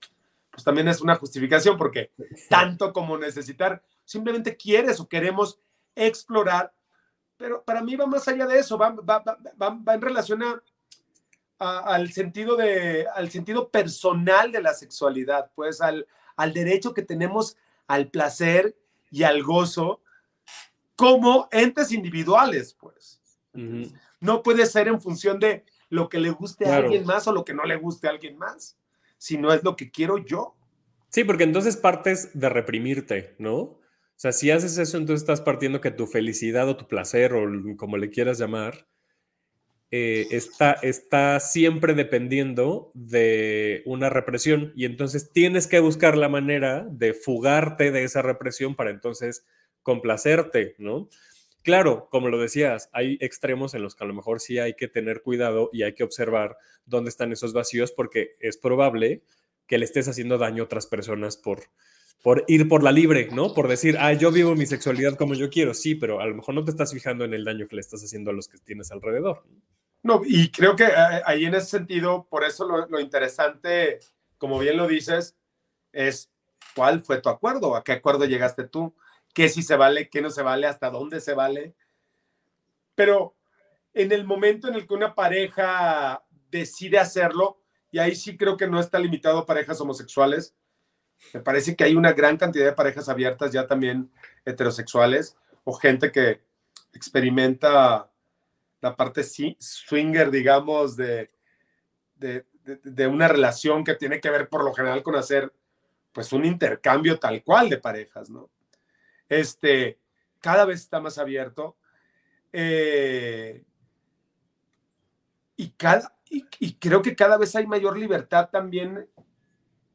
pues 0.51 0.63
también 0.63 0.87
es 0.87 1.01
una 1.01 1.15
justificación 1.15 1.77
porque 1.77 2.11
tanto 2.49 2.93
como 2.93 3.17
necesitar, 3.17 3.83
simplemente 4.05 4.55
quieres 4.55 4.99
o 4.99 5.07
queremos 5.07 5.59
explorar, 5.95 6.73
pero 7.35 7.63
para 7.63 7.81
mí 7.81 7.95
va 7.95 8.05
más 8.05 8.27
allá 8.27 8.45
de 8.45 8.59
eso, 8.59 8.77
va, 8.77 8.91
va, 8.91 9.23
va, 9.23 9.69
va 9.69 9.93
en 9.93 10.01
relación 10.01 10.41
a, 10.43 10.61
al, 11.59 12.11
sentido 12.11 12.55
de, 12.55 13.07
al 13.13 13.29
sentido 13.29 13.69
personal 13.69 14.51
de 14.51 14.61
la 14.61 14.73
sexualidad, 14.73 15.51
pues 15.55 15.81
al, 15.81 16.07
al 16.35 16.53
derecho 16.53 16.93
que 16.93 17.01
tenemos 17.01 17.57
al 17.87 18.09
placer 18.09 18.75
y 19.11 19.23
al 19.23 19.43
gozo 19.43 20.01
como 20.95 21.47
entes 21.51 21.91
individuales, 21.91 22.75
pues 22.79 23.21
no 24.20 24.43
puede 24.43 24.65
ser 24.65 24.88
en 24.88 25.01
función 25.01 25.39
de 25.39 25.63
lo 25.89 26.09
que 26.09 26.20
le 26.20 26.32
guste 26.32 26.65
a 26.65 26.78
alguien 26.78 27.05
más 27.05 27.28
o 27.28 27.32
lo 27.32 27.45
que 27.45 27.53
no 27.53 27.63
le 27.63 27.76
guste 27.78 28.07
a 28.07 28.11
alguien 28.11 28.38
más, 28.38 28.78
sino 29.18 29.53
es 29.53 29.63
lo 29.63 29.76
que 29.76 29.89
quiero 29.89 30.18
yo. 30.18 30.55
Sí, 31.09 31.24
porque 31.24 31.43
entonces 31.43 31.78
partes 31.78 32.32
de 32.34 32.49
reprimirte, 32.49 33.36
¿no? 33.38 33.55
O 34.18 34.20
sea, 34.20 34.32
si 34.32 34.51
haces 34.51 34.78
eso, 34.78 34.97
entonces 34.97 35.22
estás 35.22 35.41
partiendo 35.41 35.80
que 35.80 35.91
tu 35.91 36.07
felicidad 36.07 36.68
o 36.68 36.76
tu 36.76 36.88
placer 36.88 37.34
o 37.34 37.45
como 37.78 37.97
le 37.97 38.09
quieras 38.09 38.39
llamar, 38.39 38.88
eh, 39.89 40.28
está, 40.32 40.74
está 40.74 41.39
siempre 41.39 41.93
dependiendo 41.93 42.91
de 42.93 43.84
una 43.86 44.09
represión 44.09 44.74
y 44.76 44.84
entonces 44.84 45.32
tienes 45.32 45.65
que 45.65 45.80
buscar 45.80 46.18
la 46.18 46.28
manera 46.28 46.86
de 46.89 47.13
fugarte 47.13 47.91
de 47.91 48.03
esa 48.03 48.22
represión 48.22 48.76
para 48.76 48.89
entonces 48.89 49.45
complacerte, 49.84 50.76
¿no? 50.78 51.07
Claro, 51.68 52.07
como 52.09 52.30
lo 52.30 52.39
decías, 52.39 52.89
hay 52.93 53.18
extremos 53.20 53.74
en 53.74 53.84
los 53.84 53.93
que 53.93 54.05
a 54.05 54.07
lo 54.07 54.13
mejor 54.13 54.39
sí 54.39 54.57
hay 54.57 54.76
que 54.76 54.88
tener 54.88 55.22
cuidado 55.22 55.70
y 55.74 55.84
hay 55.84 55.95
que 55.95 56.05
observar 56.05 56.55
dónde 56.86 57.09
están 57.09 57.34
esos 57.34 57.51
vacíos 57.51 57.91
porque 57.91 58.38
es 58.39 58.55
probable 58.55 59.22
que 59.65 59.78
le 59.78 59.84
estés 59.84 60.07
haciendo 60.07 60.38
daño 60.38 60.63
a 60.63 60.65
otras 60.65 60.88
personas 60.88 61.36
por, 61.36 61.63
por 62.24 62.45
ir 62.47 62.70
por 62.70 62.84
la 62.84 62.93
libre, 62.93 63.28
¿no? 63.34 63.53
Por 63.53 63.68
decir, 63.68 63.97
ah, 63.99 64.13
yo 64.13 64.32
vivo 64.32 64.55
mi 64.55 64.65
sexualidad 64.65 65.18
como 65.18 65.34
yo 65.34 65.49
quiero, 65.49 65.74
sí, 65.74 65.93
pero 65.93 66.22
a 66.22 66.26
lo 66.26 66.36
mejor 66.36 66.55
no 66.55 66.63
te 66.63 66.72
estás 66.72 66.93
fijando 66.93 67.26
en 67.26 67.34
el 67.34 67.43
daño 67.43 67.68
que 67.68 67.76
le 67.76 67.82
estás 67.82 68.01
haciendo 68.01 68.32
a 68.32 68.34
los 68.34 68.47
que 68.47 68.59
tienes 68.59 68.89
alrededor. 68.93 69.43
No, 70.03 70.22
y 70.26 70.49
creo 70.51 70.74
que 70.78 70.86
eh, 70.86 71.22
ahí 71.26 71.43
en 71.43 71.55
ese 71.55 71.68
sentido, 71.68 72.28
por 72.30 72.45
eso 72.45 72.65
lo, 72.65 72.88
lo 72.88 73.01
interesante, 73.01 73.99
como 74.38 74.57
bien 74.57 74.78
lo 74.78 74.88
dices, 74.88 75.36
es 75.91 76.32
cuál 76.74 77.03
fue 77.03 77.20
tu 77.20 77.28
acuerdo, 77.28 77.76
a 77.76 77.84
qué 77.84 77.91
acuerdo 77.91 78.24
llegaste 78.24 78.63
tú 78.63 78.95
qué 79.38 79.49
sí 79.49 79.61
se 79.61 79.75
vale, 79.75 80.09
qué 80.09 80.19
no 80.19 80.31
se 80.31 80.41
vale, 80.41 80.65
hasta 80.65 80.89
dónde 80.89 81.21
se 81.21 81.35
vale. 81.35 81.75
Pero 82.95 83.35
en 83.93 84.11
el 84.11 84.25
momento 84.25 84.67
en 84.67 84.73
el 84.73 84.88
que 84.88 84.95
una 84.95 85.13
pareja 85.13 86.23
decide 86.49 86.97
hacerlo, 86.97 87.61
y 87.91 87.99
ahí 87.99 88.15
sí 88.15 88.35
creo 88.35 88.57
que 88.57 88.65
no 88.65 88.79
está 88.79 88.97
limitado 88.97 89.38
a 89.38 89.45
parejas 89.45 89.79
homosexuales, 89.79 90.55
me 91.35 91.41
parece 91.41 91.75
que 91.75 91.83
hay 91.83 91.95
una 91.95 92.13
gran 92.13 92.38
cantidad 92.38 92.65
de 92.65 92.73
parejas 92.73 93.09
abiertas 93.09 93.51
ya 93.51 93.67
también 93.67 94.11
heterosexuales 94.43 95.38
o 95.65 95.73
gente 95.73 96.11
que 96.11 96.41
experimenta 96.91 98.09
la 98.81 98.95
parte 98.95 99.21
swinger, 99.23 100.31
digamos, 100.31 100.97
de, 100.97 101.29
de, 102.15 102.43
de, 102.63 103.05
una 103.05 103.27
relación 103.27 103.83
que 103.83 103.93
tiene 103.93 104.19
que 104.19 104.31
ver 104.31 104.49
por 104.49 104.63
lo 104.63 104.73
general 104.73 105.03
con 105.03 105.15
hacer 105.15 105.53
pues 106.11 106.33
un 106.33 106.43
intercambio 106.43 107.19
tal 107.19 107.43
cual 107.43 107.69
de 107.69 107.77
parejas, 107.77 108.31
¿no? 108.31 108.49
Este, 109.30 109.99
cada 110.39 110.65
vez 110.65 110.82
está 110.82 110.99
más 110.99 111.17
abierto. 111.17 111.78
Eh, 112.53 113.63
y, 115.55 115.69
cada, 115.71 116.15
y, 116.30 116.73
creo 116.75 117.01
que 117.01 117.15
cada 117.15 117.38
vez 117.38 117.55
hay 117.55 117.67
mayor 117.67 117.97
libertad 117.97 118.49
también 118.51 119.09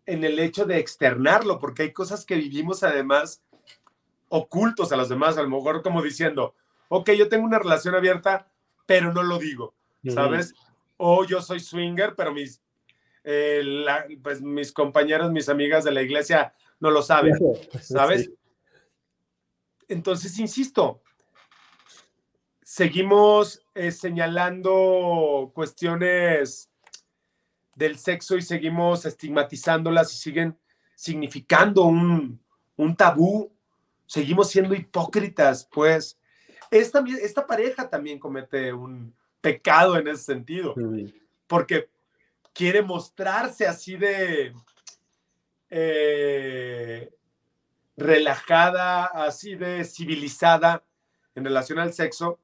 en 0.06 0.24
el 0.24 0.38
hecho 0.38 0.64
de 0.64 0.78
externarlo, 0.78 1.58
porque 1.58 1.82
hay 1.82 1.92
cosas 1.92 2.24
que 2.24 2.36
vivimos 2.36 2.82
además 2.82 3.42
ocultos 4.28 4.92
a 4.92 4.96
los 4.96 5.08
demás, 5.08 5.38
a 5.38 5.42
lo 5.42 5.48
mejor 5.48 5.82
como 5.82 6.02
diciendo, 6.02 6.54
ok, 6.88 7.10
yo 7.12 7.28
tengo 7.28 7.44
una 7.44 7.58
relación 7.58 7.94
abierta, 7.94 8.48
pero 8.86 9.12
no 9.12 9.22
lo 9.22 9.38
digo, 9.38 9.74
¿sabes? 10.08 10.54
O 10.96 11.24
yo 11.24 11.40
soy 11.40 11.60
swinger, 11.60 12.14
pero 12.16 12.32
mis, 12.32 12.62
eh, 13.24 13.62
pues 14.22 14.40
mis 14.40 14.72
compañeros, 14.72 15.30
mis 15.30 15.48
amigas 15.48 15.84
de 15.84 15.92
la 15.92 16.02
iglesia 16.02 16.54
no 16.80 16.90
lo 16.90 17.02
saben, 17.02 17.34
¿sabes? 17.80 18.30
Entonces, 19.92 20.38
insisto, 20.38 21.02
seguimos 22.62 23.62
eh, 23.74 23.90
señalando 23.90 25.52
cuestiones 25.54 26.70
del 27.74 27.98
sexo 27.98 28.36
y 28.36 28.42
seguimos 28.42 29.04
estigmatizándolas 29.04 30.12
y 30.14 30.16
siguen 30.16 30.58
significando 30.94 31.84
un, 31.84 32.40
tabú. 32.96 33.52
Seguimos 34.06 34.48
siendo 34.50 34.74
hipócritas, 34.74 35.68
pues. 35.70 36.18
Esta, 36.70 37.04
esta 37.20 37.46
pareja 37.46 37.90
también 37.90 38.18
comete 38.18 38.72
un 38.72 39.14
pecado 39.42 39.98
en 39.98 40.08
ese 40.08 40.24
sentido, 40.24 40.74
porque 41.46 41.90
quiere 42.54 42.80
mostrarse 42.80 43.66
así 43.66 43.96
de... 43.96 44.54
Eh, 45.68 47.10
relajada, 48.02 49.04
así 49.06 49.54
de 49.54 49.84
civilizada 49.84 50.84
en 51.34 51.44
relación 51.44 51.78
al 51.78 51.92
sexo, 51.92 52.40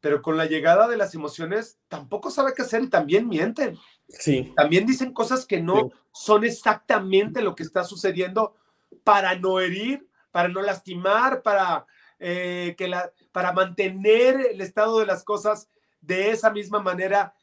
pero 0.00 0.22
con 0.22 0.36
la 0.36 0.46
llegada 0.46 0.88
de 0.88 0.96
las 0.96 1.14
emociones 1.14 1.78
tampoco 1.88 2.30
sabe 2.30 2.54
qué 2.54 2.62
hacer 2.62 2.82
y 2.82 2.88
también 2.88 3.28
mienten. 3.28 3.78
Sí. 4.08 4.52
También 4.56 4.86
dicen 4.86 5.12
cosas 5.12 5.44
que 5.44 5.60
no 5.60 5.90
son 6.12 6.44
exactamente 6.44 7.42
lo 7.42 7.54
que 7.54 7.62
está 7.62 7.84
sucediendo 7.84 8.56
para 9.04 9.34
no 9.36 9.60
herir, 9.60 10.08
para 10.30 10.48
no 10.48 10.62
lastimar, 10.62 11.42
para, 11.42 11.86
eh, 12.18 12.74
que 12.78 12.88
la, 12.88 13.12
para 13.32 13.52
mantener 13.52 14.40
el 14.52 14.60
estado 14.60 15.00
de 15.00 15.06
las 15.06 15.24
cosas 15.24 15.68
de 16.00 16.30
esa 16.30 16.50
misma 16.50 16.80
manera 16.80 17.34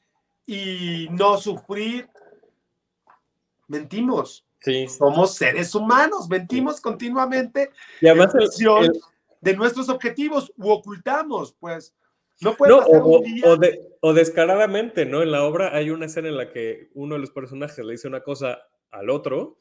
y 0.46 1.08
no 1.12 1.38
sufrir. 1.38 2.10
Mentimos. 3.68 4.45
Sí. 4.62 4.88
Somos 4.88 5.36
seres 5.36 5.76
humanos, 5.76 6.28
mentimos 6.30 6.82
continuamente 6.82 7.72
y 8.02 8.08
además 8.08 8.34
de 9.42 9.56
nuestros 9.56 9.90
objetivos 9.90 10.52
u 10.58 10.70
ocultamos, 10.70 11.56
pues. 11.60 11.96
No 12.42 12.56
puede 12.56 12.74
o, 12.74 13.22
o, 14.02 14.14
descaradamente, 14.14 15.06
¿no? 15.06 15.22
En 15.22 15.32
la 15.32 15.46
obra 15.46 15.74
hay 15.74 15.90
una 15.90 16.08
escena 16.08 16.28
en 16.28 16.36
la 16.36 16.52
que 16.52 16.90
uno 16.94 17.16
de 17.16 17.22
los 17.22 17.32
personajes 17.32 17.78
le 17.86 17.94
dice 17.94 18.10
una 18.10 18.24
cosa 18.24 18.60
al 18.92 19.10
otro 19.10 19.58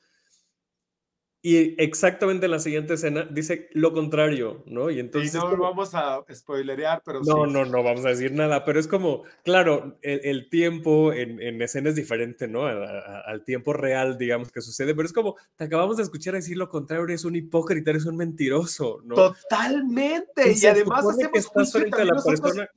y 1.47 1.75
exactamente 1.77 2.47
en 2.47 2.53
la 2.53 2.59
siguiente 2.59 2.95
escena 2.95 3.29
dice 3.31 3.69
lo 3.73 3.93
contrario, 3.93 4.63
¿no? 4.65 4.89
Y 4.89 4.99
entonces. 4.99 5.35
Y 5.35 5.37
no 5.37 5.55
vamos 5.59 5.95
a 5.95 6.25
spoilerear, 6.33 7.03
pero. 7.05 7.21
No, 7.21 7.45
no, 7.47 7.67
no 7.67 7.83
vamos 7.83 8.07
a 8.07 8.09
decir 8.09 8.33
nada, 8.33 8.65
pero 8.65 8.81
es 8.81 8.89
como, 8.89 9.25
claro, 9.45 9.99
el, 10.01 10.49
tiempo 10.49 11.13
en, 11.13 11.43
en, 11.43 11.61
escena 11.61 11.91
es 11.91 11.97
diferente, 11.97 12.49
¿no? 12.49 12.65
al 12.65 13.45
tiempo 13.45 13.75
real, 13.75 14.17
digamos, 14.17 14.51
que 14.51 14.63
sucede, 14.63 14.95
pero 14.95 15.05
es 15.05 15.13
como, 15.13 15.37
te 15.57 15.65
acabamos 15.65 15.99
de 15.99 16.05
escuchar 16.05 16.33
decir 16.33 16.57
lo 16.57 16.71
contrario, 16.71 17.05
eres 17.05 17.27
un 17.27 17.37
hipócrita, 17.37 17.91
eres 17.91 18.07
un 18.07 18.17
mentiroso, 18.17 19.03
¿no? 19.05 19.15
Totalmente. 19.15 20.51
Y, 20.51 20.67
además 20.67 21.05
hacemos 21.07 21.47
juicio 21.47 21.87
la 22.05 22.23
persona, 22.23 22.71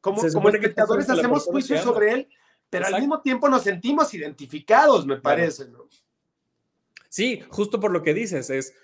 como, 0.00 0.22
como 0.32 0.48
espectadores 0.48 1.10
hacemos 1.10 1.44
juicio 1.44 1.76
sobre 1.82 2.12
él, 2.12 2.28
pero 2.70 2.86
al 2.86 3.00
mismo 3.00 3.20
tiempo 3.20 3.50
nos 3.50 3.64
sentimos 3.64 4.14
identificados, 4.14 5.04
me 5.04 5.18
parece, 5.18 5.68
¿no? 5.68 5.88
Sí, 7.18 7.42
justo 7.48 7.80
por 7.80 7.90
lo 7.90 8.04
que 8.04 8.14
dices, 8.14 8.48
es 8.48 8.76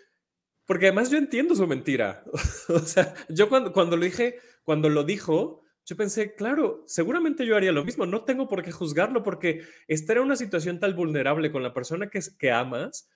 porque 0.67 0.87
además 0.87 1.09
yo 1.09 1.19
entiendo 1.19 1.55
su 1.55 1.69
mentira. 1.69 2.25
o 2.69 2.81
sea, 2.81 3.15
yo 3.29 3.49
cuando, 3.49 3.73
cuando 3.73 3.97
lo 3.97 4.05
dije, 4.05 4.41
cuando 4.65 4.89
lo 4.89 5.05
dijo, 5.05 5.63
yo 5.87 5.97
pensé, 5.97 6.35
claro, 6.35 6.83
seguramente 6.89 7.47
yo 7.47 7.57
haría 7.57 7.71
lo 7.71 7.85
mismo, 7.85 8.07
no 8.07 8.25
tengo 8.25 8.49
por 8.49 8.65
qué 8.65 8.73
juzgarlo 8.73 9.23
porque 9.23 9.61
estar 9.87 10.17
en 10.17 10.25
una 10.25 10.35
situación 10.35 10.81
tan 10.81 10.97
vulnerable 10.97 11.53
con 11.53 11.63
la 11.63 11.73
persona 11.73 12.11
que, 12.11 12.19
que 12.37 12.51
amas, 12.51 13.09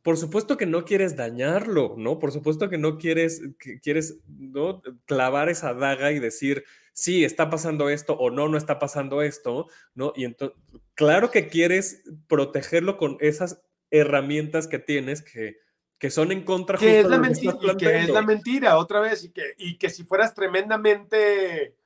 por 0.00 0.16
supuesto 0.16 0.56
que 0.56 0.64
no 0.64 0.86
quieres 0.86 1.16
dañarlo, 1.16 1.94
¿no? 1.98 2.18
Por 2.18 2.32
supuesto 2.32 2.70
que 2.70 2.78
no 2.78 2.96
quieres, 2.96 3.42
quieres 3.82 4.20
¿no? 4.26 4.80
clavar 5.04 5.50
esa 5.50 5.74
daga 5.74 6.12
y 6.12 6.18
decir, 6.18 6.64
sí, 6.94 7.26
está 7.26 7.50
pasando 7.50 7.90
esto 7.90 8.14
o 8.14 8.30
no, 8.30 8.48
no 8.48 8.56
está 8.56 8.78
pasando 8.78 9.20
esto, 9.20 9.66
¿no? 9.94 10.14
Y 10.16 10.24
entonces, 10.24 10.56
claro 10.94 11.30
que 11.30 11.48
quieres 11.48 12.04
protegerlo 12.26 12.96
con 12.96 13.18
esas 13.20 13.65
herramientas 13.90 14.66
que 14.66 14.78
tienes 14.78 15.22
que, 15.22 15.58
que 15.98 16.10
son 16.10 16.32
en 16.32 16.44
contra 16.44 16.78
que 16.78 17.00
es 17.00 17.06
la 17.06 17.18
mentira 17.18 17.76
que 17.78 17.98
es 17.98 18.08
la 18.08 18.22
mentira 18.22 18.78
otra 18.78 19.00
vez 19.00 19.24
y 19.24 19.32
que, 19.32 19.54
y 19.58 19.78
que 19.78 19.90
si 19.90 20.04
fueras 20.04 20.34
tremendamente 20.34 21.76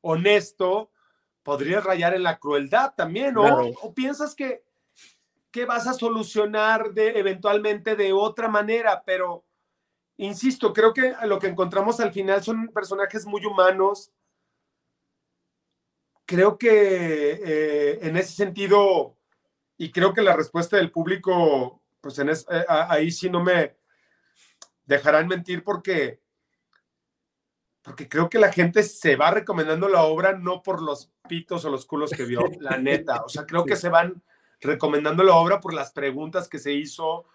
honesto 0.00 0.90
podrías 1.42 1.84
rayar 1.84 2.14
en 2.14 2.22
la 2.22 2.38
crueldad 2.38 2.94
también 2.96 3.36
o 3.36 3.94
piensas 3.94 4.34
que, 4.34 4.64
que 5.50 5.64
vas 5.66 5.86
a 5.86 5.94
solucionar 5.94 6.92
de 6.92 7.18
eventualmente 7.18 7.96
de 7.96 8.12
otra 8.12 8.48
manera 8.48 9.02
pero 9.04 9.44
insisto 10.16 10.72
creo 10.72 10.92
que 10.92 11.14
lo 11.24 11.38
que 11.38 11.48
encontramos 11.48 12.00
al 12.00 12.12
final 12.12 12.42
son 12.42 12.68
personajes 12.68 13.26
muy 13.26 13.44
humanos. 13.44 14.12
Creo 16.26 16.56
que 16.56 17.40
eh, 17.44 17.98
en 18.02 18.16
ese 18.16 18.32
sentido 18.32 19.16
y 19.84 19.92
creo 19.92 20.14
que 20.14 20.22
la 20.22 20.34
respuesta 20.34 20.78
del 20.78 20.90
público, 20.90 21.82
pues 22.00 22.18
en 22.18 22.30
es, 22.30 22.46
eh, 22.50 22.64
ahí 22.66 23.10
sí 23.10 23.28
no 23.28 23.44
me 23.44 23.76
dejarán 24.86 25.28
mentir 25.28 25.62
porque, 25.62 26.22
porque 27.82 28.08
creo 28.08 28.30
que 28.30 28.38
la 28.38 28.50
gente 28.50 28.82
se 28.82 29.14
va 29.16 29.30
recomendando 29.30 29.86
la 29.90 30.04
obra 30.04 30.38
no 30.38 30.62
por 30.62 30.80
los 30.80 31.12
pitos 31.28 31.66
o 31.66 31.70
los 31.70 31.84
culos 31.84 32.12
que 32.12 32.24
vio, 32.24 32.40
la 32.60 32.78
neta. 32.78 33.24
O 33.26 33.28
sea, 33.28 33.44
creo 33.44 33.66
que 33.66 33.76
se 33.76 33.90
van 33.90 34.22
recomendando 34.58 35.22
la 35.22 35.34
obra 35.34 35.60
por 35.60 35.74
las 35.74 35.92
preguntas 35.92 36.48
que 36.48 36.58
se 36.58 36.72
hizo, 36.72 37.26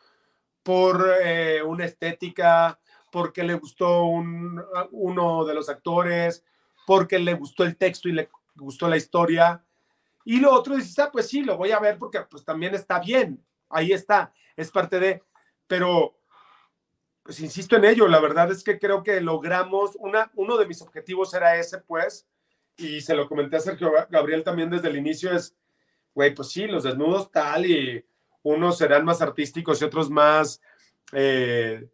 por 0.64 1.08
eh, 1.24 1.62
una 1.62 1.86
estética, 1.86 2.80
porque 3.12 3.44
le 3.44 3.54
gustó 3.54 4.06
un, 4.06 4.60
uno 4.90 5.46
de 5.46 5.54
los 5.54 5.70
actores, 5.70 6.44
porque 6.88 7.20
le 7.20 7.36
gustó 7.36 7.64
el 7.64 7.78
texto 7.78 8.10
y 8.10 8.14
le 8.14 8.32
gustó 8.56 8.88
la 8.88 8.98
historia. 8.98 9.64
Y 10.30 10.40
lo 10.40 10.54
otro 10.54 10.76
dices, 10.76 11.00
ah, 11.00 11.10
pues 11.12 11.28
sí, 11.28 11.42
lo 11.42 11.58
voy 11.58 11.72
a 11.72 11.80
ver 11.80 11.98
porque 11.98 12.20
pues 12.22 12.46
también 12.46 12.76
está 12.76 13.00
bien, 13.00 13.44
ahí 13.68 13.94
está, 13.94 14.32
es 14.56 14.70
parte 14.70 15.00
de, 15.00 15.24
pero 15.66 16.20
pues 17.24 17.40
insisto 17.40 17.78
en 17.78 17.86
ello, 17.86 18.08
la 18.08 18.20
verdad 18.20 18.52
es 18.52 18.64
que 18.64 18.78
creo 18.78 19.02
que 19.02 19.22
logramos, 19.22 19.96
una, 19.96 20.30
uno 20.36 20.56
de 20.58 20.68
mis 20.68 20.84
objetivos 20.84 21.34
era 21.34 21.56
ese, 21.56 21.80
pues, 21.80 22.28
y 22.78 23.02
se 23.02 23.16
lo 23.16 23.28
comenté 23.28 23.58
a 23.58 23.60
Sergio 23.60 23.92
Gabriel 24.12 24.44
también 24.44 24.70
desde 24.70 24.90
el 24.90 24.98
inicio, 24.98 25.32
es, 25.32 25.56
güey, 26.14 26.32
pues 26.36 26.50
sí, 26.50 26.68
los 26.68 26.84
desnudos 26.84 27.32
tal 27.32 27.66
y 27.66 28.06
unos 28.44 28.78
serán 28.78 29.06
más 29.06 29.24
artísticos 29.24 29.82
y 29.82 29.86
otros 29.86 30.12
más, 30.12 30.62
eh, 31.12 31.90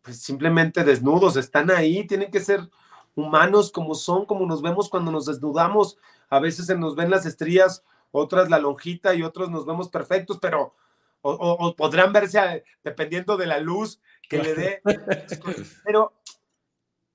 pues 0.00 0.22
simplemente 0.22 0.82
desnudos, 0.82 1.36
están 1.36 1.70
ahí, 1.70 2.06
tienen 2.06 2.30
que 2.30 2.40
ser 2.40 2.70
humanos 3.14 3.70
como 3.70 3.94
son, 3.94 4.24
como 4.24 4.46
nos 4.46 4.62
vemos 4.62 4.88
cuando 4.88 5.12
nos 5.12 5.26
desnudamos. 5.26 5.98
A 6.30 6.38
veces 6.38 6.66
se 6.66 6.76
nos 6.76 6.96
ven 6.96 7.10
las 7.10 7.26
estrías, 7.26 7.84
otras 8.10 8.48
la 8.48 8.58
lonjita 8.58 9.14
y 9.14 9.22
otros 9.22 9.50
nos 9.50 9.66
vemos 9.66 9.88
perfectos, 9.88 10.38
pero 10.40 10.74
o, 11.22 11.74
podrán 11.76 12.12
verse 12.12 12.64
dependiendo 12.82 13.36
de 13.36 13.46
la 13.46 13.58
luz 13.58 14.00
que 14.28 14.38
le 14.38 14.54
dé. 14.54 14.82
Pero, 15.84 16.14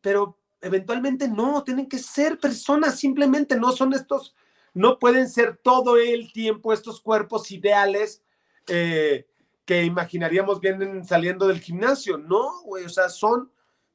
pero 0.01 0.37
eventualmente 0.61 1.27
no, 1.27 1.63
tienen 1.63 1.87
que 1.87 1.97
ser 1.97 2.39
personas, 2.39 2.99
simplemente 2.99 3.55
no 3.55 3.71
son 3.71 3.93
estos, 3.93 4.35
no 4.73 4.99
pueden 4.99 5.29
ser 5.29 5.57
todo 5.57 5.97
el 5.97 6.31
tiempo 6.33 6.73
estos 6.73 7.01
cuerpos 7.01 7.49
ideales 7.51 8.23
eh, 8.67 9.25
que 9.65 9.83
imaginaríamos 9.83 10.59
vienen 10.59 11.05
saliendo 11.05 11.47
del 11.47 11.61
gimnasio. 11.61 12.17
No, 12.17 12.61
güey, 12.63 12.85
o 12.85 12.89
sea, 12.89 13.09
son 13.09 13.51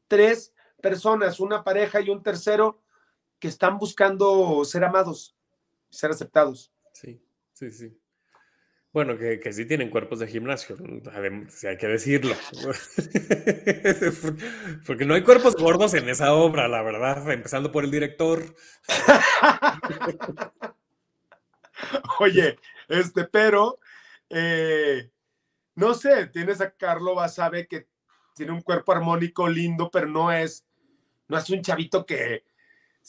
tres 0.09 0.53
personas, 0.81 1.39
una 1.39 1.63
pareja 1.63 2.01
y 2.01 2.11
un 2.11 2.23
tercero 2.23 2.81
que 3.41 3.49
están 3.49 3.79
buscando 3.79 4.65
ser 4.65 4.85
amados, 4.85 5.35
ser 5.89 6.11
aceptados. 6.11 6.71
Sí, 6.93 7.21
sí, 7.55 7.71
sí. 7.71 7.97
Bueno, 8.93 9.17
que, 9.17 9.39
que 9.39 9.53
sí 9.53 9.67
tienen 9.67 9.89
cuerpos 9.89 10.19
de 10.19 10.27
gimnasio, 10.27 10.77
si 11.49 11.69
hay 11.69 11.77
que 11.77 11.87
decirlo. 11.87 12.35
Porque 14.87 15.05
no 15.05 15.15
hay 15.15 15.23
cuerpos 15.23 15.55
gordos 15.55 15.95
en 15.95 16.09
esa 16.09 16.35
obra, 16.35 16.67
la 16.67 16.83
verdad, 16.83 17.31
empezando 17.31 17.71
por 17.71 17.85
el 17.85 17.93
director. 17.93 18.57
Oye, 22.19 22.59
este, 22.89 23.25
pero, 23.25 23.79
eh, 24.29 25.09
no 25.77 25.95
sé, 25.95 26.27
tienes 26.27 26.61
a 26.61 26.73
Carlo 26.73 27.15
Basabe 27.15 27.69
que 27.69 27.87
tiene 28.35 28.53
un 28.53 28.61
cuerpo 28.61 28.91
armónico 28.91 29.49
lindo, 29.49 29.89
pero 29.91 30.09
no 30.09 30.33
es 30.33 30.67
no 31.31 31.39
es 31.39 31.49
un 31.49 31.63
chavito 31.63 32.05
que 32.05 32.45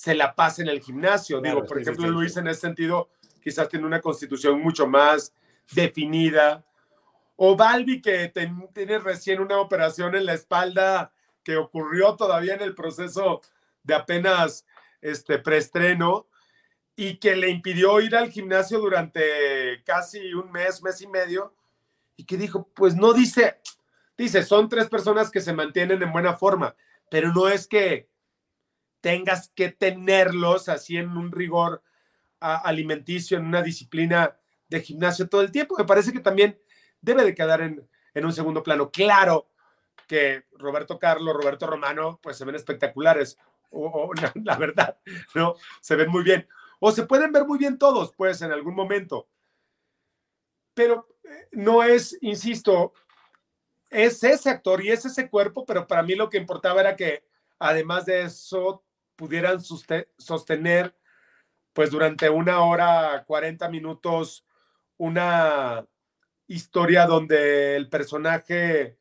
se 0.02 0.16
la 0.16 0.34
pase 0.34 0.64
en 0.64 0.70
el 0.70 0.82
gimnasio. 0.82 1.41
Digo, 1.41 1.64
por 1.64 1.80
ejemplo, 1.80 2.10
Luis 2.10 2.36
en 2.36 2.47
ese 2.47 2.62
sentido 2.62 3.12
quizás 3.39 3.70
tiene 3.70 3.86
una 3.86 4.02
constitución 4.02 4.60
mucho 4.60 4.88
más 4.88 5.32
definida. 5.74 6.66
O 7.36 7.56
Balbi 7.56 8.02
que 8.02 8.34
tiene 8.74 8.97
recién 8.97 9.39
una 9.39 9.60
operación 9.60 10.16
en 10.16 10.26
la 10.26 10.34
espalda 10.34 11.12
que 11.43 11.56
ocurrió 11.56 12.16
todavía 12.16 12.56
en 12.56 12.62
el 12.62 12.74
proceso 12.74 13.41
de 13.84 13.93
apenas 13.93 14.66
este 15.02 15.38
preestreno 15.38 16.26
y 16.95 17.18
que 17.18 17.36
le 17.36 17.52
impidió 17.52 18.02
ir 18.02 18.16
al 18.16 18.32
gimnasio 18.32 18.80
durante 18.80 19.84
casi 19.84 20.34
un 20.34 20.52
mes, 20.52 20.82
mes 20.82 20.99
y 21.02 21.08
medio, 21.08 21.54
y 22.18 22.26
que 22.26 22.38
dijo, 22.38 22.68
pues 22.74 22.95
no 22.95 23.14
dice, 23.14 23.60
dice, 24.18 24.41
son 24.41 24.68
tres 24.68 24.89
personas 24.89 25.30
que 25.30 25.41
se 25.41 25.54
mantienen 25.54 26.02
en 26.02 26.12
buena 26.12 26.34
forma, 26.34 26.76
pero 27.12 27.32
no 27.32 27.47
es 27.47 27.68
que 27.68 28.10
tengas 29.02 29.49
que 29.49 29.70
tenerlos 29.70 30.70
así 30.70 30.97
en 30.97 31.18
un 31.18 31.32
rigor 31.32 31.84
alimenticio, 32.39 33.38
en 33.38 33.45
una 33.45 33.62
disciplina 33.62 34.38
de 34.68 34.82
gimnasio 34.82 35.30
todo 35.30 35.41
el 35.41 35.52
tiempo. 35.52 35.76
Me 35.78 35.86
parece 35.86 36.12
que 36.14 36.20
también 36.20 36.60
debe 37.02 37.24
de 37.24 37.36
quedar 37.36 37.62
en, 37.62 37.88
un 38.16 38.34
segundo 38.34 38.64
plano. 38.64 38.91
Claro 38.91 39.49
que 40.08 40.45
Roberto 40.54 40.97
Carlos, 40.99 41.36
Roberto 41.36 41.68
Romano, 41.68 42.20
pues 42.22 42.38
se 42.38 42.45
ven 42.45 42.56
espectaculares, 42.56 43.38
o, 43.70 44.12
la, 44.43 44.58
verdad, 44.58 44.97
¿no? 45.36 45.56
Se 45.82 45.95
ven 45.95 46.10
muy 46.10 46.24
bien. 46.24 46.47
O 46.80 46.91
se 46.91 47.04
pueden 47.04 47.32
ver 47.32 47.45
muy 47.45 47.58
bien 47.58 47.78
todos, 47.78 48.14
pues, 48.16 48.41
en 48.41 48.52
algún 48.52 48.76
momento. 48.76 49.28
Pero 50.74 51.08
eh, 51.24 51.47
no 51.52 51.84
es, 51.84 52.18
insisto, 52.22 52.93
es 53.89 54.24
ese 54.24 54.49
actor 54.49 54.84
y 54.84 54.89
es 54.89 55.06
ese 55.06 55.30
cuerpo, 55.30 55.66
pero 55.66 55.86
para 55.86 56.02
mí 56.02 56.16
lo 56.16 56.30
que 56.30 56.38
importaba 56.38 56.82
era 56.82 56.95
que, 56.95 57.24
además 57.60 58.06
de 58.06 58.24
eso, 58.24 58.84
pudieran 59.16 59.59
sostener 59.62 60.95
pues 61.74 61.91
durante 61.91 62.30
una 62.30 62.62
hora, 62.62 63.24
40 63.26 63.70
minutos, 63.70 64.45
una 64.97 65.86
historia 66.47 67.05
donde 67.05 67.76
el 67.76 67.89
personaje 67.89 68.97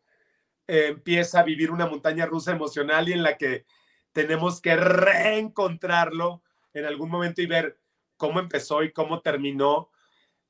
eh, 0.67 0.87
empieza 0.89 1.41
a 1.41 1.45
vivir 1.45 1.71
una 1.71 1.87
montaña 1.87 2.27
rusa 2.27 2.53
emocional 2.53 3.09
y 3.09 3.13
en 3.13 3.23
la 3.23 3.37
que 3.37 3.67
tenemos 4.13 4.61
que 4.61 4.77
reencontrarlo 4.77 6.43
en 6.73 6.85
algún 6.85 7.11
momento 7.11 7.43
y 7.43 7.47
ver 7.47 7.81
cómo 8.17 8.39
empezó 8.39 8.83
y 8.83 8.93
cómo 8.93 9.21
terminó 9.21 9.91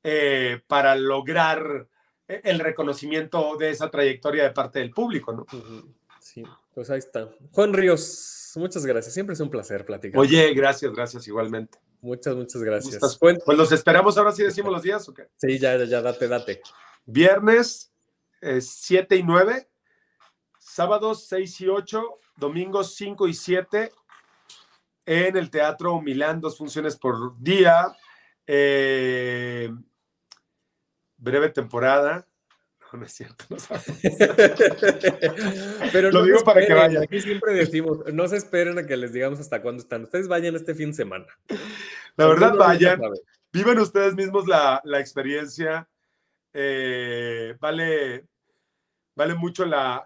eh, 0.03 0.61
para 0.67 0.95
lograr 0.95 1.87
eh, 2.27 2.41
el 2.43 2.59
reconocimiento 2.59 3.55
de 3.57 3.71
esa 3.71 3.89
trayectoria 3.89 4.43
de 4.43 4.51
parte 4.51 4.79
del 4.79 4.91
público, 4.91 5.33
¿no? 5.33 5.45
Sí, 6.19 6.43
pues 6.73 6.89
ahí 6.89 6.99
está. 6.99 7.29
Juan 7.51 7.73
Ríos, 7.73 8.40
muchas 8.59 8.85
gracias. 8.85 9.13
Siempre 9.13 9.33
es 9.33 9.39
un 9.39 9.49
placer 9.49 9.85
platicar. 9.85 10.19
Oye, 10.19 10.53
gracias, 10.53 10.91
gracias 10.91 11.27
igualmente. 11.27 11.79
Muchas, 12.01 12.35
muchas 12.35 12.61
gracias. 12.61 13.17
Pues 13.19 13.57
los 13.57 13.71
esperamos 13.71 14.17
ahora 14.17 14.31
sí 14.31 14.43
decimos 14.43 14.71
los 14.71 14.81
días, 14.81 15.07
¿o 15.07 15.13
qué? 15.13 15.27
Sí, 15.37 15.59
ya, 15.59 15.77
ya, 15.83 16.01
date, 16.01 16.27
date. 16.27 16.61
Viernes 17.05 17.91
7 18.41 19.15
y 19.15 19.23
9, 19.23 19.69
sábados 20.57 21.27
6 21.27 21.61
y 21.61 21.67
8, 21.67 22.03
domingos 22.37 22.95
5 22.95 23.27
y 23.27 23.33
7 23.33 23.91
en 25.05 25.37
el 25.37 25.49
Teatro 25.49 26.01
Milán, 26.01 26.41
dos 26.41 26.57
funciones 26.57 26.95
por 26.95 27.37
día. 27.39 27.95
Eh, 28.47 29.69
breve 31.17 31.49
temporada. 31.49 32.27
No, 32.91 32.97
no 32.99 33.05
es 33.05 33.13
cierto, 33.13 33.45
no 33.49 33.57
Pero 35.91 36.11
lo 36.11 36.23
digo 36.23 36.43
para 36.43 36.65
que 36.65 36.73
vayan. 36.73 37.03
Aquí 37.03 37.21
siempre 37.21 37.53
decimos, 37.53 37.99
no 38.13 38.27
se 38.27 38.37
esperen 38.37 38.77
a 38.79 38.85
que 38.85 38.97
les 38.97 39.13
digamos 39.13 39.39
hasta 39.39 39.61
cuándo 39.61 39.81
están. 39.81 40.03
Ustedes 40.03 40.27
vayan 40.27 40.55
este 40.55 40.75
fin 40.75 40.89
de 40.89 40.95
semana. 40.95 41.25
La 42.17 42.27
verdad, 42.27 42.55
vayan. 42.55 43.01
Viven 43.53 43.79
ustedes 43.79 44.15
mismos 44.15 44.47
la, 44.47 44.81
experiencia. 44.99 45.87
Eh, 46.53 47.55
vale, 47.59 48.25
vale 49.15 49.35
mucho 49.35 49.65
la, 49.65 50.03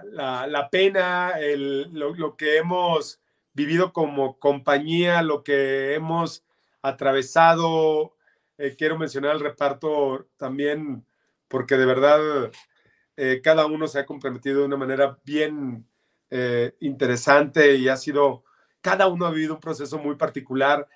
pena, 0.72 1.34
lo, 1.92 2.36
que 2.36 2.58
hemos 2.58 3.20
vivido 3.54 3.94
como 3.94 4.38
compañía, 4.38 5.22
lo 5.24 5.44
que 5.44 5.96
hemos 5.96 6.44
atravesado. 6.82 8.16
Eh, 8.58 8.76
quiero 8.78 8.98
mencionar 8.98 9.36
el 9.36 9.42
reparto 9.42 10.28
también 10.38 11.06
porque 11.48 11.78
de 11.78 11.86
verdad 11.86 12.52
eh, 13.18 13.42
cada 13.44 13.66
uno 13.66 13.88
se 13.88 14.00
ha 14.00 14.06
comprometido 14.06 14.60
de 14.60 14.66
una 14.66 14.78
manera 14.78 15.18
bien 15.24 15.88
eh, 16.30 16.76
interesante 16.82 17.76
y 17.76 17.88
ha 17.88 17.98
sido, 17.98 18.44
cada 18.82 19.08
uno 19.08 19.26
ha 19.26 19.32
vivido 19.32 19.56
un 19.56 19.60
proceso 19.60 19.98
muy 19.98 20.16
particular 20.16 20.88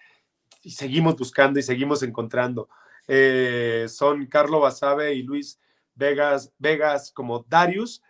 y 0.62 0.72
seguimos 0.72 1.16
buscando 1.16 1.60
y 1.60 1.64
seguimos 1.64 2.04
encontrando. 2.04 2.70
Eh, 3.08 3.86
son 3.90 4.26
Carlo 4.28 4.60
Basabe 4.60 5.14
y 5.14 5.24
Luis 5.24 5.60
Vegas, 5.96 6.54
Vegas 6.58 7.12
como 7.12 7.46
Darius, 7.48 8.02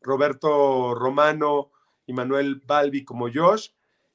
Roberto 0.00 0.94
Romano 0.94 1.70
y 2.06 2.12
Manuel 2.12 2.62
Balbi 2.66 3.04
como 3.04 3.28
Josh, 3.32 3.70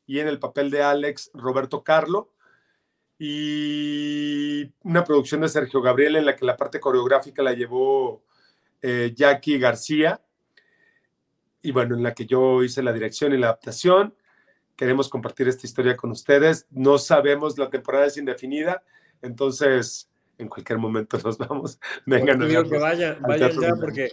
y 0.05 0.19
en 0.19 0.27
el 0.27 0.39
papel 0.39 0.69
de 0.69 0.83
Alex, 0.83 1.31
Roberto 1.33 1.83
Carlo, 1.83 2.32
y 3.25 4.69
una 4.83 5.05
producción 5.05 5.39
de 5.39 5.47
Sergio 5.47 5.81
Gabriel 5.81 6.17
en 6.17 6.25
la 6.25 6.35
que 6.35 6.43
la 6.43 6.57
parte 6.57 6.81
coreográfica 6.81 7.41
la 7.41 7.53
llevó 7.53 8.21
eh, 8.81 9.13
Jackie 9.15 9.57
García 9.57 10.19
y 11.61 11.71
bueno, 11.71 11.95
en 11.95 12.03
la 12.03 12.13
que 12.13 12.25
yo 12.25 12.61
hice 12.63 12.83
la 12.83 12.91
dirección 12.91 13.31
y 13.31 13.37
la 13.37 13.47
adaptación. 13.47 14.13
Queremos 14.75 15.07
compartir 15.07 15.47
esta 15.47 15.65
historia 15.65 15.95
con 15.95 16.11
ustedes. 16.11 16.67
No 16.69 16.97
sabemos, 16.97 17.57
la 17.57 17.69
temporada 17.69 18.07
es 18.07 18.17
indefinida, 18.17 18.83
entonces 19.21 20.09
en 20.37 20.49
cualquier 20.49 20.79
momento 20.79 21.17
nos 21.23 21.37
vamos. 21.37 21.79
Vengan. 22.05 22.41
a 22.41 22.45
que 22.45 22.77
vayan, 22.77 23.21
vayan 23.21 23.51
ya 23.57 23.73
porque 23.79 24.09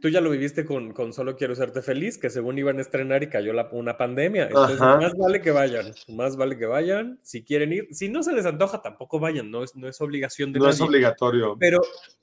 tú 0.00 0.08
ya 0.08 0.20
lo 0.20 0.30
viviste 0.30 0.64
con, 0.64 0.92
con, 0.92 1.12
Solo 1.12 1.36
Quiero 1.36 1.54
Serte 1.54 1.82
Feliz, 1.82 2.18
que 2.18 2.30
según 2.30 2.58
iban 2.58 2.78
a 2.78 2.80
estrenar 2.80 3.22
y 3.22 3.28
cayó 3.28 3.52
la, 3.52 3.68
una 3.72 3.96
pandemia. 3.96 4.44
Entonces, 4.44 4.80
más 4.80 5.14
vale 5.16 5.42
que 5.42 5.50
vayan, 5.50 5.92
más 6.08 6.36
vale 6.36 6.56
que 6.56 6.66
vayan. 6.66 7.18
Si 7.22 7.44
quieren 7.44 7.72
ir, 7.72 7.88
si 7.90 8.08
no 8.08 8.22
se 8.22 8.32
les 8.32 8.46
antoja, 8.46 8.80
tampoco 8.80 9.20
vayan, 9.20 9.50
no 9.50 9.62
es, 9.62 9.76
no 9.76 9.88
es 9.88 10.00
obligación 10.00 10.52
de 10.52 10.60
No 10.60 10.68
es 10.68 10.80
obligatorio. 10.80 11.56
Pero, 11.58 11.80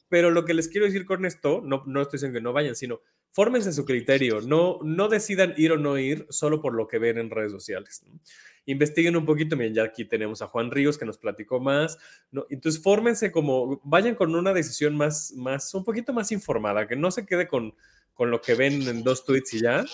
pero 0.09 0.31
lo 0.31 0.45
que 0.45 0.53
les 0.53 0.67
quiero 0.67 0.85
decir 0.85 1.05
con 1.05 1.25
esto, 1.25 1.61
no, 1.63 1.83
no 1.85 2.01
estoy 2.01 2.17
diciendo 2.17 2.37
que 2.37 2.43
no 2.43 2.53
vayan, 2.53 2.75
sino 2.75 3.01
fórmense 3.31 3.71
su 3.73 3.85
criterio, 3.85 4.41
no, 4.41 4.79
no 4.83 5.09
decidan 5.09 5.53
ir 5.57 5.71
o 5.71 5.77
no 5.77 5.97
ir 5.97 6.25
solo 6.29 6.61
por 6.61 6.73
lo 6.73 6.87
que 6.87 6.97
ven 6.97 7.17
en 7.17 7.29
redes 7.29 7.51
sociales. 7.51 8.03
Investiguen 8.65 9.15
un 9.15 9.25
poquito, 9.25 9.55
miren, 9.55 9.73
ya 9.73 9.83
aquí 9.83 10.05
tenemos 10.05 10.41
a 10.41 10.47
Juan 10.47 10.71
Ríos 10.71 10.97
que 10.97 11.05
nos 11.05 11.17
platicó 11.17 11.59
más, 11.59 11.97
¿no? 12.31 12.45
Entonces, 12.49 12.81
fórmense 12.81 13.31
como, 13.31 13.79
vayan 13.83 14.15
con 14.15 14.35
una 14.35 14.53
decisión 14.53 14.97
más, 14.97 15.33
más, 15.35 15.73
un 15.73 15.83
poquito 15.83 16.13
más 16.13 16.31
informada, 16.31 16.87
que 16.87 16.95
no 16.95 17.11
se 17.11 17.25
quede 17.25 17.47
con, 17.47 17.75
con 18.13 18.31
lo 18.31 18.41
que 18.41 18.55
ven 18.55 18.81
en 18.87 19.03
dos 19.03 19.23
tweets 19.23 19.53
y 19.53 19.61
ya, 19.61 19.85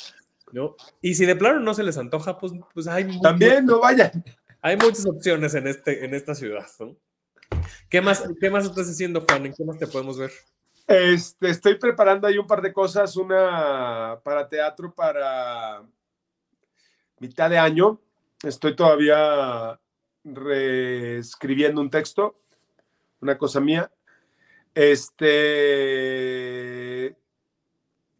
¿no? 0.51 0.75
Y 1.01 1.15
si 1.15 1.25
de 1.25 1.35
plano 1.35 1.59
no 1.59 1.73
se 1.73 1.83
les 1.83 1.97
antoja, 1.97 2.37
pues, 2.39 2.53
pues 2.73 2.87
hay... 2.87 3.19
También 3.19 3.65
no 3.65 3.79
vayan. 3.79 4.23
Hay 4.61 4.77
muchas 4.77 5.05
opciones 5.05 5.53
en, 5.55 5.67
este, 5.67 6.05
en 6.05 6.13
esta 6.13 6.33
ciudad, 6.33 6.65
¿no? 6.79 6.95
¿Qué 7.89 8.01
más, 8.01 8.23
¿Qué 8.39 8.49
más 8.49 8.65
estás 8.65 8.89
haciendo, 8.89 9.23
Juan? 9.27 9.45
¿En 9.45 9.53
qué 9.53 9.63
más 9.63 9.77
te 9.77 9.87
podemos 9.87 10.17
ver? 10.17 10.31
Este, 10.87 11.49
estoy 11.49 11.75
preparando 11.75 12.27
ahí 12.27 12.37
un 12.37 12.47
par 12.47 12.61
de 12.61 12.73
cosas, 12.73 13.15
una 13.15 14.19
para 14.23 14.49
teatro 14.49 14.93
para 14.93 15.83
mitad 17.19 17.49
de 17.49 17.57
año. 17.57 17.99
Estoy 18.43 18.75
todavía 18.75 19.79
reescribiendo 20.23 21.79
un 21.81 21.89
texto, 21.89 22.39
una 23.21 23.37
cosa 23.37 23.59
mía. 23.59 23.91
Este, 24.75 25.33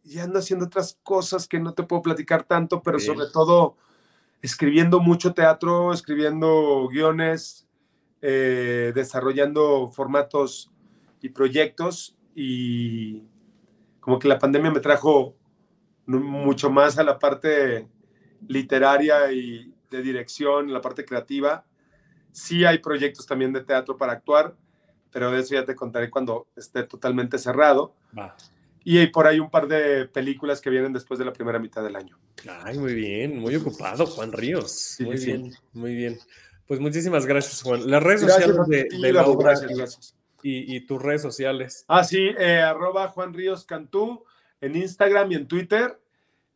y 0.04 0.18
ando 0.18 0.38
haciendo 0.38 0.66
otras 0.66 0.98
cosas 1.02 1.48
que 1.48 1.58
no 1.58 1.74
te 1.74 1.82
puedo 1.82 2.00
platicar 2.02 2.44
tanto, 2.44 2.82
pero 2.82 3.00
sobre 3.00 3.26
todo 3.32 3.76
escribiendo 4.40 5.00
mucho 5.00 5.34
teatro, 5.34 5.92
escribiendo 5.92 6.86
guiones, 6.88 7.63
eh, 8.26 8.92
desarrollando 8.94 9.90
formatos 9.90 10.72
y 11.20 11.28
proyectos 11.28 12.16
y 12.34 13.22
como 14.00 14.18
que 14.18 14.28
la 14.28 14.38
pandemia 14.38 14.70
me 14.70 14.80
trajo 14.80 15.36
mucho 16.06 16.70
más 16.70 16.96
a 16.96 17.04
la 17.04 17.18
parte 17.18 17.86
literaria 18.48 19.30
y 19.30 19.74
de 19.90 20.00
dirección, 20.00 20.72
la 20.72 20.80
parte 20.80 21.04
creativa. 21.04 21.66
Sí 22.32 22.64
hay 22.64 22.78
proyectos 22.78 23.26
también 23.26 23.52
de 23.52 23.60
teatro 23.60 23.98
para 23.98 24.14
actuar, 24.14 24.56
pero 25.10 25.30
de 25.30 25.40
eso 25.40 25.52
ya 25.56 25.66
te 25.66 25.76
contaré 25.76 26.08
cuando 26.08 26.48
esté 26.56 26.84
totalmente 26.84 27.36
cerrado. 27.36 27.94
Y 28.84 28.96
hay 28.96 29.08
por 29.08 29.26
ahí 29.26 29.38
un 29.38 29.50
par 29.50 29.68
de 29.68 30.06
películas 30.06 30.62
que 30.62 30.70
vienen 30.70 30.94
después 30.94 31.18
de 31.18 31.26
la 31.26 31.32
primera 31.34 31.58
mitad 31.58 31.82
del 31.82 31.96
año. 31.96 32.18
Ay, 32.62 32.78
muy 32.78 32.94
bien, 32.94 33.38
muy 33.38 33.54
ocupado, 33.56 34.06
Juan 34.06 34.32
Ríos. 34.32 34.96
muy 35.00 35.16
bien, 35.16 35.52
muy 35.74 35.94
bien. 35.94 36.18
Pues 36.66 36.80
muchísimas 36.80 37.26
gracias, 37.26 37.62
Juan. 37.62 37.90
Las 37.90 38.02
redes 38.02 38.22
sociales 38.22 38.56
de, 38.68 39.12
la 39.12 39.26
obra 39.26 39.52
gracias, 39.58 40.16
Y, 40.42 40.80
tus 40.86 41.00
redes 41.00 41.22
sociales. 41.22 41.84
Ah, 41.88 42.04
sí, 42.04 42.30
eh, 42.38 42.60
arroba 42.60 43.08
Juan 43.08 43.34
Ríos 43.34 43.64
Cantú 43.64 44.24
en 44.60 44.76
Instagram 44.76 45.32
y 45.32 45.34
en 45.34 45.48
Twitter. 45.48 46.00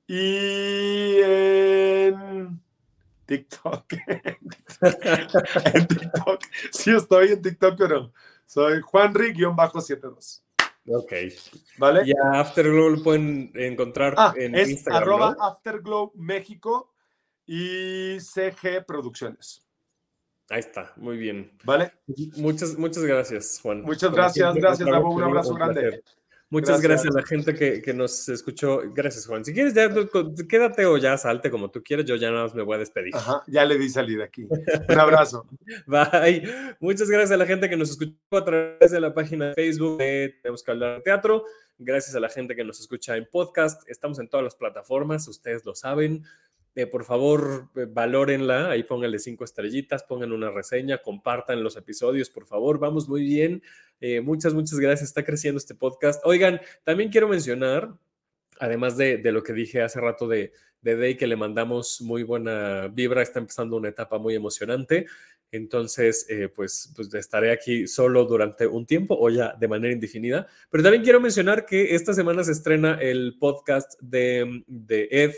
Y 0.06 1.20
en 1.20 2.60
TikTok. 3.26 3.84
en 5.74 5.86
TikTok. 5.86 6.40
Sí, 6.70 6.94
estoy 6.94 7.32
en 7.32 7.42
TikTok, 7.42 7.76
pero 7.76 8.12
soy 8.46 8.80
Juan 8.80 9.14
Rick-72. 9.14 10.40
Ok. 10.90 11.12
¿Vale? 11.76 12.02
Y 12.06 12.12
a 12.12 12.40
Afterglow 12.40 12.88
lo 12.88 13.02
pueden 13.02 13.52
encontrar 13.54 14.14
ah, 14.16 14.32
en 14.36 14.54
es 14.54 14.70
Instagram. 14.70 15.02
Arroba 15.02 15.36
Afterglow 15.38 16.12
México 16.14 16.94
y 17.46 18.18
CG 18.20 18.86
Producciones. 18.86 19.67
Ahí 20.50 20.60
está, 20.60 20.92
muy 20.96 21.18
bien. 21.18 21.50
¿Vale? 21.64 21.92
Muchas, 22.36 22.78
muchas 22.78 23.04
gracias, 23.04 23.60
Juan. 23.62 23.82
Muchas 23.82 24.12
gracias, 24.12 24.54
gracias, 24.54 24.88
Davo, 24.88 25.10
un 25.10 25.22
abrazo 25.22 25.54
grande. 25.54 26.02
Muchas 26.50 26.80
gracias. 26.80 27.14
a 27.14 27.20
la 27.20 27.26
gente 27.26 27.54
que, 27.54 27.92
nos 27.92 28.26
escuchó. 28.30 28.80
Gracias, 28.94 29.26
Juan. 29.26 29.44
Si 29.44 29.52
quieres, 29.52 29.74
ya, 29.74 29.90
quédate 30.48 30.86
o 30.86 30.96
ya 30.96 31.18
salte 31.18 31.50
como 31.50 31.70
tú 31.70 31.82
quieras. 31.82 32.06
Yo 32.06 32.16
ya 32.16 32.30
nada 32.30 32.44
más 32.44 32.54
me 32.54 32.62
voy 32.62 32.76
a 32.76 32.78
despedir. 32.78 33.14
Ajá, 33.14 33.42
ya 33.46 33.66
le 33.66 33.76
di 33.76 33.90
salida 33.90 34.24
aquí. 34.24 34.48
Un 34.88 34.98
abrazo. 34.98 35.46
Bye. 35.86 36.42
Muchas 36.80 37.10
gracias 37.10 37.32
a 37.32 37.36
la 37.36 37.44
gente 37.44 37.68
que 37.68 37.76
nos 37.76 37.90
escuchó 37.90 38.14
a 38.30 38.44
través 38.44 38.90
de 38.90 39.00
la 39.00 39.12
página 39.12 39.48
de 39.48 39.54
Facebook 39.54 39.98
Tenemos 39.98 40.62
que 40.62 40.70
hablar 40.70 40.96
de 40.96 41.02
teatro. 41.02 41.44
Gracias 41.76 42.16
a 42.16 42.20
la 42.20 42.30
gente 42.30 42.56
que 42.56 42.64
nos 42.64 42.80
escucha 42.80 43.16
en 43.16 43.28
podcast. 43.30 43.88
Estamos 43.88 44.18
en 44.18 44.28
todas 44.28 44.42
las 44.42 44.56
plataformas, 44.56 45.28
ustedes 45.28 45.64
lo 45.66 45.74
saben. 45.74 46.24
Por 46.92 47.04
favor, 47.04 47.70
eh, 47.74 47.86
valórenla, 47.90 48.70
ahí 48.70 48.84
pónganle 48.84 49.18
cinco 49.18 49.44
estrellitas, 49.44 50.04
pongan 50.04 50.30
una 50.30 50.50
reseña, 50.50 50.98
compartan 50.98 51.62
los 51.64 51.76
episodios, 51.76 52.30
por 52.30 52.46
favor, 52.46 52.78
vamos 52.78 53.08
muy 53.08 53.22
bien. 53.22 53.62
Eh, 54.00 54.20
muchas, 54.20 54.54
muchas 54.54 54.78
gracias, 54.78 55.08
está 55.08 55.24
creciendo 55.24 55.58
este 55.58 55.74
podcast. 55.74 56.24
Oigan, 56.24 56.60
también 56.84 57.10
quiero 57.10 57.28
mencionar 57.28 57.94
además 58.60 58.96
de, 58.96 59.20
lo 59.24 59.42
que 59.42 59.52
dije 59.52 59.82
hace 59.82 60.00
rato 60.00 60.28
de, 60.28 60.52
de 60.82 60.96
Day, 60.96 61.16
que 61.16 61.26
le 61.26 61.36
mandamos 61.36 62.00
muy 62.00 62.22
buena 62.22 62.88
vibra, 62.88 63.22
está 63.22 63.38
empezando 63.38 63.76
una 63.76 63.88
etapa 63.88 64.18
muy 64.18 64.34
emocionante. 64.34 65.06
Entonces, 65.50 66.26
eh, 66.28 66.48
pues, 66.48 66.92
pues 66.94 67.12
estaré 67.14 67.52
aquí 67.52 67.86
solo 67.86 68.24
durante 68.26 68.66
un 68.66 68.84
tiempo 68.84 69.16
o 69.18 69.30
ya 69.30 69.54
de 69.54 69.68
manera 69.68 69.94
indefinida. 69.94 70.46
Pero 70.70 70.82
también 70.82 71.02
quiero 71.02 71.20
mencionar 71.20 71.64
que 71.64 71.94
esta 71.94 72.12
semana 72.12 72.44
se 72.44 72.52
estrena 72.52 72.98
el 73.00 73.36
podcast 73.38 73.98
de, 74.00 74.62
de 74.66 75.08
Ed, 75.10 75.34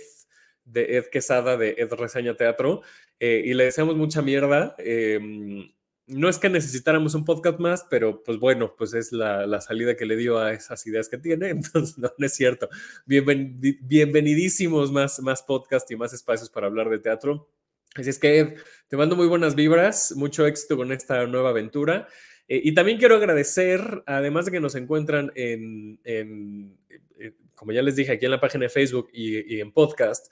de 0.73 0.97
Ed 0.97 1.07
Quesada, 1.07 1.57
de 1.57 1.75
Ed 1.79 1.93
Reseña 1.93 2.37
Teatro, 2.37 2.83
eh, 3.19 3.43
y 3.45 3.55
le 3.55 3.65
deseamos 3.65 3.97
mucha 3.97 4.23
mierda. 4.23 4.75
Em, 4.79 5.71
no 6.11 6.29
es 6.29 6.39
que 6.39 6.49
necesitáramos 6.49 7.15
un 7.15 7.25
podcast 7.25 7.61
más, 7.61 7.87
pero 7.89 8.23
pues 8.23 8.39
bueno, 8.39 8.75
pues 8.77 8.95
es 8.95 9.13
la, 9.13 9.61
salida 9.61 9.97
que 9.97 10.07
le 10.07 10.17
dio 10.17 10.39
a 10.39 10.53
esas 10.53 10.87
ideas 10.87 11.09
que 11.09 11.19
tiene, 11.19 11.49
entonces 11.51 11.97
no, 11.99 12.11
es 12.19 12.35
cierto. 12.35 12.69
bienvenidísimos 13.07 14.91
más, 14.91 15.21
más 15.21 15.43
podcast 15.43 15.91
y 15.91 15.97
más 15.97 16.13
espacios 16.13 16.51
para 16.51 16.67
hablar 16.67 16.89
de 16.91 16.99
teatro. 16.99 17.49
Así 17.95 18.11
es 18.11 18.19
que 18.19 18.57
te 18.89 18.97
mando 18.97 19.17
muy 19.17 19.27
buenas 19.27 19.55
vibras, 19.55 20.13
mucho 20.17 20.47
éxito 20.47 20.77
con 20.77 20.93
esta 20.93 21.27
nueva 21.27 21.51
aventura. 21.51 22.07
Eh, 22.49 22.61
y 22.65 22.75
también 22.75 22.99
quiero 22.99 23.17
agradecer, 23.17 24.03
además 24.07 24.47
de 24.47 24.53
que 24.53 24.61
nos 24.61 24.75
encuentran 24.75 25.33
en, 25.35 26.01
eh, 26.05 27.33
como 27.55 27.73
ya 27.73 27.83
les 27.83 27.97
dije, 27.97 28.13
aquí 28.13 28.25
en 28.25 28.31
la 28.33 28.41
página 28.41 28.65
de 28.65 28.71
Facebook 28.71 29.09
y, 29.13 29.57
y 29.57 29.61
en 29.61 29.73
podcast, 29.73 30.27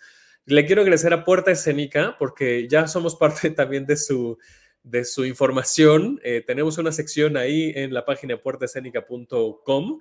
le 0.49 0.65
quiero 0.65 0.83
agradecer 0.83 1.13
a 1.13 1.25
Puerta 1.25 1.51
Escénica 1.51 2.17
porque 2.19 2.69
ya 2.69 2.87
somos 2.89 3.17
parte 3.17 3.51
también 3.51 3.87
de 3.87 3.97
su 3.97 4.39
de 4.83 5.05
su 5.05 5.27
información. 5.27 6.19
Eh, 6.25 6.43
tenemos 6.47 6.79
una 6.79 6.93
sección 6.93 7.37
ahí 7.37 7.73
en 7.75 7.93
la 7.93 8.05
página 8.05 8.39
puertaescénica.com 8.39 9.99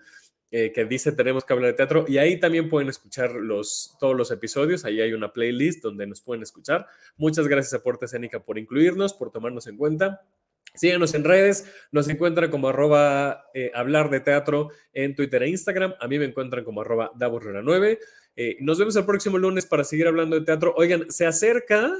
eh, 0.49 0.71
que 0.71 0.85
dice 0.85 1.11
tenemos 1.11 1.43
que 1.43 1.51
hablar 1.51 1.71
de 1.71 1.75
teatro 1.75 2.05
y 2.07 2.19
ahí 2.19 2.39
también 2.39 2.69
pueden 2.69 2.87
escuchar 2.87 3.31
los, 3.31 3.97
todos 3.99 4.15
los 4.15 4.31
episodios. 4.31 4.85
Ahí 4.85 5.01
hay 5.01 5.11
una 5.11 5.33
playlist 5.33 5.83
donde 5.83 6.07
nos 6.07 6.21
pueden 6.21 6.41
escuchar. 6.43 6.87
Muchas 7.17 7.47
gracias 7.47 7.73
a 7.73 7.83
Puerta 7.83 8.05
Escénica 8.05 8.39
por 8.39 8.57
incluirnos, 8.57 9.13
por 9.13 9.31
tomarnos 9.31 9.67
en 9.67 9.75
cuenta. 9.75 10.21
Síguenos 10.73 11.15
en 11.15 11.23
redes, 11.23 11.65
nos 11.91 12.07
encuentran 12.07 12.51
como 12.51 12.69
arroba 12.69 13.45
eh, 13.53 13.71
hablar 13.73 14.09
de 14.09 14.19
teatro 14.19 14.69
en 14.93 15.15
Twitter 15.15 15.43
e 15.43 15.49
Instagram. 15.49 15.95
A 15.99 16.07
mí 16.07 16.19
me 16.19 16.25
encuentran 16.25 16.63
como 16.63 16.81
arroba 16.81 17.11
9 17.17 17.99
nos 18.59 18.77
vemos 18.77 18.95
el 18.95 19.05
próximo 19.05 19.37
lunes 19.37 19.65
para 19.65 19.83
seguir 19.83 20.07
hablando 20.07 20.39
de 20.39 20.45
teatro. 20.45 20.73
Oigan, 20.77 21.11
se 21.11 21.25
acerca 21.25 21.91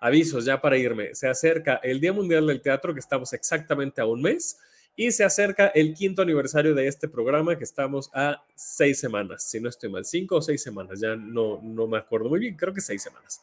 avisos 0.00 0.44
ya 0.44 0.60
para 0.60 0.78
irme. 0.78 1.14
Se 1.14 1.28
acerca 1.28 1.76
el 1.82 2.00
Día 2.00 2.12
Mundial 2.12 2.46
del 2.46 2.60
Teatro, 2.60 2.94
que 2.94 3.00
estamos 3.00 3.32
exactamente 3.32 4.00
a 4.00 4.06
un 4.06 4.22
mes, 4.22 4.58
y 4.96 5.12
se 5.12 5.24
acerca 5.24 5.68
el 5.68 5.94
quinto 5.94 6.22
aniversario 6.22 6.74
de 6.74 6.88
este 6.88 7.08
programa, 7.08 7.56
que 7.56 7.64
estamos 7.64 8.10
a 8.12 8.42
seis 8.54 8.98
semanas, 8.98 9.44
si 9.44 9.60
no 9.60 9.68
estoy 9.68 9.90
mal, 9.90 10.04
cinco 10.04 10.36
o 10.36 10.42
seis 10.42 10.62
semanas, 10.62 11.00
ya 11.00 11.14
no, 11.16 11.60
no 11.62 11.86
me 11.86 11.98
acuerdo 11.98 12.28
muy 12.28 12.40
bien, 12.40 12.56
creo 12.56 12.74
que 12.74 12.80
seis 12.80 13.02
semanas. 13.02 13.40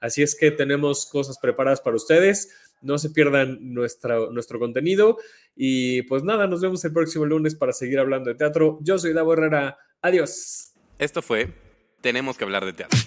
Así 0.00 0.22
es 0.22 0.34
que 0.34 0.50
tenemos 0.50 1.06
cosas 1.06 1.38
preparadas 1.38 1.80
para 1.80 1.96
ustedes. 1.96 2.50
No 2.80 2.96
se 2.96 3.10
pierdan 3.10 3.58
nuestra, 3.74 4.18
nuestro 4.30 4.58
contenido. 4.58 5.18
Y 5.54 6.02
pues 6.02 6.22
nada, 6.22 6.46
nos 6.46 6.62
vemos 6.62 6.82
el 6.86 6.92
próximo 6.94 7.26
lunes 7.26 7.54
para 7.54 7.74
seguir 7.74 7.98
hablando 7.98 8.30
de 8.30 8.36
teatro. 8.36 8.78
Yo 8.80 8.98
soy 8.98 9.12
Davo 9.12 9.34
Herrera. 9.34 9.76
Adiós. 10.00 10.72
Esto 10.98 11.20
fue 11.20 11.52
Tenemos 12.00 12.38
que 12.38 12.44
hablar 12.44 12.64
de 12.64 12.72
teatro. 12.72 12.98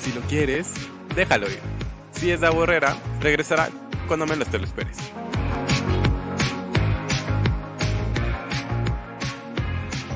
Si 0.00 0.10
lo 0.12 0.22
quieres, 0.22 0.72
déjalo 1.14 1.46
ir. 1.46 1.60
Si 2.12 2.30
es 2.30 2.40
la 2.40 2.50
borrera, 2.50 2.96
regresará 3.20 3.68
cuando 4.08 4.26
menos 4.26 4.48
te 4.48 4.58
lo 4.58 4.64
esperes. 4.64 4.96